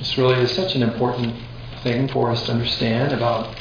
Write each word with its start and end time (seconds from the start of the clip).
This 0.00 0.16
really 0.16 0.40
is 0.40 0.50
such 0.52 0.74
an 0.74 0.82
important 0.82 1.36
thing 1.82 2.08
for 2.08 2.30
us 2.30 2.46
to 2.46 2.52
understand 2.52 3.12
about 3.12 3.54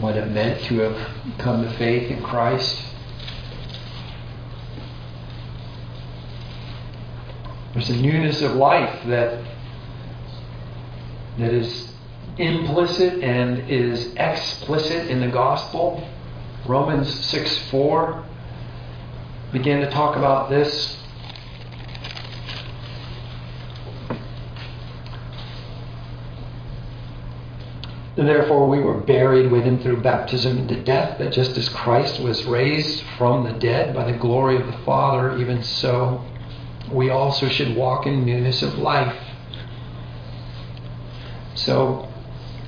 what 0.00 0.16
it 0.16 0.30
meant 0.30 0.64
to 0.64 0.78
have 0.78 1.10
come 1.36 1.62
to 1.62 1.70
faith 1.74 2.10
in 2.10 2.22
Christ. 2.22 2.82
There's 7.74 7.90
a 7.90 7.96
newness 7.96 8.40
of 8.40 8.52
life 8.52 9.04
that 9.04 9.44
that 11.36 11.52
is 11.52 11.92
implicit 12.38 13.22
and 13.22 13.70
is 13.70 14.14
explicit 14.16 15.08
in 15.08 15.20
the 15.20 15.28
gospel. 15.28 16.08
Romans 16.66 17.12
6 17.26 17.58
4 17.70 18.24
began 19.52 19.82
to 19.82 19.90
talk 19.90 20.16
about 20.16 20.48
this. 20.48 20.96
Therefore, 28.16 28.66
we 28.66 28.80
were 28.80 28.94
buried 28.94 29.50
with 29.50 29.64
him 29.64 29.78
through 29.78 30.00
baptism 30.00 30.56
into 30.56 30.82
death, 30.82 31.18
that 31.18 31.32
just 31.32 31.56
as 31.58 31.68
Christ 31.68 32.18
was 32.18 32.44
raised 32.44 33.04
from 33.18 33.44
the 33.44 33.52
dead 33.52 33.94
by 33.94 34.10
the 34.10 34.16
glory 34.16 34.56
of 34.56 34.66
the 34.66 34.78
Father, 34.84 35.36
even 35.38 35.62
so 35.62 36.24
we 36.90 37.10
also 37.10 37.46
should 37.48 37.76
walk 37.76 38.06
in 38.06 38.24
newness 38.24 38.62
of 38.62 38.78
life. 38.78 39.14
So, 41.54 42.08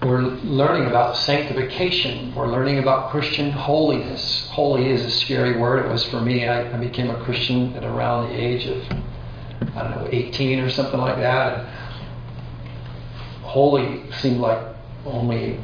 we're 0.03 0.21
learning 0.21 0.87
about 0.87 1.17
sanctification. 1.17 2.35
We're 2.35 2.47
learning 2.47 2.79
about 2.79 3.11
Christian 3.11 3.51
holiness. 3.51 4.49
Holy 4.51 4.91
is 4.91 5.03
a 5.03 5.11
scary 5.11 5.59
word. 5.59 5.85
It 5.85 5.89
was 5.89 6.05
for 6.05 6.21
me. 6.21 6.47
I, 6.47 6.73
I 6.73 6.77
became 6.77 7.11
a 7.11 7.25
Christian 7.25 7.75
at 7.75 7.85
around 7.85 8.29
the 8.29 8.35
age 8.35 8.67
of, 8.67 8.83
I 9.75 9.83
don't 9.83 9.91
know, 9.93 10.09
18 10.11 10.61
or 10.61 10.71
something 10.71 11.01
like 11.01 11.17
that. 11.17 11.59
And 11.59 11.69
holy 13.43 14.13
seemed 14.13 14.41
like 14.41 14.78
only 15.13 15.61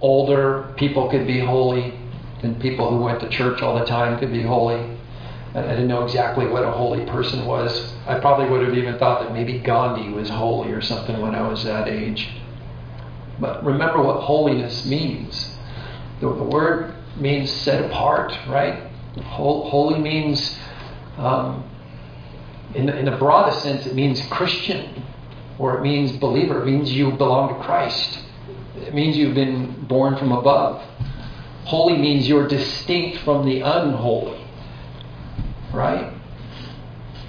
older 0.00 0.72
people 0.76 1.08
could 1.10 1.26
be 1.26 1.40
holy, 1.40 1.94
and 2.42 2.60
people 2.60 2.90
who 2.90 3.02
went 3.02 3.20
to 3.20 3.28
church 3.28 3.62
all 3.62 3.78
the 3.78 3.84
time 3.84 4.18
could 4.18 4.32
be 4.32 4.42
holy. 4.42 4.98
I 5.54 5.62
didn't 5.62 5.88
know 5.88 6.04
exactly 6.04 6.46
what 6.46 6.62
a 6.62 6.70
holy 6.70 7.04
person 7.06 7.44
was. 7.44 7.92
I 8.06 8.20
probably 8.20 8.48
would 8.48 8.64
have 8.66 8.76
even 8.76 8.98
thought 8.98 9.22
that 9.22 9.32
maybe 9.32 9.58
Gandhi 9.58 10.08
was 10.10 10.30
holy 10.30 10.70
or 10.70 10.80
something 10.80 11.20
when 11.20 11.34
I 11.34 11.46
was 11.46 11.64
that 11.64 11.88
age. 11.88 12.30
But 13.40 13.64
remember 13.64 14.00
what 14.00 14.22
holiness 14.22 14.86
means. 14.86 15.56
The, 16.20 16.28
the 16.28 16.44
word 16.44 16.94
means 17.16 17.50
set 17.50 17.84
apart, 17.84 18.32
right? 18.48 18.90
Holy 19.22 19.98
means, 19.98 20.56
um, 21.16 21.68
in, 22.74 22.86
the, 22.86 22.96
in 22.96 23.06
the 23.06 23.16
broadest 23.16 23.62
sense, 23.62 23.86
it 23.86 23.94
means 23.94 24.24
Christian 24.28 25.02
or 25.60 25.76
it 25.76 25.82
means 25.82 26.12
believer. 26.12 26.62
It 26.62 26.66
means 26.66 26.90
you 26.90 27.12
belong 27.12 27.54
to 27.54 27.64
Christ. 27.66 28.18
It 28.76 28.94
means 28.94 29.14
you've 29.14 29.34
been 29.34 29.84
born 29.84 30.16
from 30.16 30.32
above. 30.32 30.82
Holy 31.64 31.98
means 31.98 32.26
you're 32.26 32.48
distinct 32.48 33.18
from 33.24 33.44
the 33.44 33.60
unholy. 33.60 34.42
Right? 35.74 36.14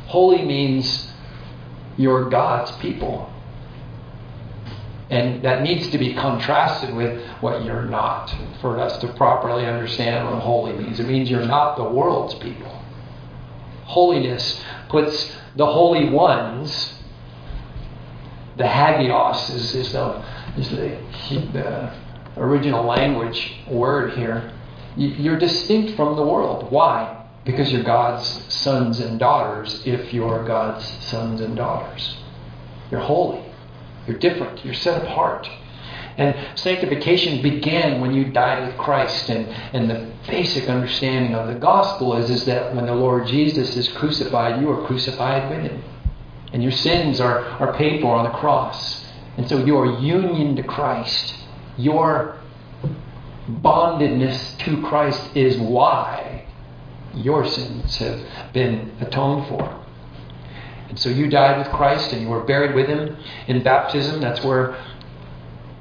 Holy 0.05 0.45
means 0.45 1.11
you're 1.97 2.29
God's 2.29 2.71
people. 2.77 3.29
And 5.09 5.43
that 5.43 5.61
needs 5.61 5.89
to 5.89 5.97
be 5.97 6.13
contrasted 6.13 6.95
with 6.95 7.21
what 7.41 7.65
you're 7.65 7.83
not 7.83 8.33
for 8.61 8.79
us 8.79 8.97
to 9.01 9.11
properly 9.15 9.65
understand 9.65 10.25
what 10.25 10.41
holy 10.41 10.71
means. 10.71 11.01
It 11.01 11.07
means 11.07 11.29
you're 11.29 11.45
not 11.45 11.75
the 11.75 11.83
world's 11.83 12.35
people. 12.35 12.81
Holiness 13.83 14.63
puts 14.87 15.35
the 15.57 15.65
holy 15.65 16.09
ones 16.09 16.93
the 18.61 18.67
hagios 18.67 19.49
is, 19.49 19.73
is 19.73 19.91
the, 19.91 20.23
is 20.55 20.69
the, 20.69 20.97
the 21.51 21.93
original 22.37 22.85
language 22.85 23.55
word 23.67 24.13
here. 24.13 24.53
You're 24.95 25.39
distinct 25.39 25.95
from 25.95 26.15
the 26.15 26.21
world. 26.21 26.71
Why? 26.71 27.25
Because 27.43 27.71
you're 27.71 27.83
God's 27.83 28.23
sons 28.53 28.99
and 28.99 29.17
daughters 29.17 29.81
if 29.87 30.13
you're 30.13 30.45
God's 30.45 30.85
sons 31.05 31.41
and 31.41 31.55
daughters. 31.55 32.17
You're 32.91 32.99
holy. 32.99 33.43
You're 34.05 34.19
different. 34.19 34.63
You're 34.63 34.75
set 34.75 35.01
apart. 35.01 35.49
And 36.17 36.35
sanctification 36.59 37.41
began 37.41 37.99
when 37.99 38.13
you 38.13 38.25
died 38.25 38.67
with 38.67 38.77
Christ. 38.77 39.27
And, 39.29 39.47
and 39.73 39.89
the 39.89 40.13
basic 40.27 40.69
understanding 40.69 41.33
of 41.33 41.47
the 41.47 41.55
gospel 41.55 42.15
is, 42.17 42.29
is 42.29 42.45
that 42.45 42.75
when 42.75 42.85
the 42.85 42.93
Lord 42.93 43.25
Jesus 43.25 43.75
is 43.75 43.87
crucified, 43.87 44.61
you 44.61 44.69
are 44.69 44.85
crucified 44.85 45.49
with 45.49 45.61
him. 45.71 45.83
And 46.53 46.61
your 46.61 46.71
sins 46.71 47.19
are, 47.21 47.39
are 47.39 47.73
paid 47.73 48.01
for 48.01 48.15
on 48.15 48.23
the 48.23 48.37
cross. 48.37 49.05
And 49.37 49.47
so 49.47 49.63
your 49.63 49.99
union 49.99 50.55
to 50.57 50.63
Christ, 50.63 51.35
your 51.77 52.37
bondedness 53.47 54.57
to 54.59 54.81
Christ 54.83 55.35
is 55.35 55.57
why 55.57 56.45
your 57.13 57.45
sins 57.45 57.97
have 57.97 58.21
been 58.53 58.91
atoned 58.99 59.47
for. 59.47 59.81
And 60.89 60.99
so 60.99 61.09
you 61.09 61.29
died 61.29 61.57
with 61.57 61.69
Christ 61.69 62.11
and 62.11 62.21
you 62.21 62.27
were 62.27 62.43
buried 62.43 62.75
with 62.75 62.87
him 62.87 63.17
in 63.47 63.63
baptism. 63.63 64.19
That's 64.19 64.43
where 64.43 64.77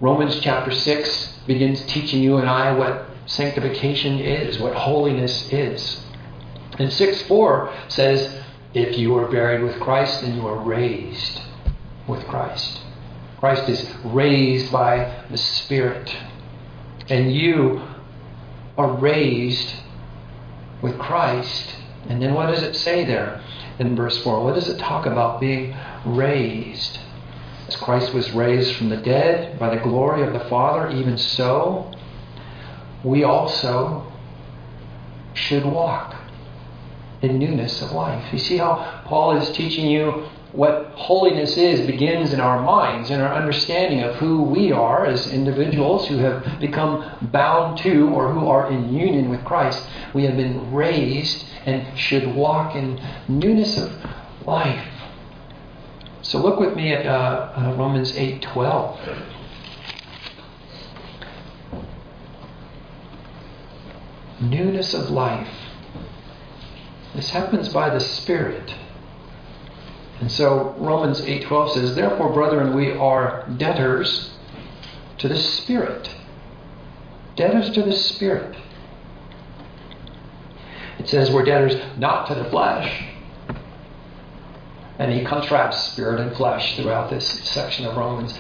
Romans 0.01 0.39
chapter 0.41 0.71
6 0.71 1.41
begins 1.47 1.83
teaching 1.87 2.23
you 2.23 2.37
and 2.37 2.49
I 2.49 2.73
what 2.73 3.07
sanctification 3.27 4.19
is, 4.19 4.59
what 4.59 4.75
holiness 4.75 5.53
is. 5.53 6.01
And 6.79 6.93
6 6.93 7.23
4 7.23 7.75
says, 7.89 8.40
if 8.75 8.97
you 8.97 9.17
are 9.17 9.29
buried 9.29 9.63
with 9.63 9.81
Christ, 9.81 10.23
then 10.23 10.37
you 10.37 10.47
are 10.47 10.59
raised 10.59 11.41
with 12.07 12.25
Christ. 12.27 12.81
Christ 13.39 13.69
is 13.69 13.91
raised 14.05 14.71
by 14.71 15.25
the 15.31 15.39
Spirit. 15.39 16.15
And 17.09 17.35
you 17.35 17.83
are 18.79 18.93
raised 18.93 19.75
with 20.83 20.99
Christ. 20.99 21.75
And 22.09 22.23
then 22.23 22.35
what 22.35 22.47
does 22.47 22.63
it 22.63 22.77
say 22.77 23.05
there 23.05 23.43
in 23.79 23.97
verse 23.97 24.23
4? 24.23 24.45
What 24.45 24.55
does 24.55 24.69
it 24.69 24.79
talk 24.79 25.07
about 25.07 25.41
being 25.41 25.75
raised? 26.05 26.99
As 27.67 27.77
Christ 27.77 28.15
was 28.15 28.31
raised 28.33 28.77
from 28.77 28.89
the 28.89 28.97
dead 28.97 29.59
by 29.59 29.75
the 29.75 29.83
glory 29.83 30.23
of 30.27 30.33
the 30.33 30.49
Father, 30.49 30.91
even 30.91 31.19
so, 31.19 31.93
we 33.03 33.25
also 33.25 34.13
should 35.35 35.65
walk 35.65 36.20
in 37.23 37.39
newness 37.39 37.83
of 37.83 37.93
life. 37.93 38.33
You 38.33 38.39
see 38.39 38.57
how 38.57 39.03
Paul 39.05 39.37
is 39.37 39.51
teaching 39.53 39.91
you 39.91 40.29
what 40.53 40.87
holiness 40.95 41.57
is 41.57 41.87
begins 41.87 42.33
in 42.33 42.41
our 42.41 42.61
minds, 42.61 43.11
in 43.11 43.21
our 43.21 43.33
understanding 43.33 44.03
of 44.03 44.17
who 44.17 44.43
we 44.43 44.73
are 44.73 45.07
as 45.07 45.33
individuals 45.33 46.09
who 46.09 46.19
have 46.19 46.61
become 46.61 47.29
bound 47.31 47.79
to 47.79 48.09
or 48.09 48.33
who 48.33 48.49
are 48.49 48.71
in 48.71 48.93
union 48.93 49.31
with 49.31 49.45
Christ. 49.45 49.87
We 50.13 50.25
have 50.25 50.37
been 50.37 50.73
raised 50.73 51.45
and 51.67 51.97
should 51.99 52.35
walk 52.35 52.75
in 52.75 53.01
newness 53.29 53.79
of 53.79 53.93
life. 54.45 54.89
So 56.23 56.39
look 56.39 56.59
with 56.59 56.75
me 56.75 56.93
at 56.93 57.07
uh, 57.07 57.53
uh, 57.57 57.75
Romans 57.77 58.13
8:12. 58.13 59.27
Newness 64.41 64.95
of 64.95 65.11
life. 65.11 65.70
This 67.15 67.31
happens 67.31 67.69
by 67.69 67.91
the 67.91 68.01
Spirit. 68.01 68.75
And 70.21 70.31
so 70.31 70.75
Romans 70.79 71.21
8:12 71.23 71.73
says, 71.73 71.95
"Therefore, 71.95 72.31
brethren, 72.31 72.75
we 72.75 72.93
are 72.93 73.45
debtors 73.57 74.31
to 75.19 75.29
the 75.29 75.37
Spirit. 75.37 76.11
Debtors 77.37 77.71
to 77.71 77.83
the 77.83 77.93
Spirit." 77.93 78.57
It 80.99 81.09
says 81.09 81.31
we're 81.31 81.45
debtors 81.45 81.77
not 81.97 82.27
to 82.27 82.35
the 82.35 82.45
flesh. 82.45 83.05
And 84.99 85.11
he 85.11 85.25
contrasts 85.25 85.93
spirit 85.93 86.21
and 86.21 86.37
flesh 86.37 86.77
throughout 86.77 87.09
this 87.09 87.27
section 87.27 87.87
of 87.87 87.97
Romans. 87.97 88.39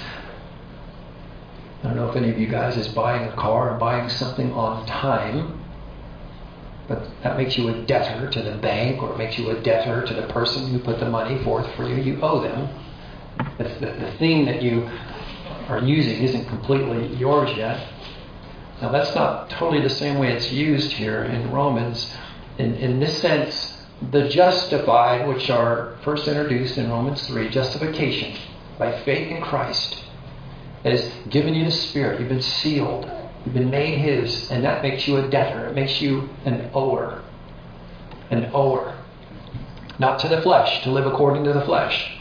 I 1.82 1.86
don't 1.86 1.96
know 1.96 2.10
if 2.10 2.16
any 2.16 2.28
of 2.28 2.38
you 2.38 2.46
guys 2.46 2.76
is 2.76 2.88
buying 2.88 3.26
a 3.26 3.32
car 3.32 3.70
or 3.70 3.78
buying 3.78 4.10
something 4.10 4.52
on 4.52 4.84
time 4.84 5.59
but 6.90 7.08
that 7.22 7.36
makes 7.36 7.56
you 7.56 7.68
a 7.68 7.82
debtor 7.82 8.28
to 8.28 8.42
the 8.42 8.56
bank 8.56 9.00
or 9.00 9.12
it 9.12 9.16
makes 9.16 9.38
you 9.38 9.48
a 9.50 9.62
debtor 9.62 10.04
to 10.04 10.12
the 10.12 10.26
person 10.26 10.72
who 10.72 10.80
put 10.80 10.98
the 10.98 11.08
money 11.08 11.40
forth 11.44 11.72
for 11.76 11.84
you. 11.84 11.94
You 11.94 12.20
owe 12.20 12.42
them. 12.42 12.68
The, 13.58 13.64
the, 13.64 13.92
the 13.92 14.12
thing 14.18 14.44
that 14.46 14.60
you 14.60 14.90
are 15.68 15.78
using 15.78 16.20
isn't 16.20 16.46
completely 16.46 17.14
yours 17.14 17.56
yet. 17.56 17.92
Now, 18.82 18.90
that's 18.90 19.14
not 19.14 19.50
totally 19.50 19.80
the 19.80 19.88
same 19.88 20.18
way 20.18 20.32
it's 20.32 20.50
used 20.50 20.90
here 20.90 21.22
in 21.22 21.52
Romans. 21.52 22.12
In, 22.58 22.74
in 22.74 22.98
this 22.98 23.16
sense, 23.18 23.86
the 24.10 24.28
justified, 24.28 25.28
which 25.28 25.48
are 25.48 25.96
first 26.02 26.26
introduced 26.26 26.76
in 26.76 26.90
Romans 26.90 27.24
3, 27.28 27.50
justification 27.50 28.36
by 28.80 29.00
faith 29.02 29.30
in 29.30 29.40
Christ, 29.40 30.02
has 30.82 31.08
given 31.28 31.54
you 31.54 31.66
the 31.66 31.70
Spirit. 31.70 32.18
You've 32.18 32.30
been 32.30 32.42
sealed 32.42 33.08
You've 33.44 33.54
been 33.54 33.70
made 33.70 33.98
His, 33.98 34.50
and 34.50 34.64
that 34.64 34.82
makes 34.82 35.08
you 35.08 35.16
a 35.16 35.28
debtor. 35.28 35.66
It 35.66 35.74
makes 35.74 36.00
you 36.00 36.28
an 36.44 36.70
ower. 36.74 37.22
An 38.30 38.50
ower. 38.52 38.96
Not 39.98 40.18
to 40.20 40.28
the 40.28 40.42
flesh, 40.42 40.82
to 40.84 40.90
live 40.90 41.06
according 41.06 41.44
to 41.44 41.52
the 41.52 41.62
flesh, 41.62 42.16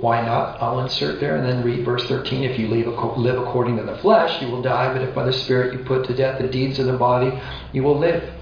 Why 0.00 0.20
not? 0.22 0.60
I'll 0.60 0.80
insert 0.80 1.20
there 1.20 1.36
and 1.36 1.46
then 1.46 1.62
read 1.64 1.84
verse 1.84 2.04
13. 2.08 2.42
If 2.44 2.58
you 2.58 2.68
live 2.68 3.38
according 3.38 3.76
to 3.76 3.84
the 3.84 3.96
flesh, 3.98 4.42
you 4.42 4.48
will 4.48 4.62
die, 4.62 4.92
but 4.92 5.02
if 5.02 5.14
by 5.14 5.24
the 5.24 5.32
Spirit 5.32 5.72
you 5.72 5.78
put 5.84 6.06
to 6.06 6.14
death 6.14 6.40
the 6.40 6.48
deeds 6.48 6.78
of 6.78 6.86
the 6.86 6.98
body, 6.98 7.40
you 7.72 7.82
will 7.82 7.98
live. 7.98 8.32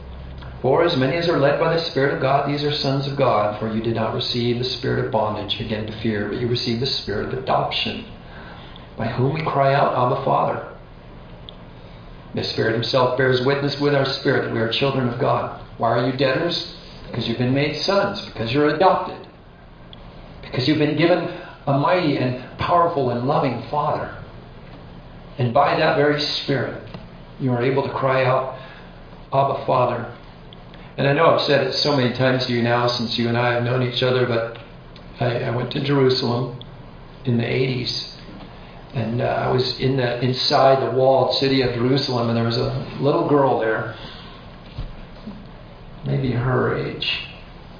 For 0.62 0.85
as 0.85 0.97
many 0.97 1.17
as 1.17 1.29
are 1.29 1.38
led 1.38 1.61
by 1.61 1.75
the 1.75 1.83
Spirit 1.83 2.15
of 2.15 2.21
God, 2.23 2.49
these 2.49 2.65
are 2.65 2.73
sons 2.73 3.06
of 3.06 3.17
God. 3.17 3.59
For 3.59 3.73
you 3.73 3.83
did 3.83 3.97
not 3.97 4.15
receive 4.15 4.59
the 4.59 4.65
spirit 4.65 5.05
of 5.05 5.12
bondage, 5.12 5.61
again 5.61 5.87
to 5.87 5.93
fear, 6.00 6.29
but 6.29 6.38
you 6.41 6.47
received 6.47 6.81
the 6.81 6.87
spirit 6.87 7.33
of 7.33 7.38
adoption, 7.38 8.06
by 8.97 9.09
whom 9.09 9.35
we 9.35 9.43
cry 9.43 9.75
out, 9.75 9.93
Abba, 9.93 10.25
Father. 10.25 10.72
The 12.34 12.44
Spirit 12.44 12.73
Himself 12.75 13.19
bears 13.19 13.43
witness 13.43 13.79
with 13.79 13.94
our 13.94 14.06
spirit 14.06 14.44
that 14.44 14.55
we 14.55 14.61
are 14.61 14.70
children 14.70 15.08
of 15.08 15.19
God. 15.19 15.61
Why 15.76 15.90
are 15.90 16.06
you 16.06 16.17
debtors? 16.17 16.75
Because 17.06 17.29
you've 17.29 17.38
been 17.38 17.55
made 17.55 17.76
sons, 17.76 18.25
because 18.26 18.52
you're 18.52 18.75
adopted, 18.75 19.26
because 20.40 20.67
you've 20.67 20.79
been 20.79 20.96
given 20.96 21.29
a 21.67 21.79
mighty 21.79 22.17
and 22.17 22.43
powerful 22.58 23.11
and 23.11 23.26
loving 23.26 23.62
Father. 23.69 24.17
And 25.38 25.52
by 25.52 25.76
that 25.76 25.96
very 25.96 26.20
Spirit, 26.20 26.82
you 27.38 27.52
are 27.52 27.62
able 27.62 27.82
to 27.82 27.93
cry 27.93 28.25
out, 28.25 28.58
Abba, 29.32 29.64
Father. 29.67 30.14
And 30.96 31.06
I 31.06 31.12
know 31.12 31.35
I've 31.35 31.43
said 31.43 31.67
it 31.67 31.73
so 31.73 31.96
many 31.96 32.14
times 32.14 32.46
to 32.46 32.52
you 32.52 32.62
now 32.62 32.87
since 32.87 33.19
you 33.19 33.28
and 33.28 33.37
I 33.37 33.55
have 33.55 33.64
known 33.64 33.82
each 33.82 34.02
other, 34.02 34.26
but 34.26 34.58
I, 35.20 35.44
I 35.44 35.50
went 35.50 35.70
to 35.73 35.81
Jerusalem 35.81 36.61
in 37.25 37.37
the 37.38 37.44
80s. 37.44 38.12
And 38.94 39.23
uh, 39.23 39.25
I 39.25 39.50
was 39.50 39.79
in 39.81 39.97
the 39.97 40.21
inside 40.21 40.83
the 40.87 40.91
walled 40.91 41.35
city 41.37 41.62
of 41.62 41.75
Jerusalem, 41.75 42.29
and 42.29 42.37
there 42.37 42.44
was 42.44 42.59
a 42.59 42.87
little 43.00 43.27
girl 43.27 43.59
there, 43.59 43.97
maybe 46.05 46.33
her 46.33 46.77
age. 46.77 47.11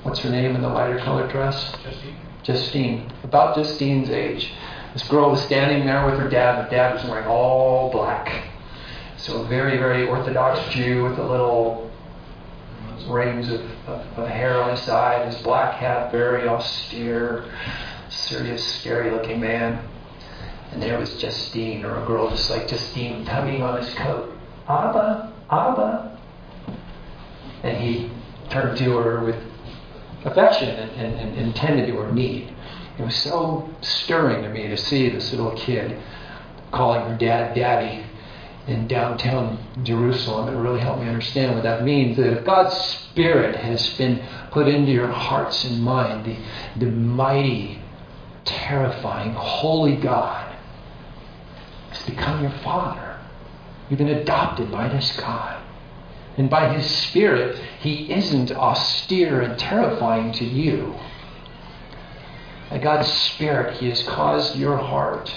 What's 0.05 0.21
her 0.21 0.31
name 0.31 0.57
in 0.57 0.63
the 0.63 0.69
lighter 0.69 0.99
colored 0.99 1.31
dress? 1.31 1.75
Justine. 1.83 2.17
Justine, 2.43 3.13
about 3.25 3.55
Justine's 3.55 4.11
age. 4.11 4.53
This 4.95 5.07
girl 5.09 5.31
was 5.31 5.43
standing 5.43 5.87
there 5.87 6.05
with 6.07 6.19
her 6.19 6.29
dad. 6.29 6.67
The 6.67 6.71
dad 6.71 6.95
was 6.95 7.05
wearing 7.05 7.27
all 7.27 7.91
black. 7.93 8.49
So 9.19 9.43
a 9.43 9.47
very, 9.47 9.79
very 9.79 10.09
Orthodox 10.09 10.75
Jew 10.75 11.05
with 11.05 11.19
a 11.19 11.23
little 11.23 11.91
rings 13.09 13.51
of, 13.51 13.61
of, 13.87 14.01
of 14.19 14.29
hair 14.29 14.63
on 14.63 14.71
his 14.71 14.83
side, 14.83 15.27
his 15.27 15.41
black 15.43 15.75
hat, 15.75 16.11
very 16.11 16.49
austere, 16.49 17.45
serious, 18.09 18.65
scary 18.81 19.11
looking 19.11 19.41
man. 19.41 19.89
And 20.73 20.83
there 20.83 20.99
was 20.99 21.21
Justine, 21.21 21.85
or 21.85 22.03
a 22.03 22.07
girl 22.07 22.31
just 22.31 22.49
like 22.49 22.67
Justine, 22.67 23.27
tugging 23.27 23.63
on 23.63 23.83
his 23.83 23.93
coat. 23.95 24.35
Abba, 24.69 25.33
Abba. 25.51 26.19
And 27.63 27.77
he 27.77 28.11
turned 28.49 28.79
to 28.79 28.97
her 28.97 29.23
with 29.23 29.37
affection 30.25 30.71
and, 30.71 30.91
and, 30.93 31.15
and 31.15 31.39
intended 31.39 31.89
to 31.89 31.97
her 31.99 32.11
need. 32.11 32.55
It 32.99 33.03
was 33.03 33.15
so 33.17 33.69
stirring 33.83 34.43
to 34.45 34.49
me 34.49 34.69
to 34.69 34.77
see 34.77 35.11
this 35.11 35.31
little 35.33 35.55
kid 35.57 36.01
calling 36.71 37.03
her 37.03 37.19
dad 37.19 37.55
daddy 37.55 38.05
in 38.67 38.89
downtown 38.89 39.59
Jerusalem. 39.83 40.55
It 40.55 40.59
really 40.59 40.81
helped 40.81 41.03
me 41.03 41.09
understand 41.09 41.55
what 41.55 41.65
that 41.65 41.85
means. 41.85 42.17
That 42.17 42.39
if 42.39 42.45
God's 42.47 42.77
Spirit 42.77 43.57
has 43.57 43.91
been 43.99 44.25
put 44.51 44.69
into 44.69 44.91
your 44.91 45.09
hearts 45.09 45.65
and 45.65 45.83
mind, 45.83 46.25
the, 46.25 46.37
the 46.79 46.91
mighty, 46.91 47.83
terrifying, 48.45 49.33
holy 49.33 49.97
God 49.97 50.52
become 52.03 52.43
your 52.43 52.53
Father. 52.63 53.19
You've 53.89 53.99
been 53.99 54.09
adopted 54.09 54.71
by 54.71 54.89
this 54.89 55.17
God. 55.17 55.63
And 56.37 56.49
by 56.49 56.73
His 56.73 56.87
Spirit, 56.87 57.61
He 57.81 58.13
isn't 58.13 58.53
austere 58.53 59.43
and 59.43 59.59
terrifying 59.59 60.33
to 60.33 60.45
you. 60.45 60.95
By 62.71 62.79
God's 62.79 63.13
Spirit, 63.13 63.77
He 63.77 63.91
has 63.91 64.03
caused 64.05 64.57
your 64.57 64.79
heart 64.79 65.33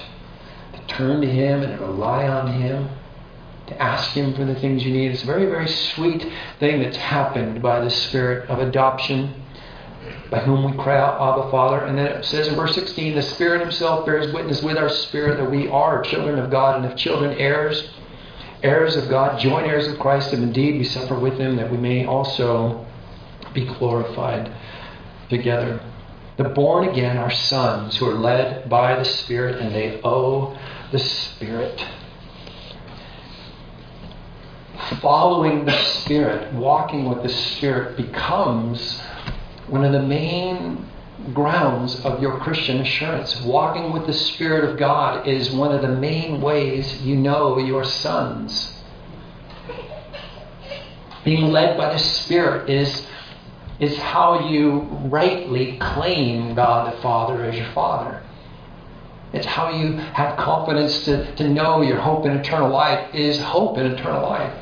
to 0.73 0.79
turn 0.87 1.19
to 1.21 1.27
Him 1.27 1.63
and 1.63 1.79
rely 1.81 2.27
on 2.27 2.53
Him, 2.53 2.89
to 3.67 3.81
ask 3.81 4.11
Him 4.11 4.33
for 4.35 4.45
the 4.45 4.55
things 4.55 4.85
you 4.85 4.93
need. 4.93 5.11
It's 5.11 5.23
a 5.23 5.25
very, 5.25 5.47
very 5.47 5.67
sweet 5.67 6.25
thing 6.59 6.81
that's 6.81 6.95
happened 6.95 7.61
by 7.61 7.81
the 7.81 7.89
Spirit 7.89 8.49
of 8.49 8.59
adoption, 8.59 9.43
by 10.29 10.39
whom 10.39 10.69
we 10.69 10.77
cry 10.83 10.97
out, 10.97 11.21
Abba, 11.21 11.51
Father. 11.51 11.85
And 11.85 11.97
then 11.97 12.07
it 12.07 12.25
says 12.25 12.47
in 12.47 12.55
verse 12.55 12.75
16, 12.75 13.15
the 13.15 13.21
Spirit 13.21 13.61
Himself 13.61 14.05
bears 14.05 14.33
witness 14.33 14.61
with 14.61 14.77
our 14.77 14.89
spirit 14.89 15.37
that 15.37 15.49
we 15.49 15.67
are 15.67 16.01
children 16.01 16.39
of 16.39 16.49
God, 16.49 16.81
and 16.81 16.91
if 16.91 16.97
children, 16.97 17.37
heirs 17.37 17.89
heirs 18.65 18.95
of 18.95 19.07
God, 19.09 19.39
joint 19.39 19.67
heirs 19.67 19.87
of 19.87 19.99
Christ, 19.99 20.33
and 20.33 20.43
indeed 20.43 20.77
we 20.77 20.83
suffer 20.83 21.17
with 21.17 21.37
him 21.37 21.55
that 21.57 21.71
we 21.71 21.77
may 21.77 22.05
also 22.05 22.85
be 23.53 23.65
glorified 23.65 24.51
together. 25.29 25.79
The 26.37 26.45
born 26.45 26.89
again 26.89 27.17
are 27.17 27.31
sons 27.31 27.95
who 27.97 28.09
are 28.09 28.15
led 28.15 28.69
by 28.69 28.95
the 28.95 29.05
Spirit, 29.05 29.61
and 29.61 29.73
they 29.73 30.01
owe 30.03 30.57
the 30.91 30.99
Spirit. 30.99 31.85
Following 35.01 35.65
the 35.65 35.77
Spirit, 35.83 36.53
walking 36.53 37.07
with 37.07 37.23
the 37.23 37.29
Spirit, 37.29 37.95
becomes 37.95 39.01
one 39.67 39.83
of 39.83 39.91
the 39.91 40.01
main 40.01 40.85
grounds 41.33 42.03
of 42.05 42.21
you're 42.21 42.37
Christian 42.39 42.81
assurance. 42.81 43.41
Walking 43.41 43.91
with 43.91 44.05
the 44.05 44.13
Spirit 44.13 44.69
of 44.69 44.77
God 44.77 45.27
is 45.27 45.51
one 45.51 45.73
of 45.73 45.81
the 45.81 45.87
main 45.87 46.41
ways 46.41 47.01
you 47.01 47.15
know 47.15 47.57
your 47.57 47.83
sons. 47.83 48.83
Being 51.23 51.51
led 51.51 51.77
by 51.77 51.93
the 51.93 51.99
Spirit 51.99 52.69
is, 52.69 53.07
is 53.79 53.97
how 53.97 54.49
you 54.49 54.81
rightly 55.05 55.77
claim 55.77 56.53
God 56.53 56.93
the 56.93 57.01
Father 57.01 57.43
as 57.43 57.55
your 57.55 57.71
Father. 57.71 58.21
It's 59.33 59.47
how 59.47 59.69
you 59.69 59.93
have 59.93 60.37
confidence 60.37 61.03
to, 61.05 61.35
to 61.35 61.49
know 61.49 61.81
your 61.81 61.99
hope 61.99 62.25
in 62.25 62.31
eternal 62.33 62.69
life 62.69 63.13
is 63.13 63.41
hope 63.41 63.77
in 63.77 63.87
eternal 63.87 64.21
life. 64.21 64.53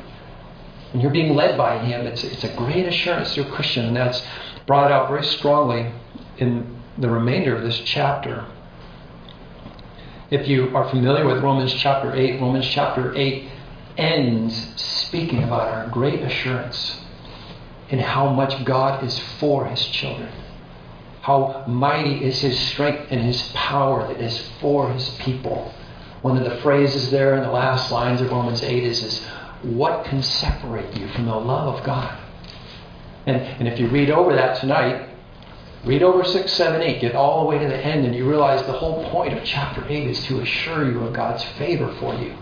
And 0.92 1.02
you're 1.02 1.12
being 1.12 1.34
led 1.34 1.58
by 1.58 1.78
Him. 1.78 2.06
It's, 2.06 2.24
it's 2.24 2.44
a 2.44 2.56
great 2.56 2.86
assurance 2.86 3.34
to 3.34 3.46
a 3.46 3.50
Christian, 3.52 3.86
and 3.86 3.96
that's 3.96 4.24
brought 4.66 4.90
out 4.90 5.08
very 5.08 5.24
strongly 5.24 5.92
in 6.38 6.80
the 6.98 7.08
remainder 7.08 7.56
of 7.56 7.62
this 7.62 7.80
chapter. 7.84 8.46
If 10.30 10.48
you 10.48 10.74
are 10.76 10.88
familiar 10.88 11.26
with 11.26 11.42
Romans 11.42 11.72
chapter 11.74 12.14
8, 12.14 12.40
Romans 12.40 12.66
chapter 12.66 13.14
8 13.14 13.48
ends 13.96 14.72
speaking 14.80 15.44
about 15.44 15.68
our 15.68 15.88
great 15.88 16.20
assurance 16.20 17.00
in 17.90 17.98
how 17.98 18.30
much 18.30 18.64
God 18.64 19.04
is 19.04 19.18
for 19.38 19.66
his 19.66 19.84
children. 19.86 20.32
How 21.20 21.64
mighty 21.66 22.24
is 22.24 22.40
his 22.40 22.58
strength 22.58 23.06
and 23.10 23.20
his 23.20 23.42
power 23.54 24.06
that 24.08 24.20
is 24.20 24.48
for 24.60 24.92
his 24.92 25.08
people. 25.20 25.72
One 26.22 26.36
of 26.36 26.44
the 26.44 26.60
phrases 26.62 27.10
there 27.10 27.36
in 27.36 27.42
the 27.42 27.50
last 27.50 27.92
lines 27.92 28.20
of 28.20 28.30
Romans 28.30 28.62
8 28.62 28.82
is, 28.82 29.02
is 29.02 29.24
what 29.62 30.04
can 30.06 30.22
separate 30.22 30.96
you 30.96 31.08
from 31.08 31.26
the 31.26 31.36
love 31.36 31.76
of 31.76 31.84
God? 31.84 32.18
And, 33.26 33.36
and 33.36 33.68
if 33.68 33.78
you 33.78 33.88
read 33.88 34.10
over 34.10 34.34
that 34.34 34.60
tonight, 34.60 35.08
read 35.84 36.02
over 36.02 36.24
6, 36.24 36.52
7, 36.52 36.82
8, 36.82 37.00
get 37.00 37.14
all 37.14 37.42
the 37.42 37.48
way 37.48 37.58
to 37.58 37.66
the 37.66 37.76
end, 37.76 38.04
and 38.04 38.14
you 38.14 38.28
realize 38.28 38.64
the 38.66 38.72
whole 38.72 39.08
point 39.10 39.36
of 39.36 39.44
chapter 39.44 39.84
8 39.86 40.06
is 40.08 40.22
to 40.24 40.40
assure 40.40 40.90
you 40.90 41.00
of 41.00 41.12
God's 41.12 41.44
favor 41.58 41.94
for 42.00 42.14
you. 42.14 42.34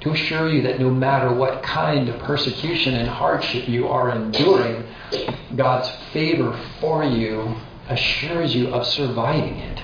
To 0.00 0.12
assure 0.12 0.48
you 0.48 0.62
that 0.62 0.80
no 0.80 0.90
matter 0.90 1.32
what 1.32 1.62
kind 1.62 2.08
of 2.08 2.18
persecution 2.22 2.94
and 2.94 3.08
hardship 3.08 3.68
you 3.68 3.88
are 3.88 4.10
enduring, 4.10 4.84
God's 5.56 5.90
favor 6.12 6.58
for 6.80 7.04
you 7.04 7.56
assures 7.88 8.54
you 8.54 8.68
of 8.68 8.86
surviving 8.86 9.58
it. 9.58 9.82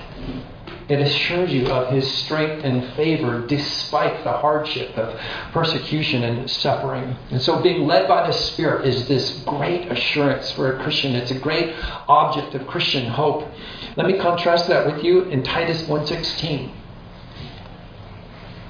It 0.89 1.01
assures 1.01 1.51
you 1.51 1.67
of 1.67 1.91
His 1.91 2.09
strength 2.09 2.63
and 2.63 2.93
favor 2.93 3.45
despite 3.45 4.23
the 4.23 4.31
hardship 4.31 4.97
of 4.97 5.19
persecution 5.51 6.23
and 6.23 6.49
suffering. 6.49 7.15
And 7.29 7.41
so, 7.41 7.61
being 7.61 7.85
led 7.85 8.07
by 8.07 8.25
the 8.25 8.33
Spirit 8.33 8.87
is 8.87 9.07
this 9.07 9.43
great 9.45 9.91
assurance 9.91 10.51
for 10.51 10.73
a 10.73 10.83
Christian. 10.83 11.13
It's 11.15 11.31
a 11.31 11.39
great 11.39 11.75
object 12.07 12.55
of 12.55 12.65
Christian 12.67 13.07
hope. 13.07 13.47
Let 13.97 14.07
me 14.07 14.17
contrast 14.17 14.67
that 14.67 14.85
with 14.85 15.03
you 15.03 15.23
in 15.23 15.43
Titus 15.43 15.83
1:16. 15.87 16.71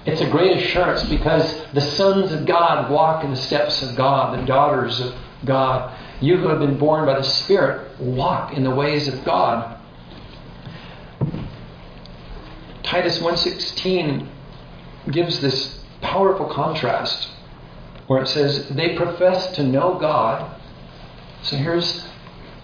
It's 0.07 0.21
a 0.21 0.29
great 0.29 0.57
assurance 0.57 1.03
because 1.03 1.65
the 1.73 1.81
sons 1.81 2.31
of 2.31 2.45
God 2.45 2.89
walk 2.89 3.23
in 3.25 3.29
the 3.29 3.35
steps 3.35 3.83
of 3.83 3.95
God, 3.95 4.39
the 4.39 4.45
daughters 4.45 5.01
of 5.01 5.13
God. 5.45 5.93
You 6.21 6.37
who 6.37 6.47
have 6.47 6.59
been 6.59 6.77
born 6.79 7.05
by 7.05 7.15
the 7.15 7.23
Spirit 7.23 7.99
walk 7.99 8.53
in 8.53 8.63
the 8.63 8.71
ways 8.71 9.07
of 9.07 9.23
God. 9.23 9.76
Titus 12.87 13.19
1:16 13.19 14.27
gives 15.11 15.41
this 15.41 15.83
powerful 15.99 16.45
contrast 16.45 17.27
where 18.07 18.21
it 18.21 18.29
says 18.29 18.69
they 18.69 18.95
profess 18.95 19.51
to 19.57 19.63
know 19.63 19.95
God. 19.95 20.49
So 21.43 21.57
here's 21.57 22.07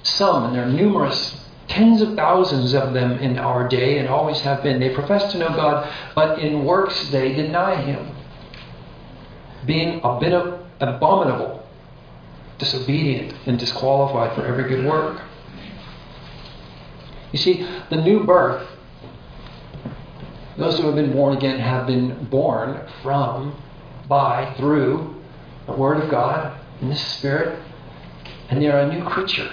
some, 0.01 0.45
and 0.45 0.55
there 0.55 0.63
are 0.63 0.71
numerous, 0.71 1.45
tens 1.67 2.01
of 2.01 2.15
thousands 2.15 2.73
of 2.73 2.93
them 2.93 3.17
in 3.19 3.37
our 3.37 3.67
day 3.67 3.97
and 3.97 4.07
always 4.07 4.39
have 4.41 4.63
been. 4.63 4.79
They 4.79 4.95
profess 4.95 5.29
to 5.33 5.37
know 5.37 5.49
God, 5.49 5.89
but 6.15 6.39
in 6.39 6.63
works 6.63 7.09
they 7.09 7.33
deny 7.33 7.75
Him, 7.75 8.15
being 9.65 9.99
a 10.05 10.19
bit 10.21 10.31
of 10.31 10.65
abominable, 10.79 11.67
disobedient, 12.59 13.33
and 13.45 13.59
disqualified 13.59 14.35
for 14.35 14.45
every 14.45 14.69
good 14.69 14.85
work. 14.85 15.21
You 17.33 17.39
see, 17.39 17.67
the 17.89 17.97
new 17.97 18.23
birth 18.23 18.69
Those 20.57 20.77
who 20.77 20.86
have 20.86 20.95
been 20.95 21.13
born 21.13 21.36
again 21.36 21.60
have 21.60 21.88
been 21.88 22.25
born 22.25 22.88
from, 23.01 23.55
by, 24.07 24.53
through 24.57 25.15
the 25.65 25.74
Word 25.74 26.03
of 26.03 26.12
God 26.12 26.60
in 26.81 26.89
the 26.89 26.95
Spirit, 26.95 27.60
and 28.50 28.62
they 28.62 28.67
are 28.67 28.79
a 28.79 28.93
new 28.93 29.03
creature. 29.03 29.51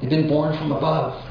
They've 0.00 0.10
been 0.10 0.28
born 0.28 0.56
from 0.56 0.72
above. 0.72 1.22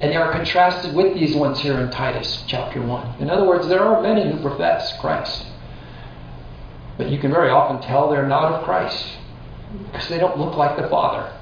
And 0.00 0.12
they 0.12 0.16
are 0.16 0.30
contrasted 0.32 0.94
with 0.94 1.14
these 1.14 1.34
ones 1.34 1.58
here 1.58 1.78
in 1.80 1.90
Titus 1.90 2.44
chapter 2.46 2.80
1. 2.80 3.20
In 3.20 3.28
other 3.28 3.44
words, 3.44 3.66
there 3.66 3.82
are 3.82 4.00
many 4.00 4.30
who 4.30 4.40
profess 4.40 4.96
Christ. 5.00 5.44
But 6.96 7.10
you 7.10 7.18
can 7.18 7.32
very 7.32 7.50
often 7.50 7.82
tell 7.82 8.08
they're 8.08 8.26
not 8.26 8.52
of 8.52 8.64
Christ 8.64 9.04
because 9.92 10.08
they 10.08 10.18
don't 10.18 10.38
look 10.38 10.56
like 10.56 10.76
the 10.76 10.88
Father. 10.88 11.32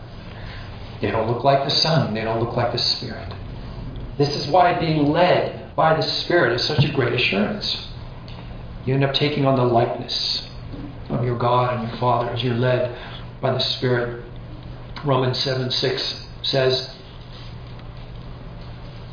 They 1.02 1.10
don't 1.10 1.30
look 1.30 1.44
like 1.44 1.64
the 1.64 1.70
Son. 1.70 2.14
They 2.14 2.24
don't 2.24 2.40
look 2.40 2.56
like 2.56 2.72
the 2.72 2.78
Spirit. 2.78 3.32
This 4.16 4.34
is 4.34 4.48
why 4.48 4.78
being 4.80 5.12
led 5.12 5.65
by 5.76 5.94
the 5.94 6.02
Spirit 6.02 6.54
is 6.54 6.64
such 6.64 6.84
a 6.84 6.88
great 6.90 7.12
assurance. 7.12 7.86
You 8.86 8.94
end 8.94 9.04
up 9.04 9.14
taking 9.14 9.44
on 9.44 9.56
the 9.56 9.64
likeness 9.64 10.48
of 11.10 11.22
your 11.22 11.36
God 11.36 11.78
and 11.78 11.88
your 11.88 11.98
Father 11.98 12.30
as 12.30 12.42
you're 12.42 12.54
led 12.54 12.96
by 13.42 13.52
the 13.52 13.60
Spirit. 13.60 14.24
Romans 15.04 15.38
7 15.38 15.70
6 15.70 16.26
says, 16.42 16.90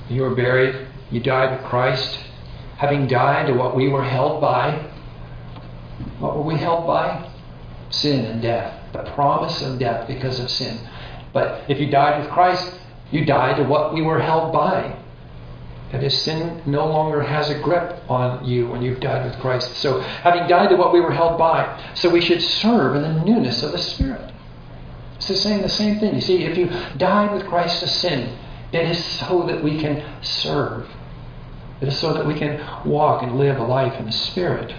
You 0.10 0.22
were 0.22 0.34
buried, 0.34 0.88
you 1.12 1.20
died 1.20 1.60
with 1.60 1.70
Christ, 1.70 2.18
having 2.78 3.08
died 3.08 3.48
to 3.48 3.54
what 3.54 3.76
we 3.76 3.90
were 3.90 4.04
held 4.04 4.40
by. 4.40 4.90
What 6.20 6.38
were 6.38 6.44
we 6.44 6.56
held 6.56 6.88
by? 6.88 7.30
Sin 7.90 8.26
and 8.26 8.42
death. 8.42 8.94
The 8.94 9.04
promise 9.12 9.62
of 9.62 9.80
death 9.80 10.08
because 10.08 10.40
of 10.40 10.50
sin. 10.50 10.80
But 11.34 11.70
if 11.70 11.80
you 11.80 11.90
died 11.90 12.22
with 12.22 12.32
Christ, 12.32 12.80
you 13.12 13.26
died 13.26 13.58
to 13.58 13.64
what 13.64 13.94
we 13.94 14.02
were 14.02 14.20
held 14.20 14.54
by. 14.54 15.03
That 15.94 16.12
sin 16.12 16.64
no 16.66 16.88
longer 16.88 17.22
has 17.22 17.52
a 17.52 17.60
grip 17.60 18.10
on 18.10 18.44
you 18.44 18.68
when 18.68 18.82
you've 18.82 19.00
died 19.00 19.26
with 19.30 19.40
Christ. 19.40 19.76
So, 19.78 20.00
having 20.00 20.48
died 20.48 20.70
to 20.70 20.76
what 20.76 20.92
we 20.92 21.00
were 21.00 21.14
held 21.14 21.38
by, 21.38 21.92
so 21.94 22.10
we 22.10 22.20
should 22.20 22.42
serve 22.42 22.96
in 22.96 23.04
the 23.04 23.24
newness 23.24 23.62
of 23.62 23.74
the 23.74 23.78
Spirit. 23.78 24.34
It's 25.18 25.28
the 25.28 25.36
same, 25.36 25.62
the 25.62 25.70
same 25.70 26.00
thing. 26.00 26.16
You 26.16 26.22
see, 26.22 26.46
if 26.46 26.58
you 26.58 26.66
died 26.98 27.32
with 27.32 27.46
Christ 27.46 27.80
to 27.82 27.88
sin, 27.88 28.36
it 28.72 28.90
is 28.90 29.06
so 29.06 29.46
that 29.46 29.64
we 29.64 29.80
can 29.80 30.04
serve. 30.24 30.90
It 31.80 31.90
is 31.90 32.00
so 32.00 32.12
that 32.14 32.26
we 32.26 32.34
can 32.34 32.60
walk 32.90 33.22
and 33.22 33.38
live 33.38 33.60
a 33.60 33.64
life 33.64 33.94
in 34.00 34.08
the 34.08 34.12
Spirit. 34.12 34.74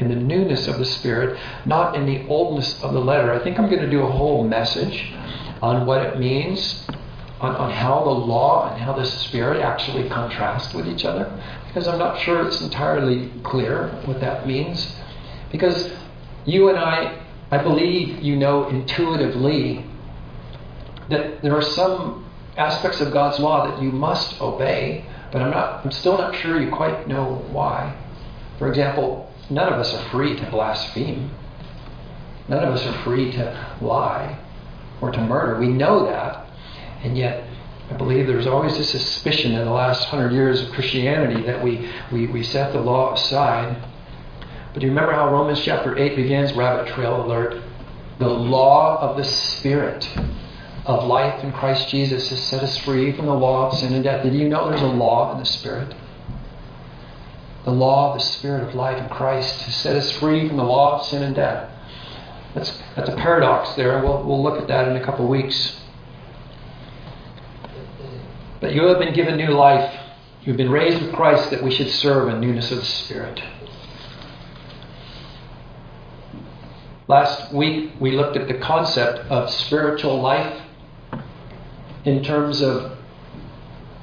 In 0.00 0.08
the 0.10 0.16
newness 0.16 0.68
of 0.68 0.76
the 0.76 0.84
Spirit, 0.84 1.40
not 1.64 1.96
in 1.96 2.04
the 2.04 2.26
oldness 2.28 2.82
of 2.82 2.92
the 2.92 3.00
letter. 3.00 3.32
I 3.32 3.42
think 3.42 3.58
I'm 3.58 3.70
going 3.70 3.80
to 3.80 3.90
do 3.90 4.02
a 4.02 4.12
whole 4.12 4.44
message 4.44 5.14
on 5.62 5.86
what 5.86 6.02
it 6.02 6.18
means 6.18 6.86
on, 7.40 7.54
on 7.56 7.70
how 7.70 8.02
the 8.04 8.10
law 8.10 8.70
and 8.70 8.80
how 8.80 8.92
the 8.92 9.04
Spirit 9.04 9.60
actually 9.60 10.08
contrast 10.08 10.74
with 10.74 10.86
each 10.86 11.04
other, 11.04 11.30
because 11.66 11.86
I'm 11.86 11.98
not 11.98 12.20
sure 12.20 12.46
it's 12.46 12.60
entirely 12.60 13.30
clear 13.42 13.88
what 14.04 14.20
that 14.20 14.46
means. 14.46 14.96
Because 15.52 15.92
you 16.44 16.68
and 16.68 16.78
I, 16.78 17.20
I 17.50 17.58
believe 17.58 18.22
you 18.22 18.36
know 18.36 18.68
intuitively 18.68 19.84
that 21.08 21.42
there 21.42 21.54
are 21.56 21.62
some 21.62 22.26
aspects 22.56 23.00
of 23.00 23.12
God's 23.12 23.38
law 23.38 23.70
that 23.70 23.82
you 23.82 23.90
must 23.90 24.40
obey, 24.40 25.04
but 25.30 25.40
I'm 25.40 25.50
not 25.50 25.84
I'm 25.84 25.92
still 25.92 26.18
not 26.18 26.34
sure 26.34 26.60
you 26.60 26.70
quite 26.70 27.06
know 27.06 27.46
why. 27.50 27.96
For 28.58 28.68
example, 28.68 29.32
none 29.48 29.72
of 29.72 29.78
us 29.78 29.94
are 29.94 30.10
free 30.10 30.36
to 30.36 30.50
blaspheme. 30.50 31.30
None 32.48 32.64
of 32.64 32.74
us 32.74 32.84
are 32.86 33.04
free 33.04 33.30
to 33.32 33.76
lie 33.80 34.38
or 35.00 35.12
to 35.12 35.20
murder. 35.20 35.60
We 35.60 35.68
know 35.68 36.06
that. 36.06 36.47
And 37.02 37.16
yet, 37.16 37.44
I 37.90 37.94
believe 37.94 38.26
there's 38.26 38.46
always 38.46 38.76
a 38.78 38.84
suspicion 38.84 39.52
in 39.52 39.64
the 39.64 39.70
last 39.70 40.04
hundred 40.06 40.32
years 40.32 40.60
of 40.60 40.72
Christianity 40.72 41.42
that 41.42 41.62
we, 41.62 41.90
we, 42.12 42.26
we 42.26 42.42
set 42.42 42.72
the 42.72 42.80
law 42.80 43.14
aside. 43.14 43.82
But 44.72 44.80
do 44.80 44.86
you 44.86 44.92
remember 44.92 45.12
how 45.12 45.32
Romans 45.32 45.60
chapter 45.62 45.96
8 45.96 46.16
begins? 46.16 46.52
Rabbit 46.52 46.92
trail 46.92 47.24
alert. 47.24 47.62
The 48.18 48.28
law 48.28 48.98
of 49.00 49.16
the 49.16 49.24
Spirit 49.24 50.06
of 50.84 51.04
life 51.04 51.42
in 51.44 51.52
Christ 51.52 51.88
Jesus 51.88 52.28
has 52.30 52.42
set 52.44 52.62
us 52.62 52.76
free 52.78 53.12
from 53.12 53.26
the 53.26 53.34
law 53.34 53.70
of 53.70 53.78
sin 53.78 53.92
and 53.92 54.04
death. 54.04 54.22
Did 54.22 54.34
you 54.34 54.48
know 54.48 54.68
there's 54.68 54.82
a 54.82 54.86
law 54.86 55.32
in 55.32 55.38
the 55.38 55.46
Spirit? 55.46 55.94
The 57.64 57.70
law 57.70 58.12
of 58.12 58.18
the 58.18 58.24
Spirit 58.24 58.68
of 58.68 58.74
life 58.74 58.98
in 58.98 59.08
Christ 59.08 59.62
has 59.62 59.76
set 59.76 59.96
us 59.96 60.10
free 60.12 60.48
from 60.48 60.56
the 60.56 60.64
law 60.64 60.98
of 60.98 61.06
sin 61.06 61.22
and 61.22 61.34
death. 61.34 61.70
That's, 62.54 62.82
that's 62.96 63.08
a 63.08 63.16
paradox 63.16 63.74
there, 63.76 64.02
we'll, 64.02 64.24
we'll 64.24 64.42
look 64.42 64.60
at 64.60 64.68
that 64.68 64.88
in 64.88 64.96
a 64.96 65.04
couple 65.04 65.24
of 65.24 65.30
weeks. 65.30 65.78
But 68.60 68.74
you 68.74 68.84
have 68.84 68.98
been 68.98 69.14
given 69.14 69.36
new 69.36 69.50
life. 69.50 69.94
You've 70.42 70.56
been 70.56 70.70
raised 70.70 71.00
with 71.00 71.12
Christ 71.12 71.50
that 71.50 71.62
we 71.62 71.70
should 71.70 71.90
serve 71.90 72.28
in 72.28 72.40
newness 72.40 72.70
of 72.70 72.78
the 72.78 72.84
Spirit. 72.84 73.42
Last 77.06 77.52
week 77.54 77.92
we 78.00 78.12
looked 78.12 78.36
at 78.36 78.48
the 78.48 78.58
concept 78.58 79.20
of 79.30 79.50
spiritual 79.50 80.20
life 80.20 80.62
in 82.04 82.22
terms 82.22 82.60
of 82.60 82.98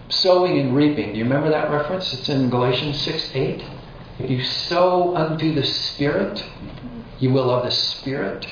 sowing 0.09 0.57
and 0.59 0.75
reaping. 0.75 1.11
Do 1.11 1.17
you 1.17 1.23
remember 1.23 1.49
that 1.49 1.69
reference? 1.69 2.13
It's 2.13 2.29
in 2.29 2.49
Galatians 2.49 2.99
6 3.01 3.31
8. 3.33 3.63
If 4.19 4.29
you 4.29 4.43
sow 4.43 5.15
unto 5.15 5.53
the 5.53 5.65
Spirit, 5.65 6.43
you 7.19 7.31
will 7.31 7.49
of 7.49 7.63
the 7.63 7.71
Spirit 7.71 8.47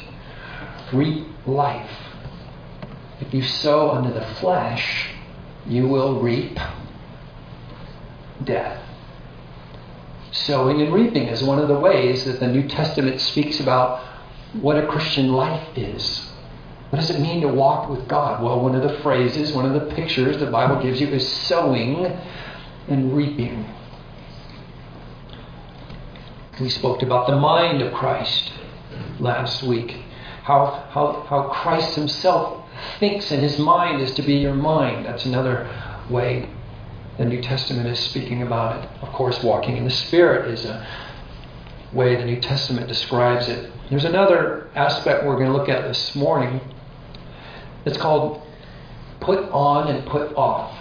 reap 0.91 1.25
life. 1.47 1.91
If 3.21 3.33
you 3.33 3.41
sow 3.43 3.91
unto 3.91 4.13
the 4.13 4.25
flesh, 4.35 5.09
you 5.67 5.87
will 5.87 6.21
reap 6.21 6.57
death. 8.43 8.79
Sowing 10.31 10.81
and 10.81 10.93
reaping 10.93 11.27
is 11.27 11.43
one 11.43 11.59
of 11.59 11.67
the 11.67 11.79
ways 11.79 12.25
that 12.25 12.39
the 12.39 12.47
New 12.47 12.67
Testament 12.67 13.21
speaks 13.21 13.59
about 13.59 14.03
what 14.53 14.77
a 14.77 14.87
Christian 14.87 15.31
life 15.31 15.77
is. 15.77 16.29
What 16.89 16.99
does 16.99 17.09
it 17.09 17.19
mean 17.19 17.41
to 17.41 17.47
walk 17.47 17.89
with 17.89 18.07
God? 18.07 18.43
Well, 18.43 18.59
one 18.61 18.75
of 18.75 18.83
the 18.83 18.99
phrases, 18.99 19.51
one 19.53 19.65
of 19.65 19.73
the 19.73 19.95
pictures 19.95 20.37
the 20.37 20.47
Bible 20.47 20.81
gives 20.81 21.01
you 21.01 21.07
is 21.07 21.27
sowing 21.27 22.05
and 22.87 23.15
reaping. 23.15 23.67
We 26.59 26.69
spoke 26.69 27.01
about 27.01 27.27
the 27.27 27.35
mind 27.35 27.81
of 27.81 27.93
Christ 27.93 28.53
last 29.19 29.63
week. 29.63 29.91
How, 30.43 30.87
how, 30.91 31.25
how 31.27 31.49
Christ 31.49 31.95
himself 31.95 32.62
thinks 32.99 33.31
in 33.31 33.39
his 33.39 33.57
mind 33.59 34.01
is 34.01 34.13
to 34.15 34.21
be 34.21 34.35
your 34.35 34.53
mind. 34.53 35.05
That's 35.05 35.25
another 35.25 35.69
way 36.09 36.49
the 37.17 37.25
New 37.25 37.41
Testament 37.41 37.87
is 37.87 37.99
speaking 37.99 38.41
about 38.41 38.83
it. 38.83 38.89
Of 39.01 39.09
course, 39.09 39.41
walking 39.43 39.77
in 39.77 39.83
the 39.83 39.91
Spirit 39.91 40.49
is 40.51 40.65
a 40.65 40.85
way 41.91 42.15
the 42.15 42.25
New 42.25 42.41
Testament 42.41 42.87
describes 42.87 43.47
it. 43.47 43.71
There's 43.89 44.05
another 44.05 44.69
aspect 44.75 45.25
we're 45.25 45.35
going 45.35 45.51
to 45.51 45.57
look 45.57 45.69
at 45.69 45.87
this 45.87 46.15
morning. 46.15 46.59
It's 47.85 47.97
called 47.97 48.41
put 49.19 49.39
on 49.51 49.87
and 49.87 50.05
put 50.07 50.35
off. 50.35 50.77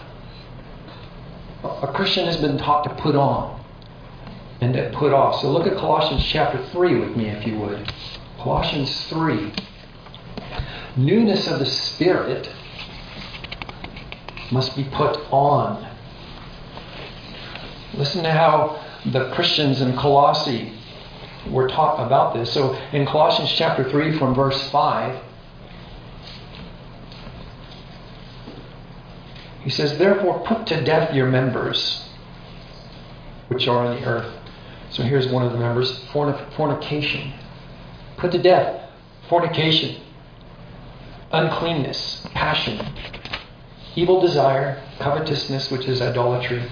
A 1.62 1.92
Christian 1.94 2.26
has 2.26 2.36
been 2.38 2.58
taught 2.58 2.84
to 2.84 2.94
put 3.02 3.14
on 3.14 3.62
and 4.60 4.72
to 4.74 4.90
put 4.94 5.12
off. 5.12 5.40
So 5.40 5.50
look 5.50 5.66
at 5.66 5.76
Colossians 5.76 6.24
chapter 6.24 6.64
3 6.68 6.98
with 7.00 7.16
me, 7.16 7.28
if 7.28 7.46
you 7.46 7.58
would. 7.58 7.92
Colossians 8.38 9.04
3 9.06 9.52
newness 10.96 11.46
of 11.46 11.58
the 11.58 11.66
Spirit 11.66 12.50
must 14.50 14.76
be 14.76 14.84
put 14.84 15.16
on. 15.30 15.88
Listen 17.94 18.22
to 18.22 18.30
how 18.30 18.84
the 19.06 19.30
Christians 19.32 19.80
in 19.80 19.96
Colossae 19.96 20.72
were 21.50 21.68
taught 21.68 22.04
about 22.06 22.34
this. 22.34 22.52
So 22.52 22.74
in 22.92 23.06
Colossians 23.06 23.52
chapter 23.52 23.88
3, 23.88 24.18
from 24.18 24.34
verse 24.34 24.70
5, 24.70 25.22
he 29.62 29.70
says, 29.70 29.98
Therefore 29.98 30.40
put 30.40 30.66
to 30.68 30.84
death 30.84 31.14
your 31.14 31.26
members 31.26 32.08
which 33.48 33.68
are 33.68 33.86
on 33.86 34.00
the 34.00 34.06
earth. 34.06 34.32
So 34.90 35.02
here's 35.02 35.28
one 35.28 35.44
of 35.44 35.52
the 35.52 35.58
members 35.58 36.04
fornication. 36.12 37.32
Put 38.16 38.32
to 38.32 38.38
death 38.38 38.90
fornication 39.28 40.00
uncleanness, 41.32 42.26
passion, 42.34 42.94
evil 43.96 44.20
desire, 44.20 44.82
covetousness, 44.98 45.70
which 45.70 45.86
is 45.86 46.00
idolatry. 46.00 46.70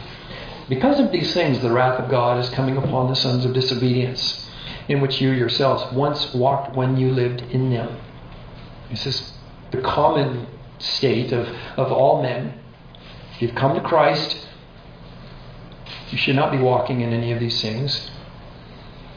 Because 0.69 1.01
of 1.01 1.11
these 1.11 1.35
things, 1.35 1.61
the 1.61 1.73
wrath 1.73 1.99
of 1.99 2.11
God 2.11 2.39
is 2.39 2.49
coming 2.51 2.77
upon 2.77 3.09
the 3.09 3.17
sons 3.17 3.45
of 3.45 3.55
disobedience, 3.55 4.49
in 4.89 5.01
which 5.01 5.21
you 5.21 5.31
yourselves 5.31 5.93
once 5.93 6.33
walked 6.35 6.77
when 6.77 6.97
you 6.97 7.11
lived 7.11 7.43
in 7.51 7.71
them. 7.71 7.99
This 8.91 9.07
is 9.07 9.33
the 9.71 9.81
common 9.81 10.47
state 10.79 11.33
of, 11.33 11.49
of 11.77 11.91
all 11.93 12.23
men. 12.23 12.59
If 13.35 13.43
you've 13.43 13.55
come 13.55 13.75
to 13.75 13.81
Christ, 13.81 14.47
you 16.11 16.19
should 16.19 16.37
not 16.37 16.53
be 16.53 16.59
walking 16.59 17.01
in 17.01 17.13
any 17.13 17.33
of 17.33 17.41
these 17.41 17.61
things. 17.61 18.11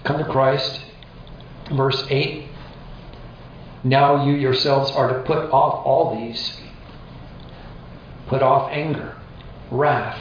Come 0.03 0.17
to 0.17 0.25
Christ. 0.25 0.81
Verse 1.71 2.05
8 2.09 2.49
now 3.83 4.25
you 4.25 4.33
yourselves 4.33 4.91
are 4.91 5.09
to 5.09 5.23
put 5.23 5.51
off 5.51 5.85
all 5.85 6.15
these. 6.17 6.59
Put 8.27 8.41
off 8.41 8.71
anger, 8.71 9.17
wrath, 9.69 10.19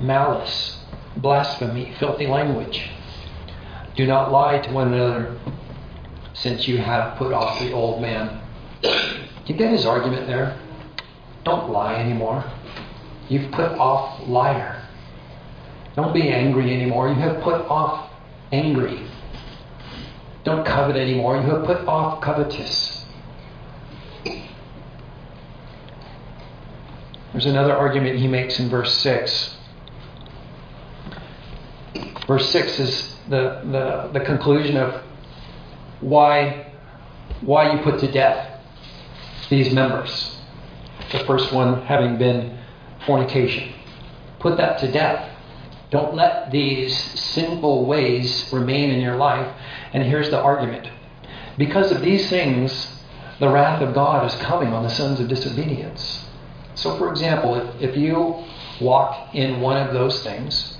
malice, 0.00 0.78
blasphemy, 1.16 1.94
filthy 1.98 2.26
language. 2.26 2.90
Do 3.96 4.06
not 4.06 4.30
lie 4.30 4.58
to 4.58 4.72
one 4.72 4.92
another, 4.92 5.38
since 6.32 6.66
you 6.68 6.78
have 6.78 7.16
put 7.16 7.32
off 7.32 7.58
the 7.58 7.72
old 7.72 8.00
man. 8.00 8.40
You 9.46 9.54
get 9.54 9.70
his 9.70 9.86
argument 9.86 10.26
there? 10.26 10.58
Don't 11.44 11.70
lie 11.70 11.96
anymore. 11.96 12.44
You've 13.28 13.50
put 13.52 13.72
off 13.72 14.26
liar. 14.28 14.82
Don't 15.96 16.12
be 16.12 16.28
angry 16.28 16.74
anymore. 16.74 17.08
You 17.08 17.14
have 17.16 17.42
put 17.42 17.60
off 17.66 18.10
angry. 18.52 19.06
Don't 20.44 20.64
covet 20.66 20.96
anymore. 20.96 21.36
You 21.36 21.42
have 21.42 21.64
put 21.64 21.86
off 21.86 22.20
covetous. 22.20 23.04
There's 27.32 27.46
another 27.46 27.74
argument 27.74 28.18
he 28.18 28.28
makes 28.28 28.60
in 28.60 28.68
verse 28.68 28.94
6. 28.98 29.56
Verse 32.28 32.48
6 32.50 32.78
is 32.78 33.16
the, 33.28 33.62
the, 33.64 34.18
the 34.18 34.24
conclusion 34.24 34.76
of 34.76 35.02
why, 36.00 36.72
why 37.40 37.72
you 37.72 37.82
put 37.82 37.98
to 38.00 38.12
death 38.12 38.60
these 39.50 39.72
members. 39.72 40.36
The 41.10 41.20
first 41.20 41.52
one 41.52 41.82
having 41.82 42.18
been 42.18 42.58
fornication. 43.06 43.72
Put 44.38 44.56
that 44.58 44.78
to 44.78 44.92
death. 44.92 45.33
Don't 45.94 46.16
let 46.16 46.50
these 46.50 46.92
sinful 47.20 47.86
ways 47.86 48.52
remain 48.52 48.90
in 48.90 49.00
your 49.00 49.14
life. 49.14 49.46
And 49.92 50.02
here's 50.02 50.28
the 50.28 50.40
argument 50.40 50.90
because 51.56 51.92
of 51.92 52.00
these 52.00 52.28
things, 52.28 52.88
the 53.38 53.48
wrath 53.48 53.80
of 53.80 53.94
God 53.94 54.26
is 54.26 54.34
coming 54.42 54.72
on 54.72 54.82
the 54.82 54.90
sons 54.90 55.20
of 55.20 55.28
disobedience. 55.28 56.24
So, 56.74 56.98
for 56.98 57.10
example, 57.10 57.54
if, 57.54 57.90
if 57.90 57.96
you 57.96 58.44
walk 58.80 59.36
in 59.36 59.60
one 59.60 59.76
of 59.76 59.94
those 59.94 60.20
things, 60.24 60.76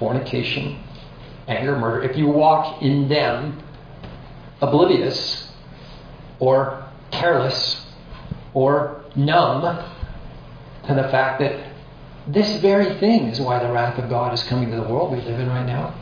fornication, 0.00 0.82
anger, 1.46 1.78
murder, 1.78 2.02
if 2.02 2.16
you 2.16 2.26
walk 2.26 2.82
in 2.82 3.08
them 3.08 3.62
oblivious 4.60 5.48
or 6.40 6.90
careless 7.12 7.86
or 8.52 9.04
numb 9.14 9.62
to 10.88 10.94
the 10.94 11.04
fact 11.04 11.38
that 11.38 11.69
this 12.32 12.60
very 12.60 12.98
thing 12.98 13.26
is 13.28 13.40
why 13.40 13.58
the 13.58 13.70
wrath 13.70 13.98
of 13.98 14.08
God 14.08 14.32
is 14.32 14.42
coming 14.44 14.70
to 14.70 14.76
the 14.76 14.82
world 14.82 15.12
we 15.12 15.20
live 15.20 15.40
in 15.40 15.48
right 15.48 15.66
now. 15.66 15.94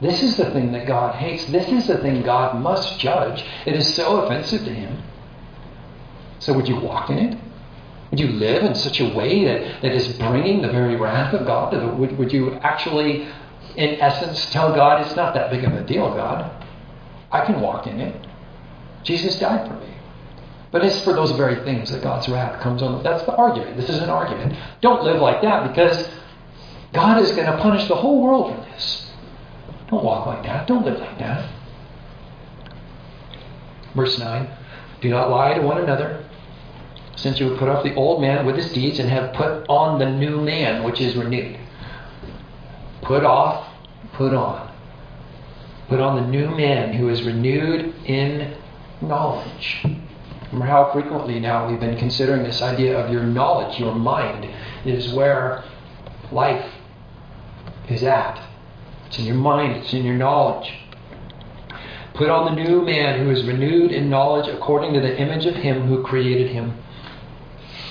This 0.00 0.22
is 0.22 0.36
the 0.36 0.50
thing 0.50 0.72
that 0.72 0.86
God 0.86 1.16
hates. 1.16 1.44
This 1.46 1.68
is 1.68 1.86
the 1.86 1.98
thing 1.98 2.22
God 2.22 2.60
must 2.60 3.00
judge. 3.00 3.44
It 3.66 3.74
is 3.74 3.94
so 3.94 4.20
offensive 4.22 4.64
to 4.64 4.72
Him. 4.72 5.02
So, 6.38 6.52
would 6.52 6.68
you 6.68 6.78
walk 6.78 7.10
in 7.10 7.18
it? 7.18 7.38
Would 8.10 8.20
you 8.20 8.28
live 8.28 8.62
in 8.62 8.74
such 8.74 9.00
a 9.00 9.14
way 9.14 9.44
that, 9.44 9.82
that 9.82 9.92
is 9.92 10.08
bringing 10.18 10.62
the 10.62 10.68
very 10.68 10.96
wrath 10.96 11.34
of 11.34 11.46
God? 11.46 11.98
Would, 11.98 12.16
would 12.16 12.32
you 12.32 12.54
actually, 12.54 13.28
in 13.76 14.00
essence, 14.00 14.50
tell 14.50 14.74
God, 14.74 15.04
it's 15.04 15.16
not 15.16 15.34
that 15.34 15.50
big 15.50 15.64
of 15.64 15.72
a 15.72 15.84
deal, 15.84 16.14
God? 16.14 16.64
I 17.30 17.44
can 17.44 17.60
walk 17.60 17.86
in 17.86 18.00
it. 18.00 18.26
Jesus 19.02 19.38
died 19.38 19.68
for 19.68 19.74
me. 19.74 19.97
But 20.70 20.84
it's 20.84 21.00
for 21.02 21.12
those 21.12 21.30
very 21.32 21.64
things 21.64 21.90
that 21.90 22.02
God's 22.02 22.28
wrath 22.28 22.60
comes 22.60 22.82
on. 22.82 23.02
That's 23.02 23.24
the 23.24 23.34
argument. 23.34 23.76
This 23.76 23.88
is 23.88 23.98
an 23.98 24.10
argument. 24.10 24.54
Don't 24.80 25.02
live 25.02 25.20
like 25.20 25.40
that 25.42 25.68
because 25.68 26.10
God 26.92 27.22
is 27.22 27.30
going 27.32 27.46
to 27.46 27.56
punish 27.58 27.88
the 27.88 27.94
whole 27.94 28.22
world 28.22 28.54
for 28.54 28.70
this. 28.70 29.10
Don't 29.88 30.04
walk 30.04 30.26
like 30.26 30.42
that. 30.44 30.66
Don't 30.66 30.84
live 30.84 30.98
like 31.00 31.18
that. 31.18 31.50
Verse 33.94 34.18
9 34.18 34.48
Do 35.00 35.08
not 35.08 35.30
lie 35.30 35.54
to 35.54 35.62
one 35.62 35.78
another, 35.78 36.24
since 37.16 37.40
you 37.40 37.50
have 37.50 37.58
put 37.58 37.68
off 37.68 37.82
the 37.82 37.94
old 37.94 38.20
man 38.20 38.44
with 38.44 38.56
his 38.56 38.72
deeds 38.72 38.98
and 38.98 39.08
have 39.08 39.32
put 39.32 39.66
on 39.68 39.98
the 39.98 40.10
new 40.10 40.40
man, 40.40 40.84
which 40.84 41.00
is 41.00 41.16
renewed. 41.16 41.58
Put 43.02 43.24
off, 43.24 43.66
put 44.12 44.34
on. 44.34 44.70
Put 45.88 46.00
on 46.00 46.20
the 46.20 46.26
new 46.28 46.50
man 46.50 46.92
who 46.92 47.08
is 47.08 47.22
renewed 47.22 47.94
in 48.04 48.54
knowledge. 49.00 49.86
Remember 50.52 50.66
how 50.66 50.90
frequently 50.92 51.40
now 51.40 51.68
we've 51.68 51.80
been 51.80 51.98
considering 51.98 52.42
this 52.42 52.62
idea 52.62 52.98
of 52.98 53.12
your 53.12 53.22
knowledge, 53.22 53.78
your 53.78 53.94
mind 53.94 54.48
is 54.86 55.12
where 55.12 55.62
life 56.32 56.72
is 57.88 58.02
at. 58.02 58.42
It's 59.06 59.18
in 59.18 59.26
your 59.26 59.34
mind, 59.34 59.76
it's 59.76 59.92
in 59.92 60.04
your 60.04 60.16
knowledge. 60.16 60.72
Put 62.14 62.30
on 62.30 62.54
the 62.54 62.62
new 62.62 62.82
man 62.82 63.20
who 63.20 63.30
is 63.30 63.44
renewed 63.44 63.92
in 63.92 64.08
knowledge 64.08 64.48
according 64.48 64.94
to 64.94 65.00
the 65.00 65.18
image 65.18 65.44
of 65.44 65.54
him 65.54 65.86
who 65.86 66.02
created 66.02 66.50
him. 66.50 66.76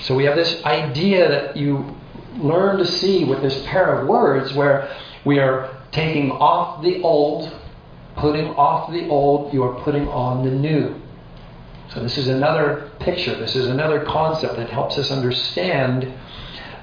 So 0.02 0.14
we 0.14 0.24
have 0.24 0.36
this 0.36 0.62
idea 0.64 1.28
that 1.28 1.56
you 1.56 1.96
learn 2.36 2.78
to 2.78 2.86
see 2.86 3.24
with 3.24 3.40
this 3.40 3.64
pair 3.66 4.00
of 4.00 4.08
words 4.08 4.52
where 4.54 4.94
we 5.24 5.38
are 5.38 5.76
taking 5.92 6.30
off 6.32 6.82
the 6.82 7.02
old, 7.02 7.52
putting 8.16 8.48
off 8.50 8.90
the 8.90 9.08
old, 9.08 9.52
you 9.52 9.62
are 9.62 9.80
putting 9.82 10.08
on 10.08 10.44
the 10.44 10.50
new. 10.50 11.00
So, 11.92 12.02
this 12.02 12.18
is 12.18 12.28
another 12.28 12.90
picture, 13.00 13.34
this 13.34 13.56
is 13.56 13.66
another 13.66 14.04
concept 14.04 14.56
that 14.56 14.68
helps 14.68 14.98
us 14.98 15.10
understand 15.10 16.12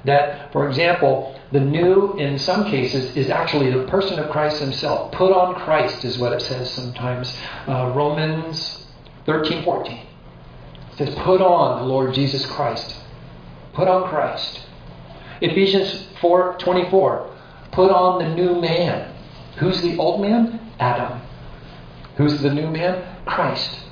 that, 0.05 0.51
for 0.51 0.67
example, 0.67 1.39
the 1.51 1.59
new, 1.59 2.13
in 2.13 2.39
some 2.39 2.65
cases, 2.65 3.15
is 3.15 3.29
actually 3.29 3.71
the 3.71 3.85
person 3.87 4.19
of 4.19 4.29
Christ 4.29 4.59
himself. 4.59 5.11
Put 5.11 5.31
on 5.31 5.55
Christ 5.55 6.03
is 6.03 6.17
what 6.17 6.33
it 6.33 6.41
says 6.41 6.71
sometimes. 6.71 7.35
Uh, 7.67 7.91
Romans 7.95 8.87
13 9.25 9.63
14. 9.63 9.97
It 10.91 10.97
says, 10.97 11.15
Put 11.15 11.41
on 11.41 11.81
the 11.81 11.87
Lord 11.87 12.13
Jesus 12.13 12.45
Christ. 12.45 12.95
Put 13.73 13.87
on 13.87 14.09
Christ. 14.09 14.61
Ephesians 15.41 16.07
4 16.21 16.57
24. 16.59 17.31
Put 17.71 17.91
on 17.91 18.23
the 18.23 18.35
new 18.35 18.59
man. 18.59 19.13
Who's 19.57 19.81
the 19.81 19.97
old 19.97 20.21
man? 20.21 20.59
Adam. 20.79 21.21
Who's 22.17 22.41
the 22.41 22.53
new 22.53 22.69
man? 22.69 23.25
Christ. 23.25 23.84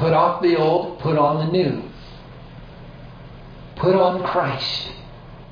Put 0.00 0.14
off 0.14 0.40
the 0.40 0.56
old, 0.56 0.98
put 1.00 1.18
on 1.18 1.44
the 1.44 1.52
new. 1.52 1.82
Put 3.76 3.94
on 3.94 4.22
Christ. 4.24 4.92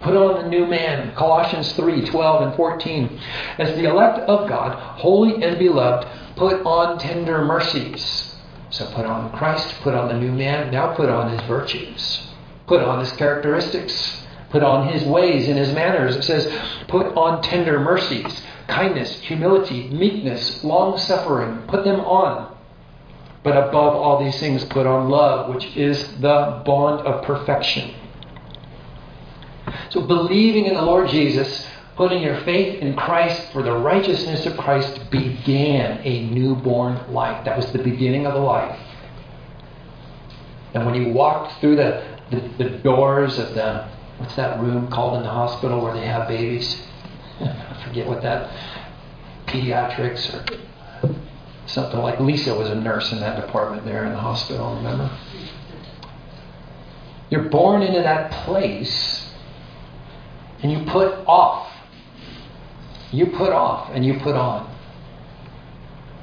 Put 0.00 0.16
on 0.16 0.42
the 0.42 0.48
new 0.48 0.64
man. 0.64 1.14
Colossians 1.16 1.70
3 1.72 2.06
12 2.06 2.42
and 2.42 2.56
14. 2.56 3.20
As 3.58 3.76
the 3.76 3.84
elect 3.84 4.20
of 4.20 4.48
God, 4.48 4.72
holy 5.00 5.44
and 5.44 5.58
beloved, 5.58 6.08
put 6.36 6.64
on 6.64 6.98
tender 6.98 7.44
mercies. 7.44 8.36
So 8.70 8.86
put 8.94 9.04
on 9.04 9.36
Christ, 9.36 9.74
put 9.82 9.92
on 9.92 10.08
the 10.08 10.18
new 10.18 10.32
man, 10.32 10.70
now 10.72 10.94
put 10.94 11.10
on 11.10 11.30
his 11.30 11.42
virtues. 11.42 12.26
Put 12.66 12.80
on 12.80 13.00
his 13.00 13.12
characteristics. 13.12 14.24
Put 14.48 14.62
on 14.62 14.88
his 14.88 15.04
ways 15.04 15.46
and 15.46 15.58
his 15.58 15.74
manners. 15.74 16.16
It 16.16 16.24
says, 16.24 16.50
put 16.86 17.14
on 17.16 17.42
tender 17.42 17.80
mercies, 17.80 18.42
kindness, 18.66 19.20
humility, 19.20 19.90
meekness, 19.90 20.64
long 20.64 20.96
suffering. 20.96 21.64
Put 21.66 21.84
them 21.84 22.00
on. 22.00 22.47
But 23.42 23.56
above 23.56 23.94
all 23.94 24.22
these 24.22 24.38
things, 24.40 24.64
put 24.64 24.86
on 24.86 25.08
love, 25.08 25.54
which 25.54 25.64
is 25.76 26.02
the 26.20 26.62
bond 26.64 27.06
of 27.06 27.24
perfection. 27.24 27.94
So, 29.90 30.02
believing 30.02 30.66
in 30.66 30.74
the 30.74 30.82
Lord 30.82 31.08
Jesus, 31.08 31.66
putting 31.96 32.22
your 32.22 32.40
faith 32.42 32.80
in 32.80 32.94
Christ 32.94 33.52
for 33.52 33.62
the 33.62 33.72
righteousness 33.72 34.46
of 34.46 34.56
Christ 34.56 35.10
began 35.10 36.00
a 36.04 36.30
newborn 36.30 37.12
life. 37.12 37.44
That 37.44 37.56
was 37.56 37.70
the 37.72 37.82
beginning 37.82 38.26
of 38.26 38.34
the 38.34 38.40
life. 38.40 38.78
And 40.74 40.84
when 40.84 40.94
you 40.94 41.12
walked 41.12 41.60
through 41.60 41.76
the, 41.76 42.18
the, 42.30 42.64
the 42.64 42.70
doors 42.78 43.38
of 43.38 43.54
the, 43.54 43.88
what's 44.18 44.36
that 44.36 44.60
room 44.60 44.88
called 44.90 45.16
in 45.16 45.22
the 45.22 45.30
hospital 45.30 45.82
where 45.82 45.94
they 45.94 46.06
have 46.06 46.28
babies? 46.28 46.82
I 47.40 47.82
forget 47.86 48.06
what 48.06 48.22
that, 48.22 48.50
pediatrics 49.46 50.32
or 50.34 50.44
something 51.68 52.00
like 52.00 52.18
Lisa 52.20 52.54
was 52.54 52.68
a 52.68 52.74
nurse 52.74 53.12
in 53.12 53.20
that 53.20 53.40
department 53.40 53.84
there 53.84 54.04
in 54.04 54.12
the 54.12 54.18
hospital, 54.18 54.74
remember? 54.76 55.10
You're 57.30 57.48
born 57.50 57.82
into 57.82 58.00
that 58.00 58.30
place 58.44 59.30
and 60.62 60.72
you 60.72 60.84
put 60.90 61.12
off. 61.26 61.70
You 63.12 63.26
put 63.26 63.52
off 63.52 63.90
and 63.92 64.04
you 64.04 64.18
put 64.20 64.34
on. 64.34 64.74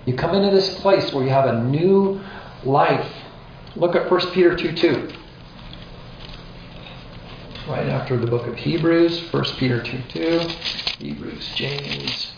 You 0.06 0.16
come 0.16 0.36
into 0.36 0.56
this 0.56 0.80
place 0.80 1.14
where 1.14 1.24
you 1.24 1.32
have 1.32 1.46
a 1.46 1.64
new 1.64 2.22
life. 2.64 3.12
Look 3.76 3.96
at 3.96 4.10
1 4.10 4.32
Peter 4.32 4.56
2 4.56 4.74
2. 4.74 5.10
Right 7.68 7.88
after 7.88 8.18
the 8.18 8.28
book 8.28 8.46
of 8.46 8.56
Hebrews, 8.56 9.32
1 9.32 9.44
Peter 9.58 9.82
2 9.82 10.02
2. 10.10 10.40
Hebrews, 11.00 11.52
James, 11.56 12.32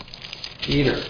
Peter. 0.62 1.02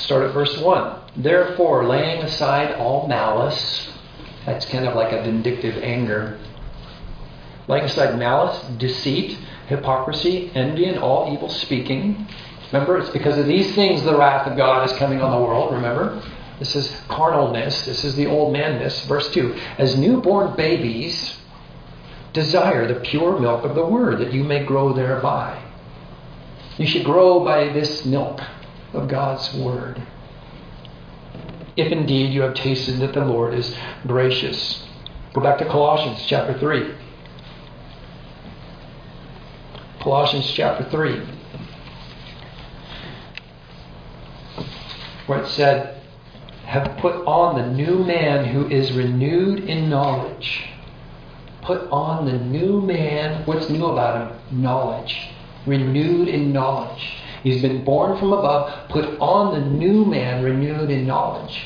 Start 0.00 0.24
at 0.24 0.32
verse 0.32 0.56
1. 0.58 1.00
Therefore, 1.16 1.86
laying 1.86 2.22
aside 2.22 2.74
all 2.76 3.06
malice, 3.06 3.90
that's 4.46 4.64
kind 4.66 4.86
of 4.86 4.96
like 4.96 5.12
a 5.12 5.22
vindictive 5.22 5.76
anger. 5.82 6.38
Laying 7.68 7.84
aside 7.84 8.18
malice, 8.18 8.58
deceit, 8.78 9.38
hypocrisy, 9.68 10.50
envy, 10.54 10.86
and 10.86 10.98
all 10.98 11.32
evil 11.32 11.50
speaking. 11.50 12.26
Remember, 12.72 12.98
it's 12.98 13.10
because 13.10 13.36
of 13.36 13.46
these 13.46 13.74
things 13.74 14.02
the 14.02 14.16
wrath 14.16 14.46
of 14.46 14.56
God 14.56 14.88
is 14.88 14.96
coming 14.96 15.20
on 15.20 15.32
the 15.32 15.46
world. 15.46 15.74
Remember? 15.74 16.22
This 16.58 16.74
is 16.74 16.88
carnalness. 17.08 17.84
This 17.84 18.02
is 18.02 18.16
the 18.16 18.26
old 18.26 18.54
manness. 18.54 19.04
Verse 19.04 19.30
2. 19.32 19.54
As 19.76 19.96
newborn 19.98 20.56
babies, 20.56 21.36
desire 22.32 22.86
the 22.86 23.00
pure 23.00 23.38
milk 23.38 23.64
of 23.64 23.74
the 23.74 23.84
word 23.84 24.18
that 24.20 24.32
you 24.32 24.44
may 24.44 24.64
grow 24.64 24.94
thereby. 24.94 25.62
You 26.78 26.86
should 26.86 27.04
grow 27.04 27.44
by 27.44 27.68
this 27.72 28.06
milk 28.06 28.40
of 28.92 29.08
God's 29.08 29.52
word. 29.54 30.02
If 31.76 31.92
indeed 31.92 32.32
you 32.32 32.42
have 32.42 32.54
tasted 32.54 32.98
that 33.00 33.14
the 33.14 33.24
Lord 33.24 33.54
is 33.54 33.74
gracious. 34.06 34.86
Go 35.32 35.40
back 35.40 35.58
to 35.58 35.64
Colossians 35.64 36.24
chapter 36.26 36.58
3. 36.58 36.94
Colossians 40.00 40.50
chapter 40.52 40.88
3. 40.90 41.26
Where 45.26 45.42
it 45.42 45.48
said, 45.50 46.02
Have 46.64 46.96
put 46.98 47.24
on 47.26 47.56
the 47.56 47.66
new 47.74 48.04
man 48.04 48.46
who 48.46 48.68
is 48.68 48.90
renewed 48.92 49.60
in 49.64 49.88
knowledge. 49.88 50.70
Put 51.62 51.88
on 51.90 52.24
the 52.24 52.38
new 52.38 52.80
man. 52.80 53.46
What's 53.46 53.68
new 53.68 53.86
about 53.86 54.32
him? 54.50 54.62
Knowledge. 54.62 55.28
Renewed 55.66 56.26
in 56.28 56.52
knowledge. 56.52 57.14
He's 57.42 57.62
been 57.62 57.84
born 57.84 58.18
from 58.18 58.32
above. 58.32 58.88
Put 58.90 59.18
on 59.18 59.54
the 59.54 59.66
new 59.66 60.04
man 60.04 60.44
renewed 60.44 60.90
in 60.90 61.06
knowledge. 61.06 61.62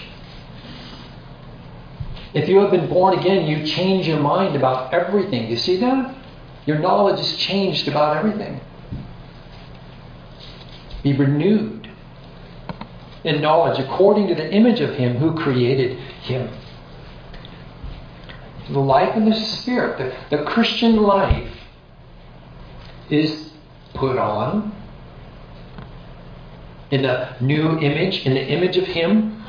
If 2.33 2.49
you 2.49 2.59
have 2.59 2.71
been 2.71 2.89
born 2.89 3.19
again, 3.19 3.47
you 3.47 3.65
change 3.67 4.07
your 4.07 4.21
mind 4.21 4.57
about 4.57 4.93
everything. 4.93 5.49
You 5.51 5.57
see 5.57 5.77
that? 5.79 6.15
Your 6.67 6.79
knowledge 6.79 7.21
is 7.21 7.37
changed 7.37 7.89
about 7.89 8.17
everything. 8.17 8.61
Be 11.03 11.13
renewed 11.13 11.89
in 13.23 13.41
knowledge 13.41 13.79
according 13.79 14.29
to 14.29 14.35
the 14.35 14.53
image 14.53 14.81
of 14.81 14.95
Him 14.95 15.17
who 15.17 15.35
created 15.35 15.99
Him. 15.99 16.51
The 18.71 18.81
life 18.81 19.15
in 19.15 19.29
the 19.29 19.37
Spirit, 19.37 19.99
the, 20.31 20.37
the 20.37 20.45
Christian 20.45 20.97
life, 20.97 21.53
is 23.11 23.53
put 23.93 24.17
on 24.17 24.75
in 26.95 27.03
the 27.03 27.29
new 27.41 27.77
image, 27.81 28.25
in 28.25 28.35
the 28.35 28.47
image 28.47 28.77
of 28.77 28.87
Him. 28.87 29.43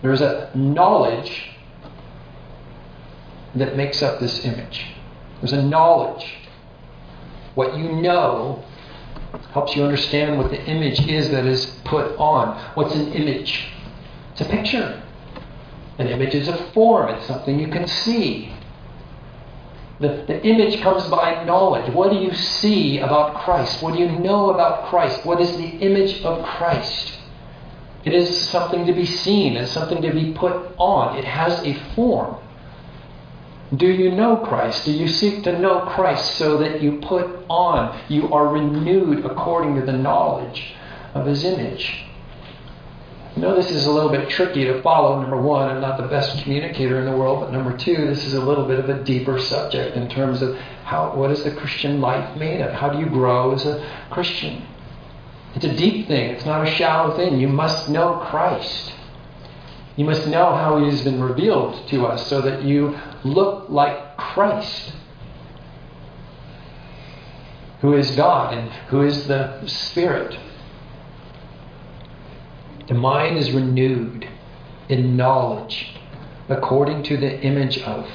There's 0.00 0.22
a 0.22 0.50
knowledge 0.54 1.50
that 3.54 3.76
makes 3.76 4.02
up 4.02 4.20
this 4.20 4.44
image. 4.44 4.86
There's 5.40 5.52
a 5.52 5.62
knowledge. 5.62 6.34
What 7.54 7.76
you 7.76 7.92
know 7.92 8.64
helps 9.52 9.76
you 9.76 9.82
understand 9.82 10.38
what 10.38 10.50
the 10.50 10.64
image 10.64 11.06
is 11.06 11.30
that 11.30 11.44
is 11.44 11.66
put 11.84 12.16
on. 12.16 12.58
What's 12.74 12.94
an 12.94 13.12
image? 13.12 13.68
It's 14.32 14.40
a 14.40 14.46
picture. 14.46 15.02
An 15.98 16.08
image 16.08 16.34
is 16.34 16.48
a 16.48 16.56
form, 16.72 17.10
it's 17.10 17.26
something 17.26 17.58
you 17.58 17.68
can 17.68 17.86
see. 17.86 18.52
The, 19.98 20.24
the 20.26 20.44
image 20.44 20.82
comes 20.82 21.06
by 21.08 21.44
knowledge. 21.44 21.92
What 21.92 22.10
do 22.10 22.18
you 22.18 22.34
see 22.34 22.98
about 22.98 23.42
Christ? 23.44 23.82
What 23.82 23.94
do 23.94 24.00
you 24.00 24.10
know 24.10 24.50
about 24.50 24.90
Christ? 24.90 25.24
What 25.24 25.40
is 25.40 25.56
the 25.56 25.68
image 25.68 26.22
of 26.22 26.44
Christ? 26.44 27.18
It 28.04 28.14
is 28.14 28.48
something 28.48 28.86
to 28.86 28.92
be 28.92 29.06
seen, 29.06 29.56
and 29.56 29.66
something 29.66 30.00
to 30.02 30.12
be 30.12 30.32
put 30.32 30.52
on. 30.78 31.16
It 31.16 31.24
has 31.24 31.64
a 31.64 31.74
form. 31.94 32.36
Do 33.74 33.88
you 33.88 34.12
know 34.12 34.36
Christ? 34.36 34.84
Do 34.84 34.92
you 34.92 35.08
seek 35.08 35.42
to 35.44 35.58
know 35.58 35.80
Christ 35.80 36.36
so 36.36 36.58
that 36.58 36.80
you 36.80 37.00
put 37.00 37.26
on, 37.48 38.00
you 38.08 38.32
are 38.32 38.46
renewed 38.46 39.24
according 39.24 39.74
to 39.76 39.82
the 39.84 39.96
knowledge 39.96 40.74
of 41.14 41.26
His 41.26 41.42
image? 41.42 42.05
I 43.36 43.38
know 43.38 43.54
this 43.54 43.70
is 43.70 43.84
a 43.84 43.92
little 43.92 44.08
bit 44.08 44.30
tricky 44.30 44.64
to 44.64 44.80
follow. 44.80 45.20
Number 45.20 45.36
one, 45.36 45.68
I'm 45.68 45.82
not 45.82 46.00
the 46.00 46.08
best 46.08 46.42
communicator 46.42 46.98
in 46.98 47.04
the 47.04 47.14
world, 47.14 47.40
but 47.40 47.52
number 47.52 47.76
two, 47.76 48.06
this 48.06 48.24
is 48.24 48.32
a 48.32 48.40
little 48.40 48.66
bit 48.66 48.78
of 48.78 48.88
a 48.88 49.04
deeper 49.04 49.38
subject 49.38 49.94
in 49.94 50.08
terms 50.08 50.40
of 50.40 50.56
how 50.84 51.14
what 51.14 51.30
is 51.30 51.44
the 51.44 51.50
Christian 51.50 52.00
life 52.00 52.34
made 52.38 52.62
of? 52.62 52.72
How 52.72 52.88
do 52.88 52.98
you 52.98 53.04
grow 53.04 53.52
as 53.52 53.66
a 53.66 53.86
Christian? 54.08 54.66
It's 55.54 55.66
a 55.66 55.76
deep 55.76 56.08
thing, 56.08 56.30
it's 56.30 56.46
not 56.46 56.66
a 56.66 56.70
shallow 56.70 57.14
thing. 57.14 57.38
You 57.38 57.48
must 57.48 57.90
know 57.90 58.24
Christ. 58.30 58.94
You 59.96 60.06
must 60.06 60.26
know 60.26 60.54
how 60.54 60.78
He 60.78 60.86
has 60.86 61.04
been 61.04 61.22
revealed 61.22 61.88
to 61.88 62.06
us 62.06 62.26
so 62.28 62.40
that 62.40 62.62
you 62.62 62.98
look 63.22 63.68
like 63.68 64.16
Christ, 64.16 64.94
who 67.82 67.92
is 67.94 68.16
God 68.16 68.54
and 68.54 68.70
who 68.88 69.02
is 69.02 69.26
the 69.26 69.66
Spirit. 69.66 70.38
The 72.88 72.94
mind 72.94 73.36
is 73.36 73.50
renewed 73.50 74.28
in 74.88 75.16
knowledge 75.16 75.94
according 76.48 77.02
to 77.04 77.16
the 77.16 77.40
image 77.40 77.78
of. 77.78 78.08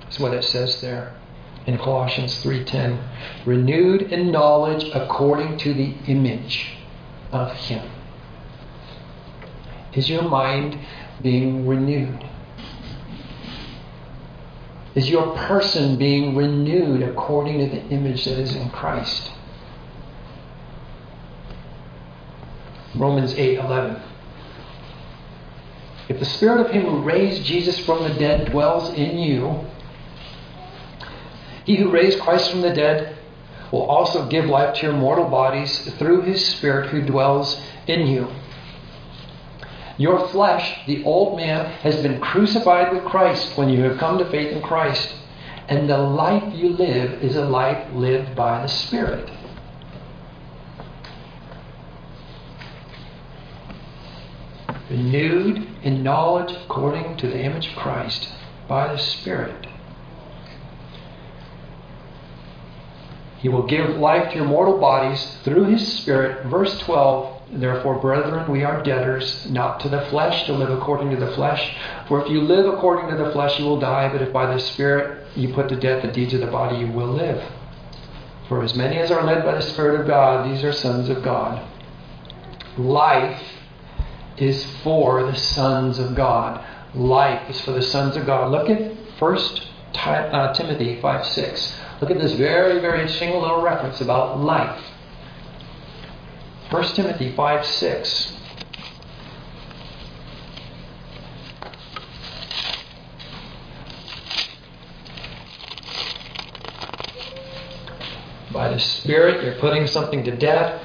That's 0.00 0.18
what 0.18 0.34
it 0.34 0.44
says 0.44 0.80
there 0.80 1.14
in 1.66 1.78
Colossians 1.78 2.42
3:10. 2.42 2.98
Renewed 3.44 4.02
in 4.02 4.32
knowledge 4.32 4.90
according 4.94 5.58
to 5.58 5.74
the 5.74 5.94
image 6.06 6.78
of 7.30 7.52
him. 7.52 7.88
Is 9.92 10.08
your 10.08 10.22
mind 10.22 10.78
being 11.22 11.66
renewed? 11.66 12.24
Is 14.94 15.08
your 15.08 15.34
person 15.36 15.96
being 15.96 16.34
renewed 16.34 17.02
according 17.02 17.58
to 17.58 17.66
the 17.66 17.82
image 17.88 18.24
that 18.24 18.38
is 18.38 18.56
in 18.56 18.70
Christ? 18.70 19.30
Romans 22.94 23.34
8:11. 23.34 24.00
If 26.08 26.18
the 26.18 26.24
spirit 26.24 26.60
of 26.60 26.70
him 26.70 26.82
who 26.82 27.02
raised 27.02 27.44
Jesus 27.44 27.78
from 27.80 28.02
the 28.02 28.14
dead 28.14 28.50
dwells 28.50 28.92
in 28.94 29.18
you, 29.18 29.60
he 31.64 31.76
who 31.76 31.90
raised 31.90 32.20
Christ 32.20 32.50
from 32.50 32.62
the 32.62 32.72
dead 32.72 33.16
will 33.70 33.82
also 33.82 34.26
give 34.28 34.46
life 34.46 34.76
to 34.76 34.86
your 34.86 34.96
mortal 34.96 35.28
bodies 35.28 35.80
through 35.98 36.22
his 36.22 36.44
spirit 36.44 36.88
who 36.88 37.02
dwells 37.02 37.60
in 37.86 38.06
you. 38.06 38.28
Your 39.98 40.28
flesh, 40.28 40.86
the 40.86 41.04
old 41.04 41.36
man, 41.36 41.66
has 41.82 42.00
been 42.02 42.20
crucified 42.20 42.92
with 42.92 43.04
Christ 43.04 43.58
when 43.58 43.68
you 43.68 43.82
have 43.82 43.98
come 43.98 44.16
to 44.18 44.30
faith 44.30 44.52
in 44.52 44.62
Christ. 44.62 45.14
And 45.68 45.90
the 45.90 45.98
life 45.98 46.54
you 46.54 46.70
live 46.70 47.22
is 47.22 47.36
a 47.36 47.44
life 47.44 47.92
lived 47.92 48.34
by 48.34 48.62
the 48.62 48.68
Spirit. 48.68 49.28
Renewed 54.98 55.66
in 55.82 56.02
knowledge 56.02 56.52
according 56.64 57.16
to 57.18 57.28
the 57.28 57.40
image 57.40 57.68
of 57.68 57.76
Christ 57.76 58.28
by 58.68 58.92
the 58.92 58.98
Spirit. 58.98 59.66
He 63.38 63.48
will 63.48 63.66
give 63.66 63.90
life 63.96 64.30
to 64.30 64.36
your 64.36 64.46
mortal 64.46 64.78
bodies 64.78 65.38
through 65.44 65.64
His 65.66 65.86
Spirit. 65.98 66.46
Verse 66.46 66.78
12 66.80 67.36
Therefore, 67.50 67.98
brethren, 67.98 68.50
we 68.50 68.62
are 68.62 68.82
debtors, 68.82 69.46
not 69.48 69.80
to 69.80 69.88
the 69.88 70.02
flesh, 70.10 70.44
to 70.46 70.52
live 70.52 70.68
according 70.68 71.10
to 71.10 71.16
the 71.16 71.32
flesh. 71.32 71.74
For 72.06 72.22
if 72.22 72.30
you 72.30 72.42
live 72.42 72.66
according 72.66 73.08
to 73.08 73.16
the 73.16 73.30
flesh, 73.30 73.58
you 73.58 73.64
will 73.64 73.80
die, 73.80 74.12
but 74.12 74.20
if 74.20 74.32
by 74.34 74.52
the 74.52 74.60
Spirit 74.60 75.24
you 75.34 75.54
put 75.54 75.70
to 75.70 75.76
death 75.76 76.02
the 76.02 76.12
deeds 76.12 76.34
of 76.34 76.40
the 76.40 76.46
body, 76.48 76.76
you 76.76 76.88
will 76.88 77.06
live. 77.06 77.42
For 78.48 78.62
as 78.62 78.74
many 78.74 78.98
as 78.98 79.10
are 79.10 79.24
led 79.24 79.44
by 79.44 79.54
the 79.54 79.62
Spirit 79.62 79.98
of 79.98 80.06
God, 80.06 80.50
these 80.50 80.62
are 80.62 80.72
sons 80.72 81.08
of 81.08 81.22
God. 81.22 81.66
Life 82.76 83.42
is 84.40 84.64
for 84.82 85.22
the 85.24 85.36
sons 85.36 85.98
of 85.98 86.14
God. 86.14 86.64
Life 86.94 87.50
is 87.50 87.60
for 87.60 87.72
the 87.72 87.82
sons 87.82 88.16
of 88.16 88.26
God. 88.26 88.50
Look 88.50 88.70
at 88.70 88.92
1 89.18 89.38
uh, 90.06 90.54
Timothy 90.54 91.00
5 91.00 91.26
6. 91.26 91.80
Look 92.00 92.10
at 92.10 92.18
this 92.18 92.32
very, 92.32 92.80
very 92.80 93.00
interesting 93.00 93.30
little 93.30 93.62
reference 93.62 94.00
about 94.00 94.38
life. 94.40 94.82
1 96.70 96.84
Timothy 96.94 97.32
5 97.34 97.66
6. 97.66 98.34
By 108.52 108.70
the 108.70 108.78
Spirit, 108.78 109.44
you're 109.44 109.54
putting 109.60 109.86
something 109.86 110.24
to 110.24 110.36
death. 110.36 110.82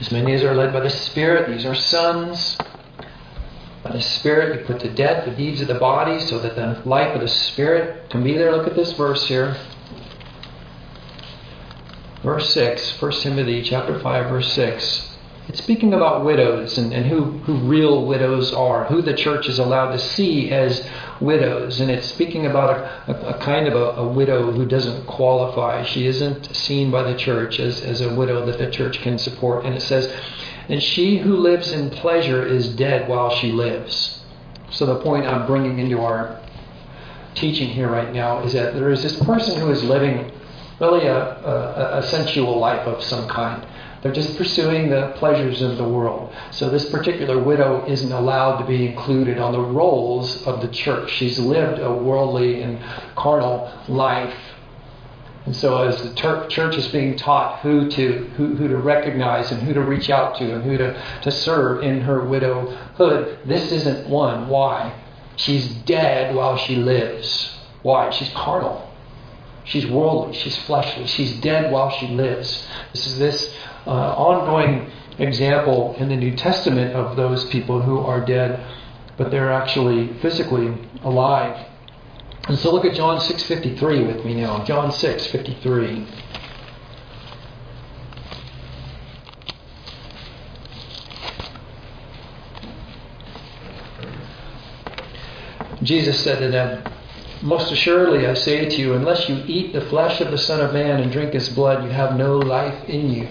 As 0.00 0.12
many 0.12 0.34
as 0.34 0.42
are 0.42 0.54
led 0.54 0.72
by 0.72 0.80
the 0.80 0.90
Spirit, 0.90 1.48
these 1.48 1.64
are 1.64 1.74
sons. 1.74 2.58
By 3.82 3.92
the 3.92 4.00
Spirit, 4.00 4.58
you 4.58 4.66
put 4.66 4.80
to 4.80 4.90
death 4.90 5.24
the 5.24 5.30
deeds 5.30 5.60
of 5.62 5.68
the 5.68 5.74
body 5.74 6.20
so 6.20 6.38
that 6.40 6.54
the 6.54 6.82
life 6.88 7.14
of 7.14 7.22
the 7.22 7.28
Spirit 7.28 8.10
can 8.10 8.22
be 8.22 8.36
there. 8.36 8.52
Look 8.52 8.66
at 8.66 8.76
this 8.76 8.92
verse 8.92 9.26
here. 9.26 9.56
Verse 12.22 12.52
6, 12.52 13.00
1 13.00 13.12
Timothy 13.12 13.62
chapter 13.62 13.98
5, 13.98 14.28
verse 14.28 14.52
6. 14.52 15.16
It's 15.48 15.62
speaking 15.62 15.94
about 15.94 16.24
widows 16.24 16.76
and, 16.76 16.92
and 16.92 17.06
who, 17.06 17.38
who 17.38 17.54
real 17.54 18.04
widows 18.04 18.52
are, 18.52 18.84
who 18.86 19.00
the 19.00 19.14
church 19.14 19.48
is 19.48 19.60
allowed 19.60 19.92
to 19.92 19.98
see 19.98 20.50
as 20.50 20.86
widows. 21.20 21.80
And 21.80 21.90
it's 21.90 22.06
speaking 22.06 22.46
about 22.46 22.76
a, 23.08 23.12
a, 23.12 23.34
a 23.34 23.38
kind 23.38 23.66
of 23.66 23.74
a, 23.74 24.00
a, 24.00 24.08
widow 24.08 24.50
who 24.52 24.66
doesn't 24.66 25.06
qualify. 25.06 25.84
She 25.84 26.06
isn't 26.06 26.54
seen 26.54 26.90
by 26.90 27.02
the 27.10 27.16
church 27.16 27.58
as, 27.58 27.80
as 27.82 28.00
a 28.00 28.14
widow 28.14 28.44
that 28.46 28.58
the 28.58 28.70
church 28.70 29.00
can 29.00 29.18
support. 29.18 29.64
And 29.64 29.74
it 29.74 29.82
says, 29.82 30.12
And 30.68 30.82
she 30.82 31.18
who 31.18 31.36
lives 31.36 31.72
in 31.72 31.90
pleasure 31.90 32.44
is 32.44 32.68
dead 32.76 33.08
while 33.08 33.30
she 33.30 33.52
lives. 33.52 34.22
So 34.70 34.86
the 34.86 35.00
point 35.00 35.26
I'm 35.26 35.46
bringing 35.46 35.78
into 35.78 36.00
our 36.00 36.40
teaching 37.34 37.68
here 37.68 37.88
right 37.88 38.12
now 38.12 38.42
is 38.42 38.52
that 38.54 38.74
there 38.74 38.90
is 38.90 39.02
this 39.02 39.18
person 39.20 39.60
who 39.60 39.70
is 39.70 39.82
living 39.84 40.32
really 40.80 41.06
a, 41.06 41.16
a, 41.16 41.98
a 41.98 42.02
sensual 42.04 42.58
life 42.58 42.86
of 42.86 43.02
some 43.02 43.28
kind. 43.28 43.66
They're 44.02 44.12
just 44.12 44.36
pursuing 44.36 44.90
the 44.90 45.12
pleasures 45.16 45.62
of 45.62 45.76
the 45.76 45.88
world. 45.88 46.34
So 46.50 46.68
this 46.68 46.88
particular 46.90 47.42
widow 47.42 47.84
isn't 47.86 48.12
allowed 48.12 48.58
to 48.58 48.66
be 48.66 48.86
included 48.86 49.38
on 49.38 49.52
the 49.52 49.60
rolls 49.60 50.46
of 50.46 50.60
the 50.60 50.68
church. 50.68 51.10
She's 51.10 51.38
lived 51.38 51.80
a 51.80 51.92
worldly 51.92 52.62
and 52.62 52.78
carnal 53.14 53.72
life. 53.88 54.34
And 55.46 55.54
so 55.54 55.84
as 55.86 56.02
the 56.02 56.12
ter- 56.14 56.48
church 56.48 56.76
is 56.76 56.88
being 56.88 57.16
taught 57.16 57.60
who 57.60 57.88
to 57.88 58.12
who, 58.36 58.56
who 58.56 58.66
to 58.66 58.76
recognize 58.76 59.52
and 59.52 59.62
who 59.62 59.72
to 59.74 59.80
reach 59.80 60.10
out 60.10 60.36
to 60.38 60.54
and 60.54 60.64
who 60.64 60.76
to, 60.76 61.20
to 61.22 61.30
serve 61.30 61.84
in 61.84 62.00
her 62.00 62.24
widowhood, 62.24 63.38
this 63.44 63.70
isn't 63.70 64.08
one. 64.08 64.48
Why? 64.48 64.92
She's 65.36 65.68
dead 65.68 66.34
while 66.34 66.56
she 66.56 66.76
lives. 66.76 67.56
Why? 67.82 68.10
She's 68.10 68.30
carnal. 68.30 68.90
She's 69.62 69.86
worldly. 69.86 70.34
She's 70.34 70.56
fleshly. 70.56 71.06
She's 71.06 71.40
dead 71.40 71.70
while 71.70 71.90
she 71.90 72.08
lives. 72.08 72.66
This 72.92 73.06
is 73.06 73.18
this 73.18 73.56
uh, 73.86 73.90
ongoing 73.90 74.90
example 75.18 75.94
in 75.98 76.08
the 76.08 76.16
New 76.16 76.36
Testament 76.36 76.94
of 76.94 77.16
those 77.16 77.44
people 77.46 77.80
who 77.80 77.98
are 77.98 78.24
dead, 78.24 78.60
but 79.16 79.30
they're 79.30 79.52
actually 79.52 80.12
physically 80.20 80.74
alive. 81.02 81.66
And 82.48 82.58
so 82.58 82.72
look 82.72 82.84
at 82.84 82.94
John 82.94 83.18
6:53 83.20 84.06
with 84.06 84.24
me 84.24 84.34
now. 84.34 84.64
John 84.64 84.90
6:53. 84.90 86.06
Jesus 95.82 96.18
said 96.20 96.40
to 96.40 96.48
them, 96.48 96.82
Most 97.42 97.70
assuredly 97.70 98.26
I 98.26 98.34
say 98.34 98.68
to 98.68 98.76
you, 98.76 98.94
unless 98.94 99.28
you 99.28 99.42
eat 99.46 99.72
the 99.72 99.82
flesh 99.82 100.20
of 100.20 100.30
the 100.30 100.38
Son 100.38 100.60
of 100.60 100.72
Man 100.72 101.00
and 101.00 101.12
drink 101.12 101.32
his 101.32 101.48
blood, 101.50 101.84
you 101.84 101.90
have 101.90 102.16
no 102.16 102.38
life 102.38 102.88
in 102.88 103.12
you. 103.12 103.28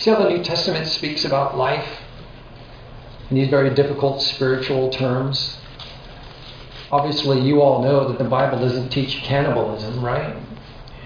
See 0.00 0.08
how 0.08 0.16
the 0.16 0.30
New 0.30 0.42
Testament 0.42 0.86
speaks 0.86 1.26
about 1.26 1.58
life 1.58 1.86
in 3.28 3.36
these 3.36 3.50
very 3.50 3.74
difficult 3.74 4.22
spiritual 4.22 4.88
terms? 4.88 5.58
Obviously, 6.90 7.42
you 7.42 7.60
all 7.60 7.82
know 7.82 8.08
that 8.08 8.16
the 8.16 8.24
Bible 8.24 8.58
doesn't 8.58 8.88
teach 8.88 9.16
cannibalism, 9.16 10.02
right? 10.02 10.34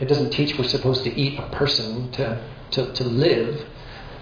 It 0.00 0.04
doesn't 0.04 0.30
teach 0.30 0.56
we're 0.56 0.62
supposed 0.62 1.02
to 1.02 1.12
eat 1.12 1.40
a 1.40 1.48
person 1.48 2.12
to, 2.12 2.40
to, 2.70 2.92
to 2.92 3.02
live. 3.02 3.66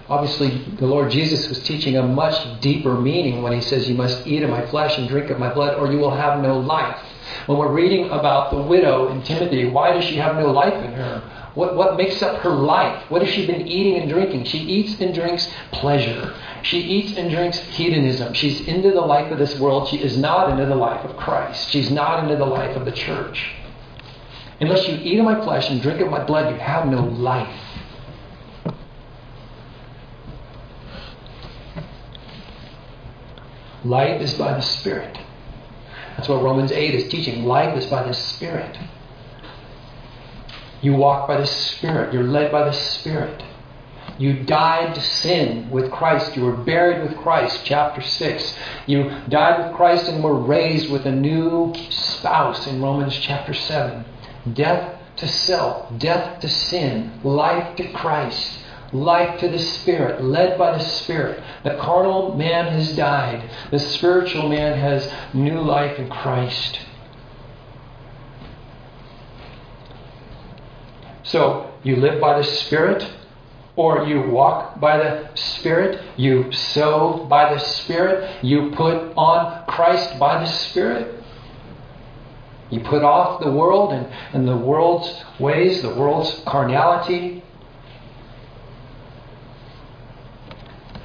Obviously, 0.09 0.57
the 0.79 0.87
Lord 0.87 1.11
Jesus 1.11 1.47
was 1.49 1.61
teaching 1.61 1.97
a 1.97 2.07
much 2.07 2.59
deeper 2.59 2.99
meaning 2.99 3.43
when 3.43 3.53
he 3.53 3.61
says, 3.61 3.87
You 3.87 3.93
must 3.93 4.25
eat 4.25 4.41
of 4.41 4.49
my 4.49 4.65
flesh 4.71 4.97
and 4.97 5.07
drink 5.07 5.29
of 5.29 5.37
my 5.37 5.53
blood, 5.53 5.77
or 5.77 5.91
you 5.91 5.99
will 5.99 6.15
have 6.15 6.41
no 6.41 6.57
life. 6.57 6.97
When 7.45 7.59
we're 7.59 7.71
reading 7.71 8.05
about 8.07 8.49
the 8.49 8.61
widow 8.63 9.09
in 9.09 9.21
Timothy, 9.21 9.65
why 9.65 9.93
does 9.93 10.03
she 10.03 10.15
have 10.15 10.35
no 10.35 10.51
life 10.51 10.83
in 10.83 10.93
her? 10.93 11.42
What, 11.55 11.75
what 11.75 11.97
makes 11.97 12.21
up 12.23 12.41
her 12.41 12.49
life? 12.49 13.09
What 13.11 13.21
has 13.21 13.31
she 13.33 13.45
been 13.45 13.67
eating 13.67 14.01
and 14.01 14.09
drinking? 14.09 14.45
She 14.45 14.57
eats 14.57 14.99
and 14.99 15.13
drinks 15.13 15.47
pleasure. 15.71 16.35
She 16.63 16.79
eats 16.79 17.15
and 17.17 17.29
drinks 17.29 17.59
hedonism. 17.59 18.33
She's 18.33 18.67
into 18.67 18.91
the 18.91 19.01
life 19.01 19.31
of 19.31 19.37
this 19.37 19.59
world. 19.59 19.87
She 19.89 19.97
is 19.97 20.17
not 20.17 20.49
into 20.49 20.65
the 20.65 20.75
life 20.75 21.05
of 21.05 21.15
Christ. 21.15 21.69
She's 21.69 21.91
not 21.91 22.23
into 22.23 22.37
the 22.37 22.45
life 22.45 22.75
of 22.75 22.85
the 22.85 22.91
church. 22.91 23.53
Unless 24.61 24.87
you 24.87 24.95
eat 24.95 25.19
of 25.19 25.25
my 25.25 25.43
flesh 25.43 25.69
and 25.69 25.81
drink 25.81 26.01
of 26.01 26.09
my 26.09 26.23
blood, 26.23 26.51
you 26.53 26.59
have 26.59 26.87
no 26.87 27.03
life. 27.03 27.55
Life 33.83 34.21
is 34.21 34.33
by 34.35 34.53
the 34.53 34.61
Spirit. 34.61 35.19
That's 36.15 36.29
what 36.29 36.41
Romans 36.41 36.71
8 36.71 36.95
is 36.95 37.11
teaching. 37.11 37.45
Life 37.45 37.77
is 37.77 37.85
by 37.87 38.03
the 38.03 38.13
Spirit. 38.13 38.77
You 40.83 40.93
walk 40.93 41.27
by 41.27 41.37
the 41.37 41.47
Spirit. 41.47 42.13
You're 42.13 42.23
led 42.23 42.51
by 42.51 42.65
the 42.65 42.73
Spirit. 42.73 43.41
You 44.19 44.43
died 44.43 44.93
to 44.95 45.01
sin 45.01 45.69
with 45.71 45.91
Christ. 45.91 46.35
You 46.35 46.43
were 46.43 46.57
buried 46.57 47.01
with 47.01 47.17
Christ, 47.17 47.61
chapter 47.63 48.01
6. 48.01 48.57
You 48.85 49.09
died 49.29 49.65
with 49.65 49.75
Christ 49.75 50.07
and 50.07 50.23
were 50.23 50.35
raised 50.35 50.91
with 50.91 51.05
a 51.05 51.11
new 51.11 51.73
spouse 51.89 52.67
in 52.67 52.81
Romans 52.81 53.17
chapter 53.17 53.53
7. 53.53 54.05
Death 54.53 54.99
to 55.15 55.27
self, 55.27 55.97
death 55.99 56.41
to 56.41 56.49
sin, 56.49 57.11
life 57.23 57.75
to 57.77 57.91
Christ, 57.93 58.59
life 58.91 59.39
to 59.39 59.47
the 59.47 59.59
Spirit, 59.59 60.23
led 60.23 60.57
by 60.57 60.77
the 60.77 60.83
Spirit. 60.83 61.41
The 61.63 61.77
carnal 61.77 62.35
man 62.35 62.71
has 62.73 62.95
died, 62.95 63.49
the 63.71 63.79
spiritual 63.79 64.49
man 64.49 64.77
has 64.77 65.11
new 65.33 65.61
life 65.61 65.97
in 65.97 66.09
Christ. 66.09 66.79
So 71.33 71.73
you 71.81 71.95
live 71.95 72.21
by 72.21 72.37
the 72.37 72.43
Spirit, 72.43 73.11
or 73.75 74.05
you 74.05 74.21
walk 74.21 74.79
by 74.79 74.97
the 74.97 75.31
Spirit, 75.33 75.99
you 76.15 76.51
sow 76.51 77.25
by 77.27 77.51
the 77.51 77.59
Spirit, 77.59 78.45
you 78.45 78.69
put 78.75 79.11
on 79.17 79.65
Christ 79.65 80.19
by 80.19 80.41
the 80.41 80.45
Spirit. 80.45 81.23
You 82.69 82.81
put 82.81 83.01
off 83.01 83.43
the 83.43 83.51
world 83.51 83.93
and, 83.93 84.05
and 84.33 84.47
the 84.47 84.55
world's 84.55 85.23
ways, 85.39 85.81
the 85.81 85.95
world's 85.95 86.39
carnality. 86.45 87.43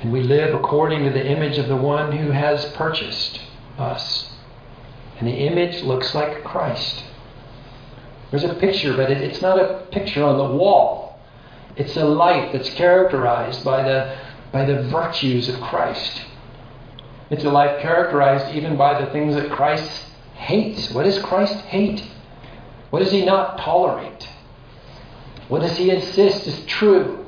And 0.02 0.12
we 0.12 0.20
live 0.20 0.54
according 0.54 1.04
to 1.04 1.10
the 1.10 1.26
image 1.26 1.56
of 1.56 1.68
the 1.68 1.76
one 1.76 2.12
who 2.12 2.32
has 2.32 2.66
purchased 2.72 3.40
us. 3.78 4.30
And 5.18 5.26
the 5.26 5.32
image 5.32 5.82
looks 5.84 6.14
like 6.14 6.44
Christ. 6.44 7.02
There's 8.30 8.44
a 8.44 8.54
picture, 8.54 8.94
but 8.96 9.10
it, 9.10 9.18
it's 9.18 9.40
not 9.40 9.58
a 9.58 9.86
picture 9.90 10.22
on 10.22 10.36
the 10.36 10.56
wall. 10.56 11.18
It's 11.76 11.96
a 11.96 12.04
life 12.04 12.52
that's 12.52 12.68
characterized 12.70 13.64
by 13.64 13.82
the, 13.82 14.18
by 14.52 14.64
the 14.64 14.82
virtues 14.84 15.48
of 15.48 15.60
Christ. 15.60 16.22
It's 17.30 17.44
a 17.44 17.50
life 17.50 17.80
characterized 17.80 18.54
even 18.54 18.76
by 18.76 19.00
the 19.00 19.10
things 19.12 19.34
that 19.34 19.50
Christ 19.50 19.90
hates. 20.34 20.90
What 20.90 21.04
does 21.04 21.18
Christ 21.20 21.54
hate? 21.66 22.04
What 22.90 23.00
does 23.00 23.12
he 23.12 23.24
not 23.24 23.58
tolerate? 23.58 24.28
What 25.48 25.60
does 25.60 25.76
he 25.76 25.90
insist 25.90 26.46
is 26.46 26.64
true? 26.66 27.26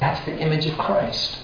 That's 0.00 0.24
the 0.26 0.38
image 0.38 0.66
of 0.66 0.78
Christ. 0.78 1.38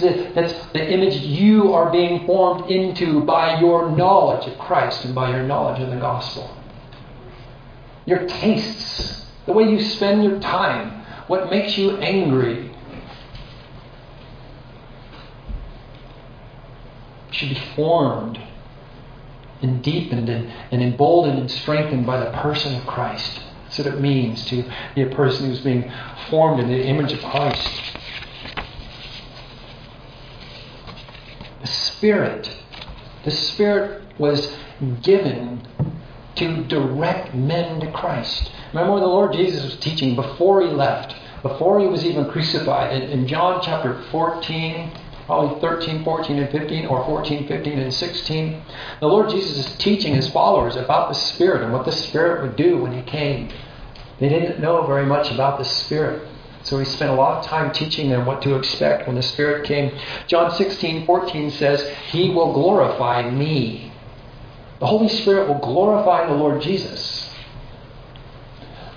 That's 0.00 0.66
the 0.72 0.92
image 0.92 1.16
you 1.16 1.72
are 1.72 1.90
being 1.90 2.26
formed 2.26 2.70
into 2.70 3.22
by 3.22 3.60
your 3.60 3.90
knowledge 3.90 4.46
of 4.48 4.58
Christ 4.58 5.04
and 5.04 5.14
by 5.14 5.30
your 5.30 5.44
knowledge 5.44 5.80
of 5.80 5.90
the 5.90 5.96
gospel 5.96 6.50
your 8.06 8.26
tastes, 8.26 9.26
the 9.44 9.52
way 9.52 9.64
you 9.64 9.80
spend 9.80 10.24
your 10.24 10.40
time, 10.40 11.04
what 11.26 11.50
makes 11.50 11.76
you 11.76 11.96
angry. 11.98 12.72
Should 17.32 17.50
be 17.50 17.60
formed 17.74 18.40
and 19.60 19.82
deepened 19.82 20.28
and, 20.28 20.52
and 20.70 20.82
emboldened 20.82 21.38
and 21.38 21.50
strengthened 21.50 22.06
by 22.06 22.20
the 22.20 22.30
person 22.30 22.74
of 22.76 22.86
Christ. 22.86 23.42
That's 23.64 23.78
what 23.78 23.88
it 23.88 24.00
means 24.00 24.44
to 24.46 24.64
be 24.94 25.02
a 25.02 25.14
person 25.14 25.46
who's 25.46 25.60
being 25.60 25.92
formed 26.30 26.60
in 26.60 26.68
the 26.68 26.86
image 26.86 27.12
of 27.12 27.20
Christ. 27.20 27.82
The 31.60 31.66
Spirit. 31.66 32.56
The 33.24 33.30
Spirit 33.32 34.02
was 34.18 34.56
given 35.02 35.66
to 36.36 36.64
direct 36.64 37.34
men 37.34 37.80
to 37.80 37.90
Christ. 37.92 38.52
Remember 38.72 38.94
when 38.94 39.02
the 39.02 39.08
Lord 39.08 39.32
Jesus 39.32 39.64
was 39.64 39.76
teaching 39.76 40.14
before 40.14 40.62
he 40.62 40.68
left, 40.68 41.14
before 41.42 41.80
he 41.80 41.86
was 41.86 42.04
even 42.04 42.30
crucified, 42.30 42.92
in, 42.92 43.10
in 43.10 43.26
John 43.26 43.60
chapter 43.62 44.02
14, 44.10 44.90
probably 45.26 45.60
13, 45.60 46.04
14, 46.04 46.38
and 46.38 46.50
15, 46.50 46.86
or 46.86 47.04
14, 47.04 47.48
15, 47.48 47.78
and 47.78 47.92
16, 47.92 48.62
the 49.00 49.06
Lord 49.06 49.30
Jesus 49.30 49.66
is 49.66 49.76
teaching 49.78 50.14
his 50.14 50.28
followers 50.30 50.76
about 50.76 51.08
the 51.08 51.14
Spirit 51.14 51.62
and 51.62 51.72
what 51.72 51.84
the 51.84 51.92
Spirit 51.92 52.42
would 52.42 52.56
do 52.56 52.78
when 52.78 52.92
he 52.92 53.02
came. 53.02 53.50
They 54.20 54.28
didn't 54.28 54.60
know 54.60 54.86
very 54.86 55.04
much 55.04 55.30
about 55.30 55.58
the 55.58 55.64
Spirit. 55.64 56.28
So 56.62 56.78
he 56.78 56.84
spent 56.84 57.12
a 57.12 57.14
lot 57.14 57.38
of 57.38 57.44
time 57.44 57.72
teaching 57.72 58.10
them 58.10 58.26
what 58.26 58.42
to 58.42 58.56
expect 58.56 59.06
when 59.06 59.14
the 59.14 59.22
Spirit 59.22 59.64
came. 59.64 59.96
John 60.26 60.50
16, 60.50 61.06
14 61.06 61.50
says, 61.52 61.88
He 62.10 62.30
will 62.30 62.52
glorify 62.52 63.30
me. 63.30 63.92
The 64.78 64.86
Holy 64.86 65.08
Spirit 65.08 65.48
will 65.48 65.58
glorify 65.58 66.26
the 66.26 66.34
Lord 66.34 66.60
Jesus. 66.60 67.30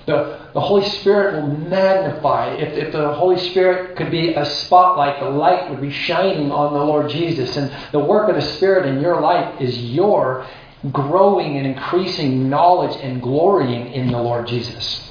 The, 0.06 0.40
the 0.52 0.60
Holy 0.60 0.88
Spirit 0.88 1.42
will 1.42 1.56
magnify. 1.56 2.54
If, 2.54 2.72
if 2.72 2.92
the 2.92 3.14
Holy 3.14 3.38
Spirit 3.50 3.96
could 3.96 4.10
be 4.10 4.34
a 4.34 4.44
spotlight, 4.44 5.20
the 5.20 5.30
light 5.30 5.70
would 5.70 5.80
be 5.80 5.90
shining 5.90 6.50
on 6.50 6.72
the 6.72 6.84
Lord 6.84 7.10
Jesus. 7.10 7.56
And 7.56 7.70
the 7.92 8.00
work 8.00 8.28
of 8.28 8.34
the 8.34 8.42
Spirit 8.56 8.86
in 8.86 9.00
your 9.00 9.20
life 9.20 9.60
is 9.60 9.78
your 9.78 10.46
growing 10.92 11.56
and 11.56 11.66
increasing 11.66 12.48
knowledge 12.48 12.96
and 13.02 13.22
glorying 13.22 13.92
in 13.92 14.10
the 14.10 14.20
Lord 14.20 14.46
Jesus. 14.48 15.10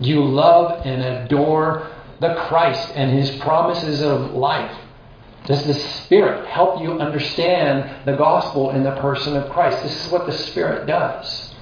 You 0.00 0.24
love 0.24 0.84
and 0.84 1.02
adore 1.02 1.90
the 2.20 2.34
Christ 2.48 2.92
and 2.94 3.10
his 3.10 3.30
promises 3.38 4.02
of 4.02 4.32
life. 4.32 4.74
Does 5.46 5.64
the 5.64 5.74
Spirit 5.74 6.46
help 6.48 6.82
you 6.82 7.00
understand 7.00 8.04
the 8.04 8.16
gospel 8.16 8.70
in 8.70 8.82
the 8.82 8.96
person 8.96 9.36
of 9.36 9.48
Christ? 9.50 9.82
This 9.82 10.06
is 10.06 10.12
what 10.12 10.26
the 10.26 10.32
Spirit 10.32 10.86
does. 10.86 11.54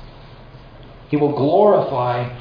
He 1.10 1.16
will 1.16 1.32
glorify 1.32 2.34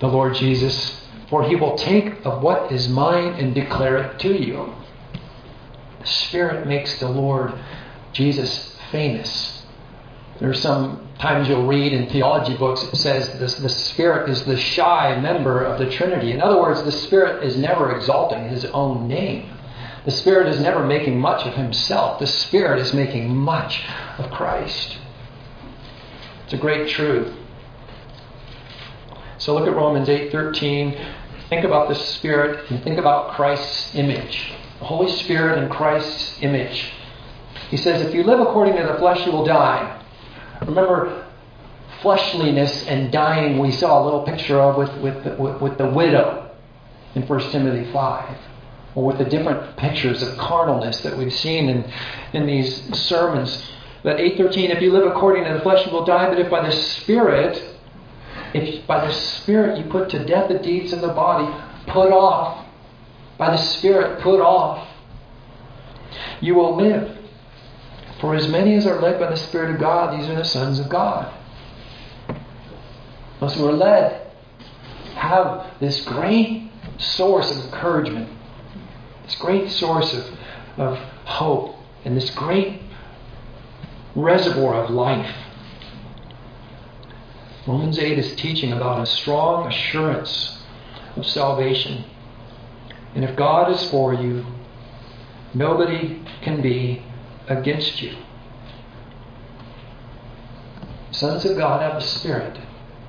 the 0.00 0.08
Lord 0.08 0.34
Jesus, 0.34 1.06
for 1.28 1.44
he 1.44 1.54
will 1.54 1.76
take 1.76 2.24
of 2.24 2.42
what 2.42 2.72
is 2.72 2.88
mine 2.88 3.34
and 3.34 3.54
declare 3.54 3.98
it 3.98 4.18
to 4.20 4.32
you. 4.32 4.74
The 6.00 6.06
Spirit 6.06 6.66
makes 6.66 6.98
the 6.98 7.10
Lord 7.10 7.52
Jesus 8.12 8.76
famous. 8.90 9.62
There 10.40 10.48
are 10.48 10.54
some 10.54 11.08
times 11.18 11.46
you'll 11.46 11.66
read 11.66 11.92
in 11.92 12.08
theology 12.08 12.56
books 12.56 12.82
it 12.82 12.96
says 12.96 13.38
this, 13.38 13.54
the 13.56 13.68
Spirit 13.68 14.30
is 14.30 14.44
the 14.44 14.56
shy 14.56 15.20
member 15.20 15.62
of 15.62 15.78
the 15.78 15.90
Trinity. 15.90 16.32
In 16.32 16.40
other 16.40 16.60
words, 16.60 16.82
the 16.82 16.90
Spirit 16.90 17.44
is 17.44 17.56
never 17.56 17.94
exalting 17.94 18.48
his 18.48 18.64
own 18.64 19.06
name. 19.06 19.48
The 20.04 20.10
Spirit 20.10 20.48
is 20.48 20.60
never 20.60 20.84
making 20.84 21.20
much 21.20 21.46
of 21.46 21.54
himself. 21.54 22.18
The 22.18 22.26
Spirit 22.26 22.80
is 22.80 22.92
making 22.92 23.36
much 23.36 23.84
of 24.18 24.30
Christ. 24.30 24.98
It's 26.44 26.54
a 26.54 26.56
great 26.56 26.88
truth. 26.88 27.32
So 29.38 29.54
look 29.54 29.68
at 29.68 29.74
Romans 29.74 30.08
8:13. 30.08 30.98
Think 31.48 31.64
about 31.64 31.88
the 31.88 31.94
Spirit 31.94 32.68
and 32.70 32.82
think 32.82 32.98
about 32.98 33.34
Christ's 33.34 33.94
image. 33.94 34.52
The 34.80 34.86
Holy 34.86 35.10
Spirit 35.10 35.58
and 35.58 35.70
Christ's 35.70 36.42
image. 36.42 36.92
He 37.70 37.76
says, 37.76 38.02
if 38.02 38.14
you 38.14 38.24
live 38.24 38.40
according 38.40 38.76
to 38.76 38.82
the 38.82 38.94
flesh, 38.94 39.24
you 39.24 39.32
will 39.32 39.44
die. 39.44 40.02
Remember, 40.60 41.26
fleshliness 42.00 42.86
and 42.86 43.12
dying 43.12 43.58
we 43.58 43.70
saw 43.70 44.02
a 44.02 44.04
little 44.04 44.22
picture 44.22 44.60
of 44.60 44.76
with, 44.76 44.94
with, 44.98 45.38
with, 45.38 45.60
with 45.60 45.78
the 45.78 45.86
widow 45.86 46.50
in 47.14 47.22
1 47.22 47.40
Timothy 47.50 47.90
5 47.92 48.38
or 48.94 49.04
with 49.04 49.18
the 49.18 49.24
different 49.24 49.76
pictures 49.76 50.22
of 50.22 50.34
carnalness 50.36 51.02
that 51.02 51.16
we've 51.16 51.32
seen 51.32 51.68
in, 51.68 51.92
in 52.32 52.46
these 52.46 52.82
sermons. 52.98 53.70
That 54.02 54.18
8.13, 54.18 54.74
if 54.74 54.82
you 54.82 54.92
live 54.92 55.06
according 55.06 55.44
to 55.44 55.54
the 55.54 55.60
flesh, 55.60 55.86
you 55.86 55.92
will 55.92 56.04
die, 56.04 56.28
but 56.28 56.38
if 56.38 56.50
by 56.50 56.66
the 56.66 56.72
Spirit, 56.72 57.62
if 58.52 58.86
by 58.86 59.06
the 59.06 59.12
Spirit 59.12 59.78
you 59.78 59.90
put 59.90 60.10
to 60.10 60.24
death 60.24 60.48
the 60.48 60.58
deeds 60.58 60.92
of 60.92 61.00
the 61.00 61.08
body, 61.08 61.46
put 61.86 62.12
off, 62.12 62.66
by 63.38 63.50
the 63.50 63.56
Spirit 63.56 64.20
put 64.20 64.40
off, 64.40 64.88
you 66.40 66.54
will 66.54 66.76
live. 66.76 67.18
For 68.20 68.34
as 68.34 68.46
many 68.48 68.74
as 68.74 68.86
are 68.86 69.00
led 69.00 69.18
by 69.18 69.30
the 69.30 69.36
Spirit 69.36 69.74
of 69.74 69.80
God, 69.80 70.18
these 70.18 70.28
are 70.28 70.34
the 70.34 70.44
sons 70.44 70.78
of 70.78 70.88
God. 70.88 71.32
Those 73.40 73.54
who 73.54 73.66
are 73.66 73.72
led 73.72 74.30
have 75.14 75.66
this 75.80 76.04
great 76.04 76.70
source 76.98 77.50
of 77.50 77.64
encouragement 77.64 78.28
this 79.24 79.34
great 79.36 79.70
source 79.70 80.12
of, 80.12 80.26
of 80.78 80.98
hope 81.24 81.76
and 82.04 82.16
this 82.16 82.30
great 82.30 82.80
reservoir 84.14 84.84
of 84.84 84.90
life. 84.90 85.34
Romans 87.66 87.98
8 87.98 88.18
is 88.18 88.34
teaching 88.34 88.72
about 88.72 89.00
a 89.00 89.06
strong 89.06 89.68
assurance 89.68 90.62
of 91.16 91.24
salvation. 91.24 92.04
And 93.14 93.24
if 93.24 93.36
God 93.36 93.70
is 93.70 93.88
for 93.90 94.12
you, 94.14 94.44
nobody 95.54 96.22
can 96.42 96.60
be 96.60 97.04
against 97.48 98.02
you. 98.02 98.16
Sons 101.12 101.44
of 101.44 101.56
God 101.56 101.82
have 101.82 102.00
the 102.00 102.06
Spirit. 102.06 102.58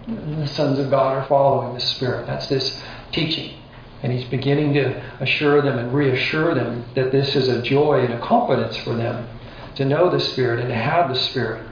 And 0.06 0.43
the 0.43 0.47
sons 0.47 0.78
of 0.78 0.89
God 0.91 1.17
are 1.17 1.26
following 1.26 1.73
the 1.73 1.80
Spirit. 1.80 2.28
That's 2.28 2.47
this 2.47 2.80
teaching. 3.12 3.58
And 4.03 4.11
he's 4.11 4.25
beginning 4.25 4.73
to 4.73 5.01
assure 5.21 5.61
them 5.61 5.79
and 5.79 5.93
reassure 5.93 6.53
them 6.53 6.85
that 6.93 7.13
this 7.13 7.35
is 7.35 7.47
a 7.47 7.61
joy 7.61 8.01
and 8.01 8.13
a 8.13 8.19
confidence 8.19 8.75
for 8.77 8.93
them 8.95 9.27
to 9.75 9.85
know 9.85 10.09
the 10.09 10.19
Spirit 10.19 10.59
and 10.59 10.67
to 10.67 10.75
have 10.75 11.09
the 11.09 11.15
Spirit 11.15 11.65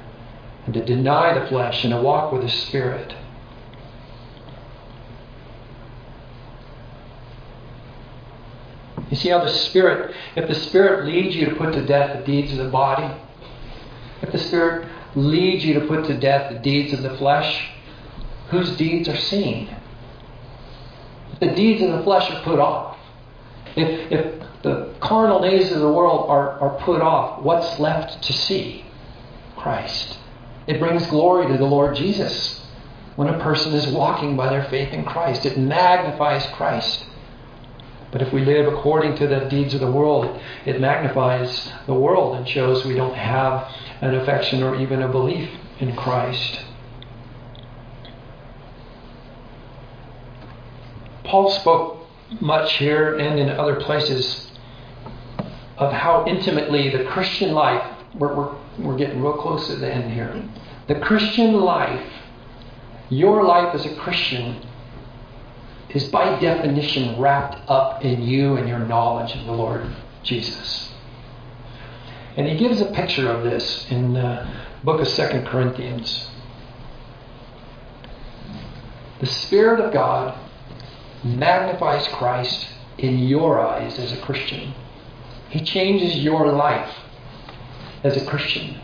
and 0.66 0.74
to 0.74 0.84
deny 0.84 1.38
the 1.38 1.48
flesh 1.48 1.84
and 1.84 1.94
to 1.94 2.02
walk 2.02 2.32
with 2.32 2.42
the 2.42 2.50
Spirit. 2.50 3.14
You 9.10 9.18
see 9.18 9.28
how 9.28 9.44
the 9.44 9.50
Spirit, 9.50 10.16
if 10.38 10.48
the 10.48 10.56
Spirit 10.56 11.06
leads 11.06 11.36
you 11.36 11.48
to 11.48 11.56
put 11.56 11.74
to 11.74 11.86
death 11.86 12.18
the 12.18 12.24
deeds 12.24 12.54
of 12.54 12.60
the 12.60 12.70
body, 12.70 13.14
if 14.22 14.32
the 14.32 14.38
Spirit 14.38 14.88
leads 15.16 15.66
you 15.66 15.74
to 15.74 15.82
put 15.82 16.06
to 16.06 16.18
death 16.18 16.54
the 16.54 16.60
deeds 16.60 16.94
of 16.94 17.02
the 17.02 17.18
flesh, 17.18 17.72
whose 18.52 18.78
deeds 18.78 19.10
are 19.10 19.18
seen? 19.18 19.76
The 21.42 21.48
deeds 21.48 21.82
of 21.82 21.92
the 21.92 22.04
flesh 22.04 22.32
are 22.32 22.42
put 22.44 22.60
off. 22.60 22.98
If, 23.76 24.12
if 24.12 24.44
the 24.62 24.94
carnal 25.00 25.42
days 25.42 25.72
of 25.72 25.80
the 25.80 25.92
world 25.92 26.30
are, 26.30 26.52
are 26.60 26.80
put 26.82 27.02
off, 27.02 27.42
what's 27.42 27.80
left 27.80 28.24
to 28.24 28.32
see? 28.32 28.86
Christ. 29.58 30.18
It 30.68 30.80
brings 30.80 31.06
glory 31.08 31.48
to 31.48 31.58
the 31.58 31.66
Lord 31.66 31.96
Jesus 31.96 32.66
when 33.16 33.28
a 33.28 33.40
person 33.40 33.74
is 33.74 33.88
walking 33.88 34.38
by 34.38 34.50
their 34.50 34.64
faith 34.66 34.94
in 34.94 35.04
Christ. 35.04 35.46
It 35.46 35.58
magnifies 35.58 36.46
Christ. 36.54 37.06
But 38.12 38.22
if 38.22 38.32
we 38.32 38.46
live 38.46 38.72
according 38.72 39.16
to 39.18 39.28
the 39.28 39.42
deeds 39.50 39.74
of 39.74 39.80
the 39.80 39.92
world, 39.92 40.40
it 40.66 40.80
magnifies 40.80 41.72
the 41.88 41.94
world 41.94 42.36
and 42.36 42.48
shows 42.48 42.86
we 42.86 42.94
don't 42.94 43.16
have 43.16 43.74
an 44.02 44.16
affection 44.16 44.62
or 44.62 44.76
even 44.76 45.02
a 45.02 45.08
belief 45.08 45.50
in 45.80 45.96
Christ. 45.96 46.66
Paul 51.32 51.50
spoke 51.50 51.98
much 52.42 52.74
here 52.74 53.16
and 53.16 53.40
in 53.40 53.48
other 53.50 53.80
places 53.80 54.52
of 55.78 55.94
how 55.94 56.26
intimately 56.28 56.90
the 56.90 57.06
Christian 57.06 57.54
life, 57.54 57.82
we're, 58.16 58.36
we're, 58.36 58.56
we're 58.80 58.98
getting 58.98 59.24
real 59.24 59.38
close 59.38 59.68
to 59.68 59.78
the 59.78 59.90
end 59.90 60.12
here. 60.12 60.44
The 60.90 61.00
Christian 61.00 61.54
life, 61.54 62.06
your 63.10 63.46
life 63.46 63.74
as 63.74 63.86
a 63.86 63.96
Christian, 63.96 64.68
is 65.92 66.10
by 66.10 66.38
definition 66.38 67.18
wrapped 67.18 67.62
up 67.70 68.04
in 68.04 68.24
you 68.24 68.58
and 68.58 68.68
your 68.68 68.80
knowledge 68.80 69.34
of 69.34 69.46
the 69.46 69.54
Lord 69.54 69.86
Jesus. 70.24 70.92
And 72.36 72.46
he 72.46 72.58
gives 72.58 72.82
a 72.82 72.92
picture 72.92 73.32
of 73.32 73.46
this 73.46 73.90
in 73.90 74.16
the 74.16 74.54
book 74.84 75.00
of 75.00 75.08
Second 75.08 75.48
Corinthians. 75.48 76.30
The 79.22 79.28
Spirit 79.28 79.80
of 79.80 79.94
God 79.94 80.38
magnifies 81.24 82.08
Christ 82.10 82.68
in 82.98 83.20
your 83.20 83.60
eyes 83.60 83.98
as 84.00 84.12
a 84.12 84.22
Christian. 84.22 84.74
He 85.50 85.64
changes 85.64 86.16
your 86.18 86.52
life 86.52 86.96
as 88.04 88.18
a 88.18 88.26
Christian 88.26 88.80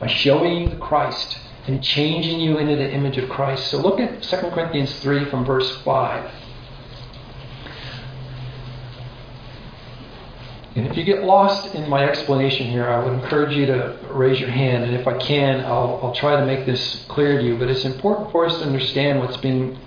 by 0.00 0.08
showing 0.08 0.62
you 0.62 0.68
the 0.68 0.76
Christ 0.76 1.38
and 1.66 1.82
changing 1.82 2.40
you 2.40 2.58
into 2.58 2.76
the 2.76 2.90
image 2.90 3.16
of 3.16 3.28
Christ. 3.30 3.68
So 3.68 3.78
look 3.78 4.00
at 4.00 4.22
2 4.22 4.36
Corinthians 4.50 4.98
3 5.00 5.30
from 5.30 5.44
verse 5.44 5.70
5. 5.82 6.30
And 10.76 10.88
if 10.88 10.96
you 10.96 11.04
get 11.04 11.22
lost 11.22 11.74
in 11.74 11.88
my 11.88 12.04
explanation 12.04 12.66
here, 12.66 12.88
I 12.88 13.02
would 13.02 13.12
encourage 13.12 13.56
you 13.56 13.64
to 13.66 13.96
raise 14.10 14.40
your 14.40 14.50
hand. 14.50 14.84
And 14.84 14.94
if 14.94 15.06
I 15.06 15.16
can, 15.18 15.60
I'll, 15.60 16.00
I'll 16.02 16.14
try 16.14 16.38
to 16.38 16.44
make 16.44 16.66
this 16.66 17.04
clear 17.08 17.38
to 17.38 17.44
you. 17.44 17.56
But 17.56 17.70
it's 17.70 17.84
important 17.84 18.32
for 18.32 18.44
us 18.44 18.58
to 18.58 18.64
understand 18.64 19.20
what's 19.20 19.36
being 19.36 19.78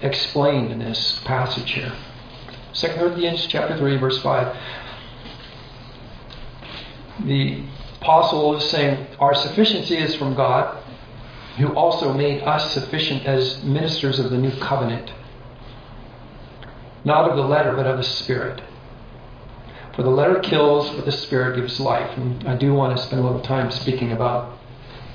explained 0.00 0.70
in 0.70 0.78
this 0.78 1.20
passage 1.24 1.72
here. 1.72 1.92
2 2.74 2.88
Corinthians 2.88 3.46
chapter 3.46 3.76
3, 3.76 3.96
verse 3.96 4.20
5. 4.22 4.56
The 7.24 7.64
apostle 8.00 8.56
is 8.56 8.70
saying, 8.70 9.06
Our 9.18 9.34
sufficiency 9.34 9.96
is 9.96 10.14
from 10.14 10.34
God, 10.34 10.82
who 11.56 11.74
also 11.74 12.12
made 12.12 12.42
us 12.42 12.72
sufficient 12.72 13.26
as 13.26 13.62
ministers 13.64 14.20
of 14.20 14.30
the 14.30 14.38
new 14.38 14.56
covenant, 14.60 15.10
not 17.04 17.28
of 17.28 17.36
the 17.36 17.42
letter, 17.42 17.74
but 17.74 17.86
of 17.86 17.96
the 17.96 18.04
Spirit. 18.04 18.62
For 19.96 20.04
the 20.04 20.10
letter 20.10 20.38
kills, 20.38 20.90
but 20.90 21.04
the 21.04 21.12
Spirit 21.12 21.56
gives 21.56 21.80
life. 21.80 22.16
And 22.16 22.46
I 22.48 22.54
do 22.54 22.72
want 22.72 22.96
to 22.96 23.02
spend 23.02 23.20
a 23.20 23.24
little 23.24 23.40
time 23.40 23.72
speaking 23.72 24.12
about 24.12 24.56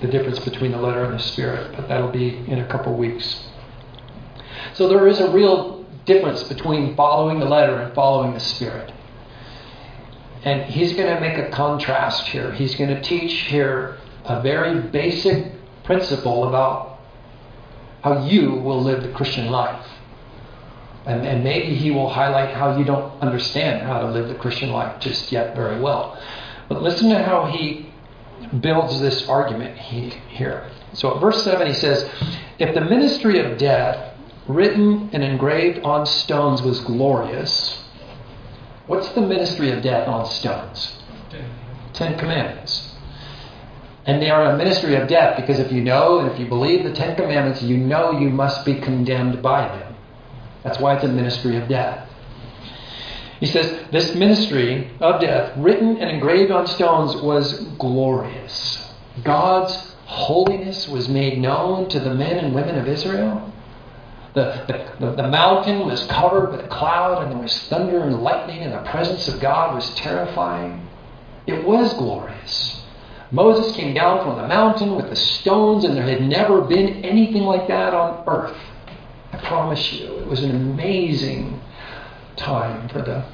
the 0.02 0.08
difference 0.08 0.40
between 0.40 0.74
the 0.74 0.78
letter 0.78 1.06
and 1.06 1.14
the 1.14 1.24
Spirit, 1.24 1.74
but 1.78 1.88
that'll 1.88 2.12
be 2.12 2.36
in 2.36 2.60
a 2.60 2.68
couple 2.68 2.94
weeks. 2.98 3.48
So 4.74 4.88
there 4.88 5.08
is 5.08 5.20
a 5.20 5.32
real 5.32 5.86
difference 6.06 6.44
between 6.44 6.96
following 6.96 7.40
the 7.40 7.46
letter 7.46 7.78
and 7.78 7.94
following 7.94 8.34
the 8.34 8.40
Spirit. 8.40 8.92
And 10.44 10.64
he's 10.64 10.94
going 10.94 11.14
to 11.14 11.22
make 11.22 11.38
a 11.38 11.50
contrast 11.52 12.28
here. 12.28 12.52
He's 12.52 12.76
going 12.76 12.90
to 12.90 13.02
teach 13.02 13.34
here 13.44 13.98
a 14.26 14.42
very 14.42 14.82
basic 14.82 15.54
principle 15.84 16.48
about 16.48 17.00
how 18.04 18.26
you 18.26 18.52
will 18.52 18.82
live 18.82 19.04
the 19.04 19.12
Christian 19.14 19.48
life. 19.48 19.86
And, 21.06 21.26
and, 21.26 21.44
maybe 21.44 21.76
he 21.76 21.92
will 21.92 22.10
highlight 22.10 22.56
how 22.56 22.78
you 22.78 22.86
don't 22.86 23.22
understand 23.22 23.86
how 23.86 24.00
to 24.00 24.10
live 24.10 24.30
the 24.30 24.36
Christian 24.36 24.70
life 24.70 25.02
just 25.02 25.34
yet 25.34 25.54
very 25.54 25.80
well. 25.82 26.18
But 26.70 26.82
listen 26.82 27.10
to 27.10 27.22
how 27.22 27.46
he 27.48 27.92
builds 28.62 29.02
this 29.02 29.28
argument 29.28 29.78
he, 29.78 30.10
here. 30.30 30.70
So 30.94 31.16
at 31.16 31.22
verse 31.22 31.44
7, 31.44 31.68
he 31.68 31.74
says, 31.74 32.10
If 32.58 32.74
the 32.74 32.82
ministry 32.82 33.40
of 33.40 33.58
death 33.58 34.13
written 34.48 35.10
and 35.14 35.24
engraved 35.24 35.80
on 35.84 36.06
stones 36.06 36.62
was 36.62 36.80
glorious, 36.82 37.84
What's 38.86 39.10
the 39.10 39.22
ministry 39.22 39.72
of 39.72 39.82
death 39.82 40.10
on 40.10 40.26
stones? 40.26 41.02
Ten 41.94 42.18
Commandments. 42.20 42.94
And 44.06 44.22
they 44.22 44.30
are 44.30 44.52
a 44.52 44.58
ministry 44.58 44.96
of 44.96 45.08
death 45.08 45.38
because 45.38 45.60
if 45.60 45.72
you 45.72 45.82
know 45.82 46.20
and 46.20 46.30
if 46.30 46.38
you 46.38 46.48
believe 46.48 46.84
the 46.84 46.92
Ten 46.92 47.16
Commandments, 47.16 47.64
you 47.64 47.78
know 47.78 48.12
you 48.12 48.30
must 48.30 48.66
be 48.66 48.76
condemned 48.82 49.42
by 49.42 49.68
them. 49.70 49.96
That's 50.64 50.80
why 50.80 50.96
it's 50.96 51.06
a 51.06 51.08
ministry 51.08 51.56
of 51.56 51.70
death. 51.70 52.10
He 53.40 53.46
says, 53.46 53.90
This 53.92 54.16
ministry 54.16 54.92
of 55.00 55.22
death, 55.22 55.54
written 55.58 55.98
and 55.98 56.10
engraved 56.10 56.52
on 56.52 56.68
stones, 56.68 57.22
was 57.22 57.62
glorious. 57.78 58.92
God's 59.24 59.96
holiness 60.06 60.90
was 60.90 61.08
made 61.08 61.38
known 61.38 61.88
to 61.90 62.00
the 62.00 62.14
men 62.14 62.38
and 62.38 62.54
women 62.54 62.78
of 62.78 62.88
Israel. 62.88 63.53
The, 64.34 64.96
the, 65.00 65.12
the, 65.12 65.28
mountain 65.28 65.86
was 65.86 66.04
covered 66.06 66.52
with 66.52 66.68
cloud, 66.70 67.22
and 67.22 67.32
there 67.32 67.40
was 67.40 67.56
thunder 67.68 68.04
and 68.04 68.24
lightning, 68.24 68.62
and 68.62 68.74
the 68.74 68.90
presence 68.90 69.28
of 69.28 69.40
God 69.40 69.76
was 69.76 69.94
terrifying. 69.94 70.88
It 71.46 71.64
was 71.64 71.94
glorious. 71.94 72.82
Moses 73.30 73.76
came 73.76 73.94
down 73.94 74.24
from 74.24 74.38
the 74.38 74.48
mountain 74.48 74.96
with 74.96 75.10
the 75.10 75.16
stones, 75.16 75.84
and 75.84 75.96
there 75.96 76.08
had 76.08 76.22
never 76.22 76.62
been 76.62 77.06
anything 77.06 77.44
like 77.44 77.68
that 77.68 77.94
on 77.94 78.24
earth. 78.28 78.58
I 79.32 79.38
promise 79.38 79.94
you, 79.94 80.18
it 80.18 80.28
was 80.28 80.44
an 80.44 80.52
amazing 80.52 81.62
time 82.36 82.90
for 82.90 83.02
the 83.02 83.26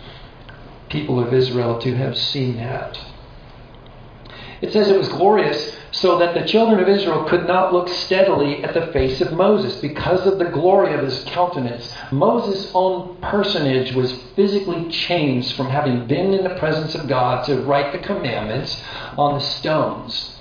people 0.90 1.20
of 1.20 1.34
Israel 1.34 1.80
to 1.80 1.96
have 1.96 2.18
seen 2.18 2.58
that. 2.58 3.00
It 4.62 4.74
says 4.74 4.90
it 4.90 4.98
was 4.98 5.10
glorious 5.10 5.79
so 5.92 6.20
that 6.20 6.34
the 6.34 6.48
children 6.48 6.80
of 6.80 6.88
Israel 6.88 7.24
could 7.26 7.48
not 7.48 7.74
look 7.74 7.88
steadily 7.88 8.64
at 8.64 8.74
the 8.74 8.88
face 8.88 9.22
of 9.22 9.34
Moses 9.34 9.76
because 9.82 10.26
of 10.28 10.38
the 10.38 10.46
glory 10.46 10.94
of 10.94 11.02
his 11.02 11.24
countenance. 11.26 11.94
Moses' 12.12 12.72
own 12.74 13.18
personage 13.22 13.94
was 13.94 14.12
physically 14.36 14.90
changed 14.90 15.56
from 15.56 15.68
having 15.68 16.06
been 16.08 16.34
in 16.34 16.44
the 16.44 16.56
presence 16.60 16.96
of 16.96 17.08
God 17.08 17.46
to 17.46 17.62
write 17.62 17.92
the 17.92 18.00
commandments 18.00 18.82
on 19.18 19.36
the 19.36 19.42
stones. 19.42 20.36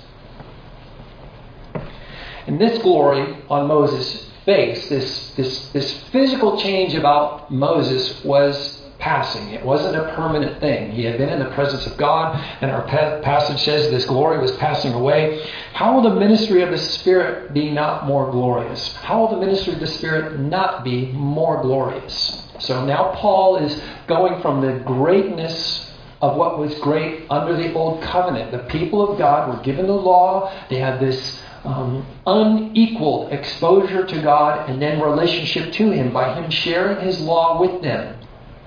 And 2.45 2.59
this 2.59 2.81
glory 2.81 3.37
on 3.49 3.67
Moses' 3.67 4.29
face, 4.45 4.89
this, 4.89 5.35
this, 5.35 5.69
this 5.69 5.93
physical 6.05 6.59
change 6.59 6.95
about 6.95 7.51
Moses, 7.51 8.23
was 8.23 8.78
passing. 8.99 9.49
It 9.51 9.63
wasn't 9.63 9.95
a 9.95 10.13
permanent 10.13 10.59
thing. 10.59 10.91
He 10.91 11.05
had 11.05 11.17
been 11.17 11.29
in 11.29 11.39
the 11.39 11.49
presence 11.51 11.87
of 11.87 11.97
God, 11.97 12.35
and 12.61 12.69
our 12.69 12.85
passage 12.87 13.63
says 13.63 13.89
this 13.89 14.05
glory 14.05 14.39
was 14.39 14.51
passing 14.57 14.93
away. 14.93 15.41
How 15.73 15.95
will 15.95 16.01
the 16.01 16.19
ministry 16.19 16.61
of 16.61 16.69
the 16.69 16.77
Spirit 16.77 17.53
be 17.53 17.71
not 17.71 18.05
more 18.05 18.29
glorious? 18.29 18.93
How 18.97 19.21
will 19.21 19.29
the 19.29 19.45
ministry 19.45 19.73
of 19.73 19.79
the 19.79 19.87
Spirit 19.87 20.39
not 20.39 20.83
be 20.83 21.11
more 21.13 21.61
glorious? 21.61 22.43
So 22.59 22.85
now 22.85 23.13
Paul 23.15 23.55
is 23.57 23.81
going 24.07 24.41
from 24.41 24.61
the 24.61 24.83
greatness 24.83 25.89
of 26.21 26.35
what 26.35 26.59
was 26.59 26.77
great 26.79 27.25
under 27.29 27.55
the 27.55 27.73
old 27.73 28.03
covenant. 28.03 28.51
The 28.51 28.69
people 28.69 29.09
of 29.09 29.17
God 29.17 29.55
were 29.55 29.63
given 29.63 29.87
the 29.87 29.93
law, 29.93 30.53
they 30.69 30.77
had 30.77 30.99
this 30.99 31.41
um, 31.63 32.05
unequaled 32.25 33.31
exposure 33.31 34.05
to 34.05 34.21
God 34.21 34.69
and 34.69 34.81
then 34.81 35.01
relationship 35.01 35.71
to 35.73 35.91
Him 35.91 36.11
by 36.11 36.33
Him 36.33 36.49
sharing 36.49 37.05
His 37.05 37.21
law 37.21 37.61
with 37.61 37.81
them 37.81 38.18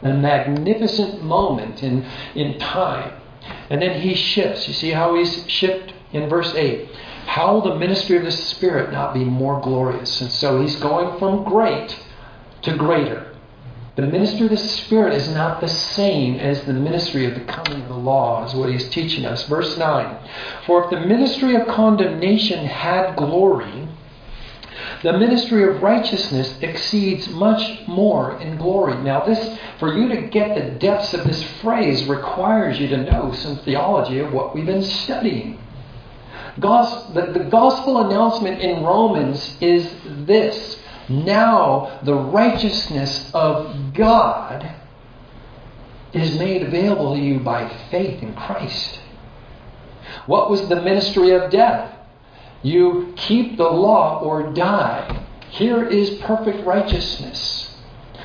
a 0.02 0.12
magnificent 0.12 1.22
moment 1.22 1.82
in, 1.82 2.04
in 2.34 2.58
time. 2.58 3.12
And 3.70 3.82
then 3.82 4.00
he 4.00 4.14
shifts. 4.14 4.68
You 4.68 4.74
see 4.74 4.90
how 4.90 5.14
he's 5.14 5.48
shifted 5.48 5.94
in 6.12 6.28
verse 6.28 6.54
8. 6.54 6.88
How 7.26 7.54
will 7.54 7.62
the 7.62 7.78
ministry 7.78 8.16
of 8.16 8.24
the 8.24 8.32
Spirit 8.32 8.92
not 8.92 9.14
be 9.14 9.24
more 9.24 9.60
glorious? 9.60 10.20
And 10.20 10.30
so 10.30 10.60
he's 10.60 10.76
going 10.76 11.18
from 11.18 11.44
great 11.44 11.98
to 12.62 12.76
greater. 12.76 13.32
The 13.94 14.02
ministry 14.02 14.46
of 14.46 14.50
the 14.50 14.56
Spirit 14.56 15.12
is 15.12 15.28
not 15.28 15.60
the 15.60 15.68
same 15.68 16.36
as 16.36 16.64
the 16.64 16.72
ministry 16.72 17.26
of 17.26 17.34
the 17.34 17.44
coming 17.44 17.82
of 17.82 17.88
the 17.88 17.94
law, 17.94 18.46
is 18.46 18.54
what 18.54 18.70
he's 18.70 18.88
teaching 18.88 19.26
us. 19.26 19.46
Verse 19.46 19.76
9 19.76 20.16
For 20.64 20.84
if 20.84 20.90
the 20.90 21.00
ministry 21.00 21.54
of 21.54 21.68
condemnation 21.68 22.64
had 22.64 23.16
glory, 23.16 23.88
the 25.02 25.18
ministry 25.18 25.64
of 25.64 25.82
righteousness 25.82 26.54
exceeds 26.60 27.28
much 27.28 27.86
more 27.88 28.40
in 28.40 28.56
glory. 28.56 28.94
Now, 29.02 29.24
this, 29.24 29.58
for 29.78 29.96
you 29.96 30.08
to 30.08 30.28
get 30.28 30.54
the 30.54 30.78
depths 30.78 31.12
of 31.12 31.24
this 31.24 31.42
phrase, 31.60 32.04
requires 32.04 32.78
you 32.78 32.88
to 32.88 32.98
know 32.98 33.32
some 33.32 33.58
theology 33.58 34.20
of 34.20 34.32
what 34.32 34.54
we've 34.54 34.66
been 34.66 34.82
studying. 34.82 35.58
the, 36.56 37.32
the 37.32 37.48
gospel 37.50 38.06
announcement 38.06 38.60
in 38.60 38.84
Romans 38.84 39.56
is 39.60 39.90
this 40.04 40.78
now 41.08 42.00
the 42.04 42.14
righteousness 42.14 43.30
of 43.34 43.92
God 43.94 44.76
is 46.12 46.38
made 46.38 46.62
available 46.62 47.14
to 47.14 47.20
you 47.20 47.40
by 47.40 47.68
faith 47.90 48.22
in 48.22 48.34
Christ. 48.34 49.00
What 50.26 50.50
was 50.50 50.68
the 50.68 50.80
ministry 50.80 51.30
of 51.30 51.50
death? 51.50 51.90
You 52.62 53.12
keep 53.16 53.56
the 53.56 53.68
law 53.68 54.20
or 54.20 54.52
die. 54.52 55.26
Here 55.50 55.86
is 55.86 56.20
perfect 56.20 56.64
righteousness. 56.66 57.76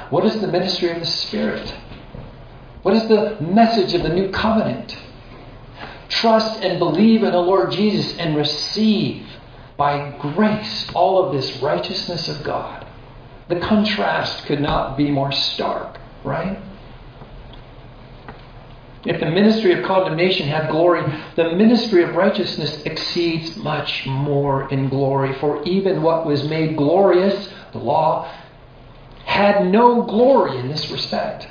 What 0.10 0.26
is 0.26 0.40
the 0.40 0.48
ministry 0.48 0.92
of 0.92 1.00
the 1.00 1.06
Spirit? 1.06 1.74
What 2.84 2.96
is 2.96 3.08
the 3.08 3.38
message 3.42 3.94
of 3.94 4.04
the 4.04 4.10
new 4.10 4.30
covenant? 4.32 4.98
Trust 6.08 6.62
and 6.62 6.80
believe 6.80 7.24
in 7.24 7.32
the 7.32 7.42
Lord 7.42 7.72
Jesus 7.72 8.18
and 8.18 8.36
receive 8.38 9.28
by 9.76 10.16
grace 10.20 10.90
all 10.94 11.24
of 11.24 11.34
this 11.34 11.62
righteousness 11.62 12.28
of 12.30 12.44
God. 12.44 12.86
The 13.50 13.60
contrast 13.60 14.46
could 14.46 14.62
not 14.62 14.98
be 14.98 15.12
more 15.12 15.32
stark, 15.32 16.00
right? 16.24 16.60
If 19.08 19.22
the 19.22 19.32
ministry 19.32 19.72
of 19.72 19.86
condemnation 19.86 20.49
had 20.49 20.70
glory, 20.70 21.01
the 21.38 21.53
ministry 21.53 22.03
of 22.03 22.14
righteousness 22.14 22.82
exceeds 22.84 23.55
much 23.55 24.05
more 24.05 24.70
in 24.70 24.89
glory. 24.89 25.34
For 25.39 25.64
even 25.64 26.01
what 26.01 26.26
was 26.26 26.43
made 26.43 26.76
glorious, 26.76 27.53
the 27.72 27.78
law, 27.78 28.30
had 29.24 29.66
no 29.68 30.01
glory 30.01 30.58
in 30.58 30.68
this 30.68 30.91
respect. 30.91 31.47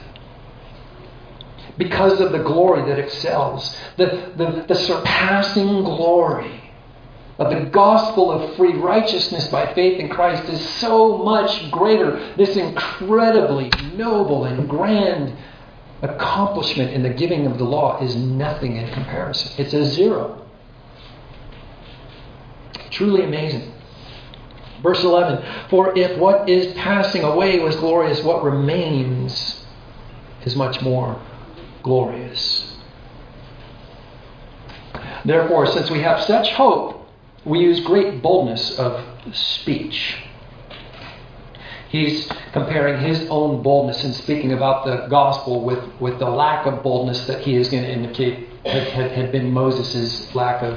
Because 1.79 2.21
of 2.21 2.33
the 2.33 2.43
glory 2.43 2.83
that 2.91 2.99
excels, 2.99 3.75
the, 3.97 4.33
the, 4.37 4.67
the 4.69 4.75
surpassing 4.75 5.83
glory 5.83 6.63
of 7.39 7.51
the 7.51 7.71
gospel 7.71 8.31
of 8.31 8.55
free 8.57 8.75
righteousness 8.75 9.49
by 9.49 9.73
faith 9.73 9.99
in 9.99 10.11
Christ 10.11 10.47
is 10.51 10.69
so 10.77 11.19
much 11.19 11.71
greater. 11.71 12.35
This 12.37 12.55
incredibly 12.57 13.71
noble 13.95 14.45
and 14.45 14.69
grand 14.69 15.35
accomplishment 16.03 16.93
in 16.93 17.03
the 17.03 17.11
giving 17.11 17.47
of 17.47 17.59
the 17.59 17.65
law 17.65 18.03
is 18.03 18.15
nothing 18.17 18.77
in 18.77 18.93
comparison. 18.93 19.53
It's 19.59 19.73
a 19.73 19.85
zero. 19.85 20.47
Truly 22.91 23.25
amazing. 23.25 23.73
Verse 24.83 25.03
11 25.03 25.45
For 25.71 25.97
if 25.99 26.19
what 26.19 26.49
is 26.49 26.73
passing 26.75 27.23
away 27.23 27.59
was 27.59 27.77
glorious, 27.77 28.23
what 28.23 28.43
remains 28.43 29.65
is 30.45 30.55
much 30.55 30.81
more 30.83 31.21
glorious. 31.83 32.77
Therefore, 35.25 35.67
since 35.67 35.91
we 35.91 36.01
have 36.03 36.23
such 36.23 36.51
hope, 36.53 37.09
we 37.45 37.61
use 37.61 37.81
great 37.81 38.23
boldness 38.23 38.79
of 38.79 39.05
speech. 39.33 40.19
He's 41.89 42.29
comparing 42.57 42.99
his 43.03 43.29
own 43.29 43.63
boldness 43.63 44.03
in 44.03 44.15
speaking 44.15 44.53
about 44.55 44.87
the 44.87 45.07
gospel 45.09 45.63
with, 45.63 45.85
with 46.01 46.19
the 46.19 46.29
lack 46.29 46.65
of 46.65 46.83
boldness 46.83 47.27
that 47.27 47.43
he 47.43 47.55
is 47.55 47.69
going 47.69 47.83
to 47.83 47.91
indicate 47.91 48.49
had, 48.65 48.89
had, 48.89 49.11
had 49.11 49.31
been 49.31 49.53
Moses' 49.53 50.35
lack 50.35 50.63
of 50.63 50.75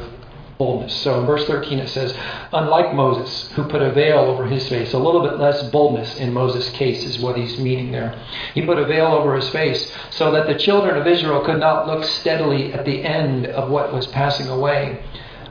boldness. 0.57 0.93
So 0.93 1.21
in 1.21 1.25
verse 1.25 1.47
13 1.47 1.79
it 1.79 1.87
says, 1.87 2.13
Unlike 2.51 2.95
Moses, 2.95 3.49
who 3.53 3.63
put 3.63 3.81
a 3.81 3.93
veil 3.93 4.19
over 4.19 4.45
his 4.45 4.67
face, 4.67 4.91
a 4.91 4.99
little 4.99 5.21
bit 5.21 5.39
less 5.39 5.63
boldness 5.69 6.19
in 6.19 6.33
Moses' 6.33 6.69
case 6.71 7.05
is 7.05 7.17
what 7.19 7.37
he's 7.37 7.57
meaning 7.57 7.93
there. 7.93 8.13
He 8.53 8.65
put 8.65 8.77
a 8.77 8.85
veil 8.85 9.07
over 9.07 9.37
his 9.37 9.47
face 9.47 9.89
so 10.09 10.33
that 10.33 10.47
the 10.47 10.59
children 10.59 10.97
of 10.97 11.07
Israel 11.07 11.45
could 11.45 11.61
not 11.61 11.87
look 11.87 12.03
steadily 12.03 12.73
at 12.73 12.83
the 12.83 13.05
end 13.05 13.47
of 13.47 13.69
what 13.69 13.93
was 13.93 14.05
passing 14.07 14.49
away. 14.49 15.01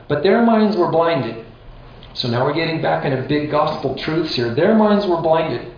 But 0.07 0.21
their 0.21 0.45
minds 0.45 0.77
were 0.77 0.91
blinded. 0.91 1.43
So 2.13 2.27
now 2.27 2.45
we're 2.45 2.53
getting 2.53 2.83
back 2.83 3.03
into 3.03 3.19
big 3.23 3.49
gospel 3.49 3.95
truths 3.95 4.35
here. 4.35 4.53
Their 4.53 4.75
minds 4.75 5.07
were 5.07 5.21
blinded. 5.21 5.68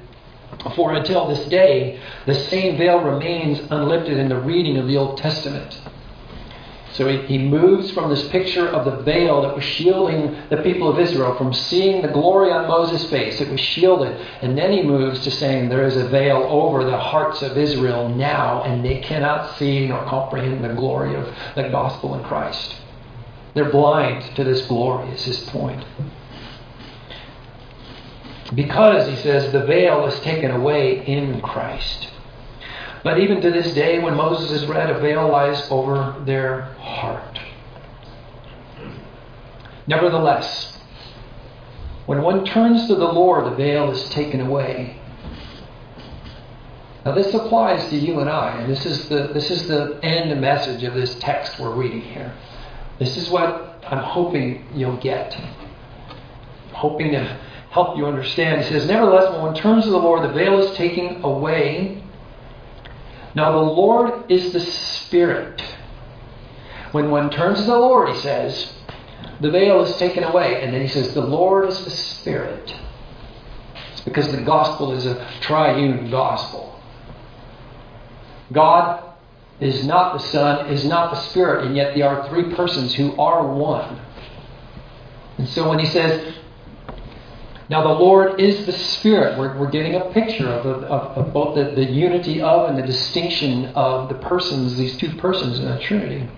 For 0.76 0.94
until 0.94 1.28
this 1.28 1.46
day, 1.48 2.00
the 2.26 2.36
same 2.36 2.78
veil 2.78 3.00
remains 3.00 3.60
unlifted 3.72 4.18
in 4.18 4.30
the 4.30 4.40
reading 4.40 4.78
of 4.78 4.88
the 4.88 4.98
Old 4.98 5.18
Testament. 5.18 5.80
So 6.94 7.08
he, 7.08 7.38
moves 7.38 7.90
from 7.92 8.10
this 8.10 8.28
picture 8.28 8.68
of 8.68 8.84
the 8.84 9.04
veil 9.04 9.42
that 9.44 9.56
was 9.56 9.64
shielding 9.64 10.38
the 10.50 10.58
people 10.58 10.90
of 10.90 11.00
Israel 11.00 11.36
from 11.38 11.54
seeing 11.54 12.02
the 12.02 12.10
glory 12.10 12.52
on 12.52 12.68
Moses' 12.68 13.10
face. 13.10 13.40
It 13.40 13.50
was 13.50 13.62
shielded. 13.62 14.16
And 14.42 14.58
then 14.58 14.72
he 14.72 14.84
moves 14.84 15.24
to 15.24 15.32
saying 15.32 15.70
there 15.70 15.86
is 15.86 15.96
a 15.96 16.10
veil 16.10 16.46
over 16.50 16.84
the 16.84 16.98
hearts 16.98 17.42
of 17.42 17.58
Israel 17.58 18.10
now, 18.10 18.64
and 18.64 18.84
they 18.84 19.00
cannot 19.00 19.58
see 19.58 19.88
nor 19.88 20.04
comprehend 20.04 20.64
the 20.64 20.74
glory 20.74 21.16
of 21.16 21.34
the 21.56 21.70
gospel 21.70 22.14
in 22.16 22.24
Christ. 22.24 22.76
They're 23.54 23.72
blind 23.72 24.36
to 24.36 24.44
this 24.44 24.66
glory, 24.68 25.10
is 25.12 25.24
his 25.24 25.40
point. 25.50 25.84
Because, 28.54 29.08
he 29.08 29.16
says, 29.16 29.52
the 29.52 29.66
veil 29.66 30.06
is 30.06 30.20
taken 30.22 30.52
away 30.52 31.06
in 31.06 31.42
Christ. 31.42 32.10
But 33.04 33.20
even 33.20 33.42
to 33.42 33.50
this 33.50 33.74
day, 33.74 34.00
when 34.00 34.16
Moses 34.16 34.52
is 34.52 34.68
read, 34.68 34.90
a 34.90 35.00
veil 35.00 35.28
lies 35.30 35.68
over 35.72 36.22
their 36.26 36.62
heart. 36.76 37.40
Nevertheless, 39.88 40.78
when 42.06 42.22
one 42.22 42.46
turns 42.46 42.88
to 42.88 42.96
the 42.96 43.06
Lord, 43.06 43.46
the 43.46 43.56
veil 43.56 43.90
is 43.90 44.08
taken 44.10 44.42
away. 44.42 44.98
Now 47.06 47.14
this 47.14 47.34
applies 47.34 47.90
to 47.90 47.96
you 47.96 48.20
and 48.20 48.30
I, 48.30 48.60
and 48.60 48.72
this 48.72 48.86
is 48.86 49.10
the 49.10 49.30
this 49.34 49.50
is 49.50 49.68
the 49.68 50.00
end 50.04 50.40
message 50.40 50.84
of 50.84 50.94
this 50.94 51.16
text 51.16 51.60
we're 51.60 51.74
reading 51.74 52.02
here. 52.02 52.32
This 53.00 53.18
is 53.18 53.30
what 53.30 53.84
I'm 53.88 54.04
hoping 54.04 54.68
you'll 54.76 54.98
get. 54.98 55.36
I'm 55.36 56.76
hoping 56.76 57.12
to 57.14 57.40
help 57.72 57.98
you 57.98 58.06
understand. 58.06 58.62
He 58.62 58.70
says, 58.70 58.86
Nevertheless, 58.86 59.32
when 59.32 59.42
one 59.42 59.56
turns 59.56 59.86
to 59.86 59.90
the 59.90 59.98
Lord, 59.98 60.24
the 60.30 60.34
veil 60.34 60.60
is 60.60 60.76
taken 60.78 61.24
away. 61.24 62.04
Now 63.34 63.52
the 63.52 63.58
Lord 63.58 64.30
is 64.30 64.54
the 64.54 64.60
Spirit. 64.60 65.62
When 66.92 67.10
one 67.10 67.30
turns 67.30 67.60
to 67.60 67.66
the 67.66 67.78
Lord, 67.80 68.10
he 68.10 68.20
says, 68.20 68.74
the 69.42 69.50
veil 69.50 69.84
is 69.84 69.98
taken 69.98 70.24
away. 70.24 70.64
And 70.64 70.74
then 70.74 70.82
he 70.82 70.88
says, 70.88 71.14
The 71.14 71.22
Lord 71.22 71.68
is 71.68 71.84
the 71.84 71.90
Spirit. 71.90 72.76
It's 73.92 74.02
because 74.02 74.32
the 74.32 74.42
gospel 74.42 74.94
is 74.94 75.06
a 75.06 75.28
triune 75.42 76.12
gospel. 76.12 76.80
God 78.52 79.04
is 79.60 79.86
not 79.86 80.14
the 80.14 80.20
Son, 80.20 80.68
is 80.68 80.86
not 80.86 81.12
the 81.12 81.20
Spirit, 81.22 81.66
and 81.66 81.76
yet 81.76 81.96
they 81.96 82.02
are 82.02 82.28
three 82.30 82.54
persons 82.56 82.94
who 82.94 83.16
are 83.18 83.46
one. 83.48 84.00
And 85.38 85.48
so 85.50 85.68
when 85.68 85.80
he 85.80 85.86
says, 85.88 86.36
now 87.72 87.84
the 87.84 88.04
Lord 88.04 88.42
is 88.42 88.66
the 88.66 88.74
Spirit, 88.74 89.40
we're, 89.40 89.58
we're 89.58 89.72
getting 89.72 89.96
a 89.96 90.12
picture 90.12 90.50
of, 90.50 90.66
of, 90.66 91.18
of 91.18 91.34
both 91.34 91.56
the, 91.56 91.74
the 91.74 91.90
unity 91.90 92.42
of 92.42 92.70
and 92.70 92.78
the 92.78 92.86
distinction 92.86 93.68
of 93.68 94.10
the 94.10 94.16
persons, 94.16 94.76
these 94.76 94.98
two 94.98 95.16
persons 95.16 95.58
in 95.58 95.64
the 95.64 95.80
Trinity. 95.80 96.30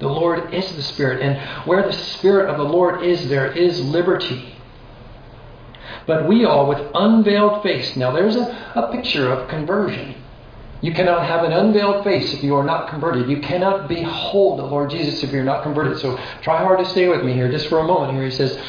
The 0.00 0.08
Lord 0.08 0.52
is 0.52 0.70
the 0.76 0.82
Spirit, 0.82 1.22
and 1.22 1.66
where 1.66 1.82
the 1.82 1.94
Spirit 1.94 2.50
of 2.50 2.58
the 2.58 2.64
Lord 2.64 3.02
is, 3.02 3.26
there 3.30 3.50
is 3.52 3.80
liberty. 3.80 4.54
But 6.06 6.28
we 6.28 6.44
all, 6.44 6.68
with 6.68 6.90
unveiled 6.94 7.62
face, 7.62 7.96
now 7.96 8.10
there's 8.10 8.36
a, 8.36 8.72
a 8.74 8.92
picture 8.92 9.32
of 9.32 9.48
conversion. 9.48 10.14
You 10.82 10.92
cannot 10.92 11.26
have 11.26 11.44
an 11.44 11.52
unveiled 11.54 12.04
face 12.04 12.34
if 12.34 12.44
you 12.44 12.54
are 12.56 12.62
not 12.62 12.90
converted. 12.90 13.30
You 13.30 13.40
cannot 13.40 13.88
behold 13.88 14.58
the 14.58 14.64
Lord 14.64 14.90
Jesus 14.90 15.22
if 15.22 15.32
you're 15.32 15.42
not 15.42 15.62
converted. 15.62 15.98
So 16.00 16.18
try 16.42 16.58
hard 16.58 16.80
to 16.80 16.84
stay 16.84 17.08
with 17.08 17.24
me 17.24 17.32
here 17.32 17.50
just 17.50 17.68
for 17.68 17.78
a 17.78 17.84
moment. 17.84 18.12
Here 18.12 18.26
he 18.26 18.30
says, 18.30 18.60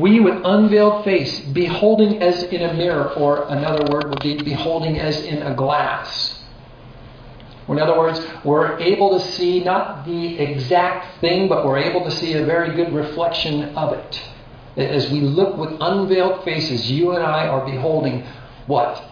We 0.00 0.20
with 0.20 0.40
unveiled 0.44 1.04
face, 1.04 1.40
beholding 1.40 2.22
as 2.22 2.42
in 2.44 2.62
a 2.62 2.72
mirror, 2.74 3.12
or 3.12 3.46
another 3.48 3.84
word 3.92 4.08
would 4.08 4.22
be 4.22 4.42
beholding 4.42 4.98
as 4.98 5.20
in 5.22 5.42
a 5.42 5.54
glass 5.54 6.40
in 7.72 7.78
other 7.78 7.96
words, 7.96 8.20
we're 8.44 8.78
able 8.78 9.16
to 9.16 9.24
see 9.24 9.62
not 9.62 10.04
the 10.04 10.38
exact 10.40 11.20
thing, 11.20 11.48
but 11.48 11.64
we're 11.64 11.78
able 11.78 12.04
to 12.04 12.10
see 12.10 12.32
a 12.32 12.44
very 12.44 12.74
good 12.74 12.92
reflection 12.92 13.76
of 13.76 13.92
it. 13.92 14.22
As 14.76 15.10
we 15.10 15.20
look 15.20 15.56
with 15.56 15.76
unveiled 15.80 16.44
faces, 16.44 16.90
you 16.90 17.12
and 17.12 17.22
I 17.22 17.46
are 17.46 17.64
beholding 17.64 18.26
what? 18.66 19.04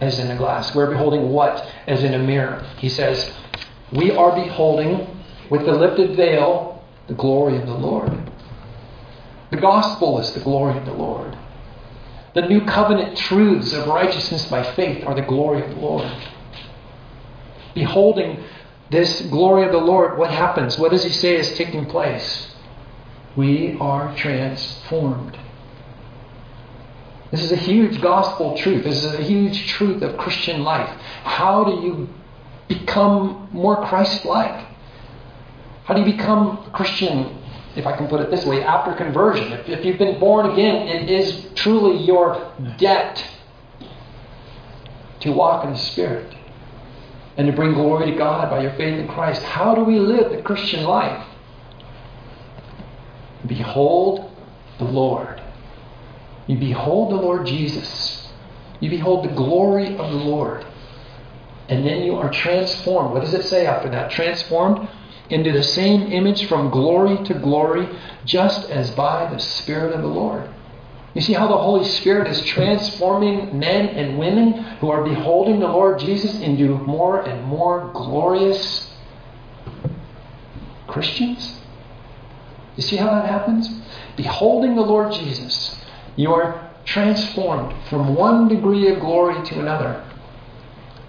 As 0.00 0.18
in 0.18 0.30
a 0.30 0.36
glass. 0.36 0.74
We're 0.74 0.90
beholding 0.90 1.30
what? 1.30 1.66
As 1.86 2.02
in 2.02 2.14
a 2.14 2.18
mirror. 2.18 2.64
He 2.78 2.88
says, 2.88 3.30
We 3.92 4.10
are 4.10 4.34
beholding 4.34 5.22
with 5.50 5.66
the 5.66 5.72
lifted 5.72 6.16
veil 6.16 6.82
the 7.08 7.14
glory 7.14 7.56
of 7.56 7.66
the 7.66 7.74
Lord. 7.74 8.27
The 9.50 9.56
gospel 9.56 10.18
is 10.18 10.32
the 10.32 10.40
glory 10.40 10.76
of 10.76 10.84
the 10.84 10.92
Lord. 10.92 11.36
The 12.34 12.42
new 12.42 12.64
covenant 12.64 13.16
truths 13.16 13.72
of 13.72 13.86
righteousness 13.86 14.46
by 14.48 14.62
faith 14.74 15.04
are 15.06 15.14
the 15.14 15.22
glory 15.22 15.62
of 15.62 15.70
the 15.70 15.80
Lord 15.80 16.12
beholding 17.78 18.42
this 18.90 19.20
glory 19.22 19.64
of 19.64 19.72
the 19.72 19.78
Lord, 19.78 20.18
what 20.18 20.30
happens? 20.30 20.78
What 20.78 20.90
does 20.90 21.04
he 21.04 21.10
say 21.10 21.36
is 21.36 21.56
taking 21.56 21.86
place? 21.86 22.54
We 23.36 23.76
are 23.80 24.14
transformed. 24.16 25.38
This 27.30 27.42
is 27.42 27.52
a 27.52 27.56
huge 27.56 28.00
gospel 28.00 28.56
truth. 28.56 28.84
This 28.84 29.04
is 29.04 29.14
a 29.14 29.22
huge 29.22 29.68
truth 29.68 30.02
of 30.02 30.16
Christian 30.16 30.62
life. 30.62 30.88
How 31.24 31.64
do 31.64 31.86
you 31.86 32.08
become 32.66 33.48
more 33.52 33.84
Christ 33.86 34.24
like? 34.24 34.66
How 35.84 35.94
do 35.94 36.00
you 36.00 36.16
become 36.16 36.70
Christian, 36.72 37.37
if 37.76 37.86
I 37.86 37.96
can 37.96 38.08
put 38.08 38.20
it 38.20 38.30
this 38.30 38.44
way, 38.44 38.62
after 38.62 38.92
conversion? 38.94 39.52
If, 39.52 39.68
if 39.68 39.84
you've 39.84 39.98
been 39.98 40.18
born 40.18 40.50
again, 40.50 40.88
it 40.88 41.10
is 41.10 41.46
truly 41.54 42.04
your 42.04 42.52
debt 42.78 43.24
to 45.20 45.32
walk 45.32 45.64
in 45.64 45.72
the 45.72 45.78
Spirit 45.78 46.34
and 47.36 47.46
to 47.46 47.52
bring 47.52 47.74
glory 47.74 48.10
to 48.10 48.16
God 48.16 48.50
by 48.50 48.62
your 48.62 48.72
faith 48.72 48.98
in 48.98 49.08
Christ. 49.08 49.42
How 49.42 49.74
do 49.74 49.84
we 49.84 49.98
live 49.98 50.32
the 50.32 50.42
Christian 50.42 50.84
life? 50.84 51.24
Behold 53.46 54.30
the 54.78 54.84
Lord. 54.84 55.40
You 56.46 56.56
behold 56.58 57.12
the 57.12 57.16
Lord 57.16 57.46
Jesus. 57.46 58.28
You 58.80 58.90
behold 58.90 59.24
the 59.24 59.34
glory 59.34 59.96
of 59.96 60.10
the 60.10 60.16
Lord. 60.16 60.66
And 61.68 61.86
then 61.86 62.02
you 62.02 62.16
are 62.16 62.30
transformed. 62.30 63.12
What 63.12 63.20
does 63.20 63.34
it 63.34 63.44
say 63.44 63.66
after 63.66 63.90
that? 63.90 64.10
Transformed 64.10 64.88
into 65.30 65.52
the 65.52 65.62
same 65.62 66.12
image 66.12 66.46
from 66.46 66.70
glory 66.70 67.22
to 67.24 67.34
glory, 67.34 67.88
just 68.24 68.70
as 68.70 68.90
by 68.92 69.30
the 69.32 69.38
Spirit 69.38 69.94
of 69.94 70.02
the 70.02 70.08
Lord. 70.08 70.48
You 71.14 71.20
see 71.20 71.32
how 71.32 71.48
the 71.48 71.56
Holy 71.56 71.84
Spirit 71.84 72.28
is 72.28 72.40
transforming 72.42 73.58
men 73.58 73.88
and 73.88 74.18
women 74.18 74.52
who 74.80 74.90
are 74.90 75.02
beholding 75.02 75.58
the 75.58 75.66
Lord 75.66 75.98
Jesus 75.98 76.40
into 76.40 76.78
more 76.78 77.22
and 77.22 77.44
more 77.44 77.90
glorious 77.92 78.92
Christians? 80.86 81.60
You 82.76 82.82
see 82.82 82.96
how 82.96 83.10
that 83.10 83.26
happens? 83.26 83.68
Beholding 84.16 84.76
the 84.76 84.82
Lord 84.82 85.12
Jesus, 85.12 85.76
you 86.16 86.32
are 86.32 86.70
transformed 86.84 87.74
from 87.88 88.14
one 88.14 88.48
degree 88.48 88.88
of 88.88 89.00
glory 89.00 89.44
to 89.46 89.60
another. 89.60 90.04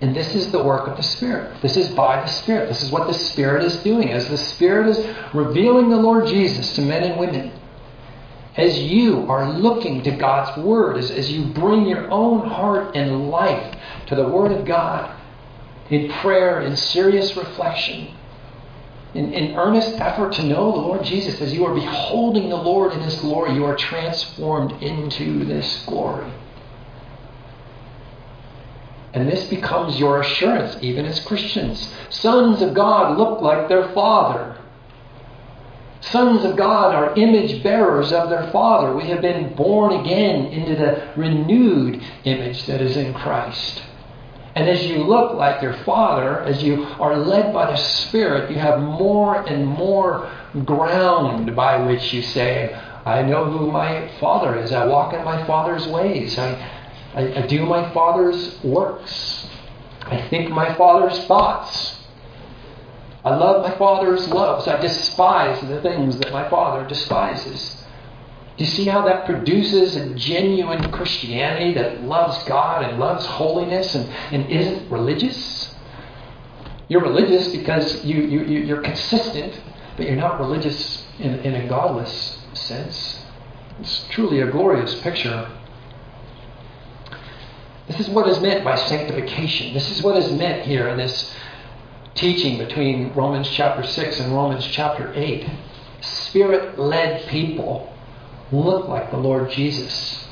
And 0.01 0.15
this 0.15 0.33
is 0.33 0.51
the 0.51 0.63
work 0.63 0.87
of 0.87 0.95
the 0.95 1.03
Spirit. 1.03 1.61
This 1.61 1.75
is 1.75 1.89
by 1.89 2.21
the 2.21 2.27
Spirit. 2.27 2.69
This 2.69 2.83
is 2.83 2.91
what 2.91 3.07
the 3.07 3.13
Spirit 3.13 3.63
is 3.63 3.75
doing. 3.83 4.11
As 4.11 4.29
the 4.29 4.37
Spirit 4.37 4.87
is 4.87 5.15
revealing 5.33 5.89
the 5.89 5.97
Lord 5.97 6.27
Jesus 6.27 6.73
to 6.75 6.81
men 6.81 7.03
and 7.03 7.19
women, 7.19 7.51
as 8.55 8.79
you 8.79 9.29
are 9.29 9.51
looking 9.51 10.01
to 10.03 10.11
God's 10.11 10.57
Word, 10.57 10.97
as, 10.97 11.11
as 11.11 11.31
you 11.31 11.45
bring 11.45 11.85
your 11.85 12.09
own 12.09 12.47
heart 12.47 12.95
and 12.95 13.29
life 13.29 13.77
to 14.07 14.15
the 14.15 14.27
Word 14.27 14.51
of 14.51 14.65
God 14.65 15.15
in 15.89 16.09
prayer, 16.13 16.61
in 16.61 16.75
serious 16.75 17.35
reflection, 17.35 18.15
in, 19.13 19.33
in 19.33 19.55
earnest 19.57 19.99
effort 19.99 20.33
to 20.33 20.43
know 20.43 20.71
the 20.71 20.77
Lord 20.77 21.03
Jesus, 21.03 21.41
as 21.41 21.53
you 21.53 21.65
are 21.65 21.73
beholding 21.73 22.49
the 22.49 22.55
Lord 22.55 22.93
in 22.93 23.01
His 23.01 23.19
glory, 23.19 23.53
you 23.53 23.65
are 23.65 23.75
transformed 23.75 24.71
into 24.83 25.43
this 25.45 25.83
glory. 25.85 26.31
And 29.13 29.27
this 29.27 29.45
becomes 29.49 29.99
your 29.99 30.21
assurance, 30.21 30.77
even 30.81 31.05
as 31.05 31.19
Christians. 31.21 31.93
Sons 32.09 32.61
of 32.61 32.73
God 32.73 33.17
look 33.17 33.41
like 33.41 33.67
their 33.67 33.91
Father. 33.93 34.57
Sons 36.01 36.45
of 36.45 36.55
God 36.55 36.95
are 36.95 37.15
image 37.15 37.61
bearers 37.61 38.13
of 38.13 38.29
their 38.29 38.49
Father. 38.51 38.95
We 38.95 39.07
have 39.09 39.21
been 39.21 39.53
born 39.55 39.99
again 39.99 40.45
into 40.47 40.75
the 40.75 41.11
renewed 41.17 42.01
image 42.23 42.65
that 42.67 42.81
is 42.81 42.95
in 42.95 43.13
Christ. 43.13 43.83
And 44.55 44.69
as 44.69 44.85
you 44.85 45.03
look 45.03 45.33
like 45.33 45.61
your 45.61 45.73
Father, 45.83 46.41
as 46.41 46.63
you 46.63 46.83
are 46.83 47.17
led 47.17 47.53
by 47.53 47.71
the 47.71 47.77
Spirit, 47.77 48.49
you 48.49 48.57
have 48.57 48.79
more 48.79 49.47
and 49.47 49.65
more 49.65 50.31
ground 50.65 51.55
by 51.55 51.77
which 51.85 52.13
you 52.13 52.21
say, 52.21 52.73
I 53.05 53.21
know 53.21 53.45
who 53.45 53.71
my 53.71 54.09
Father 54.19 54.57
is. 54.57 54.71
I 54.71 54.85
walk 54.85 55.13
in 55.13 55.23
my 55.23 55.45
Father's 55.45 55.87
ways. 55.87 56.37
I, 56.37 56.51
I, 57.13 57.43
I 57.43 57.47
do 57.47 57.65
my 57.65 57.91
Father's 57.93 58.61
works. 58.63 59.47
I 60.01 60.27
think 60.29 60.49
my 60.49 60.73
Father's 60.75 61.25
thoughts. 61.25 61.97
I 63.23 63.35
love 63.35 63.63
my 63.63 63.77
Father's 63.77 64.27
loves. 64.29 64.67
I 64.67 64.79
despise 64.79 65.59
the 65.61 65.81
things 65.81 66.17
that 66.19 66.31
my 66.31 66.49
Father 66.49 66.87
despises. 66.87 67.85
Do 68.57 68.63
you 68.63 68.69
see 68.71 68.85
how 68.85 69.03
that 69.03 69.25
produces 69.25 69.95
a 69.95 70.13
genuine 70.15 70.91
Christianity 70.91 71.73
that 71.75 72.03
loves 72.03 72.43
God 72.43 72.83
and 72.83 72.99
loves 72.99 73.25
holiness 73.25 73.95
and, 73.95 74.09
and 74.31 74.49
isn't 74.49 74.89
religious? 74.91 75.75
You're 76.89 77.01
religious 77.01 77.49
because 77.49 78.03
you, 78.03 78.21
you, 78.21 78.41
you're 78.41 78.81
consistent, 78.81 79.59
but 79.95 80.07
you're 80.07 80.15
not 80.15 80.39
religious 80.39 81.05
in, 81.19 81.35
in 81.39 81.55
a 81.55 81.67
godless 81.67 82.39
sense. 82.53 83.23
It's 83.79 84.05
truly 84.09 84.41
a 84.41 84.47
glorious 84.47 84.99
picture. 85.01 85.49
This 87.89 88.01
is 88.01 88.09
what 88.09 88.27
is 88.27 88.39
meant 88.39 88.63
by 88.63 88.75
sanctification. 88.75 89.73
This 89.73 89.89
is 89.89 90.03
what 90.03 90.15
is 90.15 90.31
meant 90.31 90.65
here 90.65 90.87
in 90.89 90.97
this 90.97 91.35
teaching 92.13 92.59
between 92.59 93.11
Romans 93.13 93.49
chapter 93.49 93.81
6 93.81 94.19
and 94.19 94.31
Romans 94.31 94.63
chapter 94.67 95.11
8. 95.15 95.49
Spirit 96.01 96.77
led 96.77 97.27
people 97.29 97.91
look 98.51 98.87
like 98.87 99.09
the 99.09 99.17
Lord 99.17 99.49
Jesus, 99.49 100.27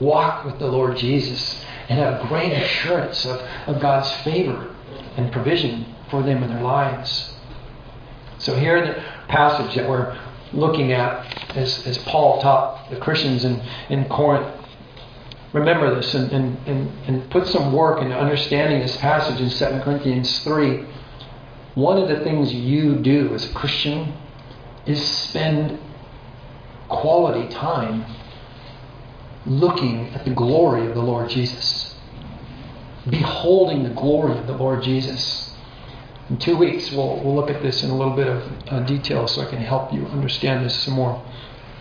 walk 0.00 0.44
with 0.44 0.58
the 0.58 0.66
Lord 0.66 0.96
Jesus, 0.96 1.64
and 1.88 2.00
have 2.00 2.28
great 2.28 2.52
assurance 2.52 3.24
of, 3.26 3.40
of 3.68 3.80
God's 3.80 4.10
favor 4.22 4.74
and 5.16 5.30
provision 5.30 5.86
for 6.10 6.24
them 6.24 6.42
in 6.42 6.50
their 6.50 6.62
lives. 6.64 7.32
So 8.38 8.56
here 8.56 8.76
in 8.78 8.88
the 8.88 9.04
passage 9.28 9.76
that 9.76 9.88
we're 9.88 10.18
looking 10.52 10.92
at, 10.92 11.56
as, 11.56 11.86
as 11.86 11.98
Paul 11.98 12.42
taught 12.42 12.90
the 12.90 12.96
Christians 12.96 13.44
in, 13.44 13.60
in 13.88 14.08
Corinth, 14.08 14.61
remember 15.52 15.94
this 15.94 16.14
and, 16.14 16.30
and, 16.32 16.56
and, 16.66 16.90
and 17.06 17.30
put 17.30 17.46
some 17.46 17.72
work 17.72 18.00
into 18.00 18.16
understanding 18.16 18.80
this 18.80 18.96
passage 18.96 19.40
in 19.40 19.50
2 19.50 19.80
Corinthians 19.84 20.38
3. 20.40 20.86
One 21.74 21.98
of 21.98 22.08
the 22.08 22.20
things 22.24 22.52
you 22.52 22.96
do 22.96 23.34
as 23.34 23.48
a 23.48 23.52
Christian 23.52 24.14
is 24.86 25.02
spend 25.02 25.78
quality 26.88 27.48
time 27.48 28.04
looking 29.46 30.08
at 30.10 30.24
the 30.24 30.30
glory 30.30 30.86
of 30.86 30.94
the 30.94 31.02
Lord 31.02 31.28
Jesus, 31.30 31.96
beholding 33.08 33.82
the 33.82 33.90
glory 33.90 34.38
of 34.38 34.46
the 34.46 34.56
Lord 34.56 34.82
Jesus. 34.82 35.54
In 36.30 36.38
two 36.38 36.56
weeks, 36.56 36.90
we'll, 36.92 37.22
we'll 37.22 37.34
look 37.34 37.50
at 37.50 37.62
this 37.62 37.82
in 37.82 37.90
a 37.90 37.96
little 37.96 38.14
bit 38.14 38.28
of 38.28 38.42
uh, 38.68 38.80
detail 38.80 39.26
so 39.26 39.42
I 39.42 39.46
can 39.46 39.58
help 39.58 39.92
you 39.92 40.06
understand 40.06 40.64
this 40.64 40.74
some 40.84 40.94
more. 40.94 41.22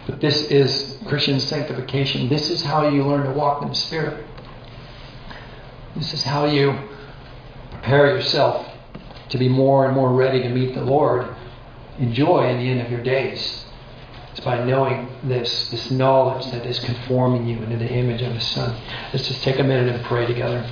But 0.08 0.20
this 0.20 0.44
is 0.44 0.98
Christian 1.08 1.40
sanctification. 1.40 2.30
This 2.30 2.50
is 2.50 2.64
how 2.64 2.88
you 2.88 3.04
learn 3.04 3.26
to 3.26 3.32
walk 3.32 3.62
in 3.62 3.70
the 3.70 3.76
Spirit. 3.76 4.26
This 5.96 6.14
is 6.14 6.24
how 6.24 6.46
you 6.46 6.78
prepare 7.72 8.08
yourself 8.16 8.68
to 9.30 9.38
be 9.38 9.48
more 9.48 9.86
and 9.86 9.96
more 9.96 10.14
ready 10.14 10.42
to 10.44 10.50
meet 10.50 10.74
the 10.74 10.84
Lord 10.84 11.28
in 12.00 12.14
joy 12.14 12.50
in 12.50 12.58
the 12.58 12.70
end 12.70 12.82
of 12.82 12.92
your 12.92 13.04
days. 13.04 13.66
It's 14.32 14.40
by 14.40 14.64
knowing 14.64 15.10
this, 15.24 15.70
this 15.70 15.92
knowledge 15.92 16.50
that 16.52 16.66
is 16.66 16.80
conforming 16.80 17.48
you 17.48 17.62
into 17.64 17.78
the 17.78 17.92
image 17.92 18.22
of 18.22 18.34
His 18.34 18.48
Son. 18.48 18.80
Let's 19.14 19.28
just 19.28 19.44
take 19.44 19.60
a 19.60 19.64
minute 19.64 19.94
and 19.94 20.04
pray 20.06 20.26
together. 20.26 20.70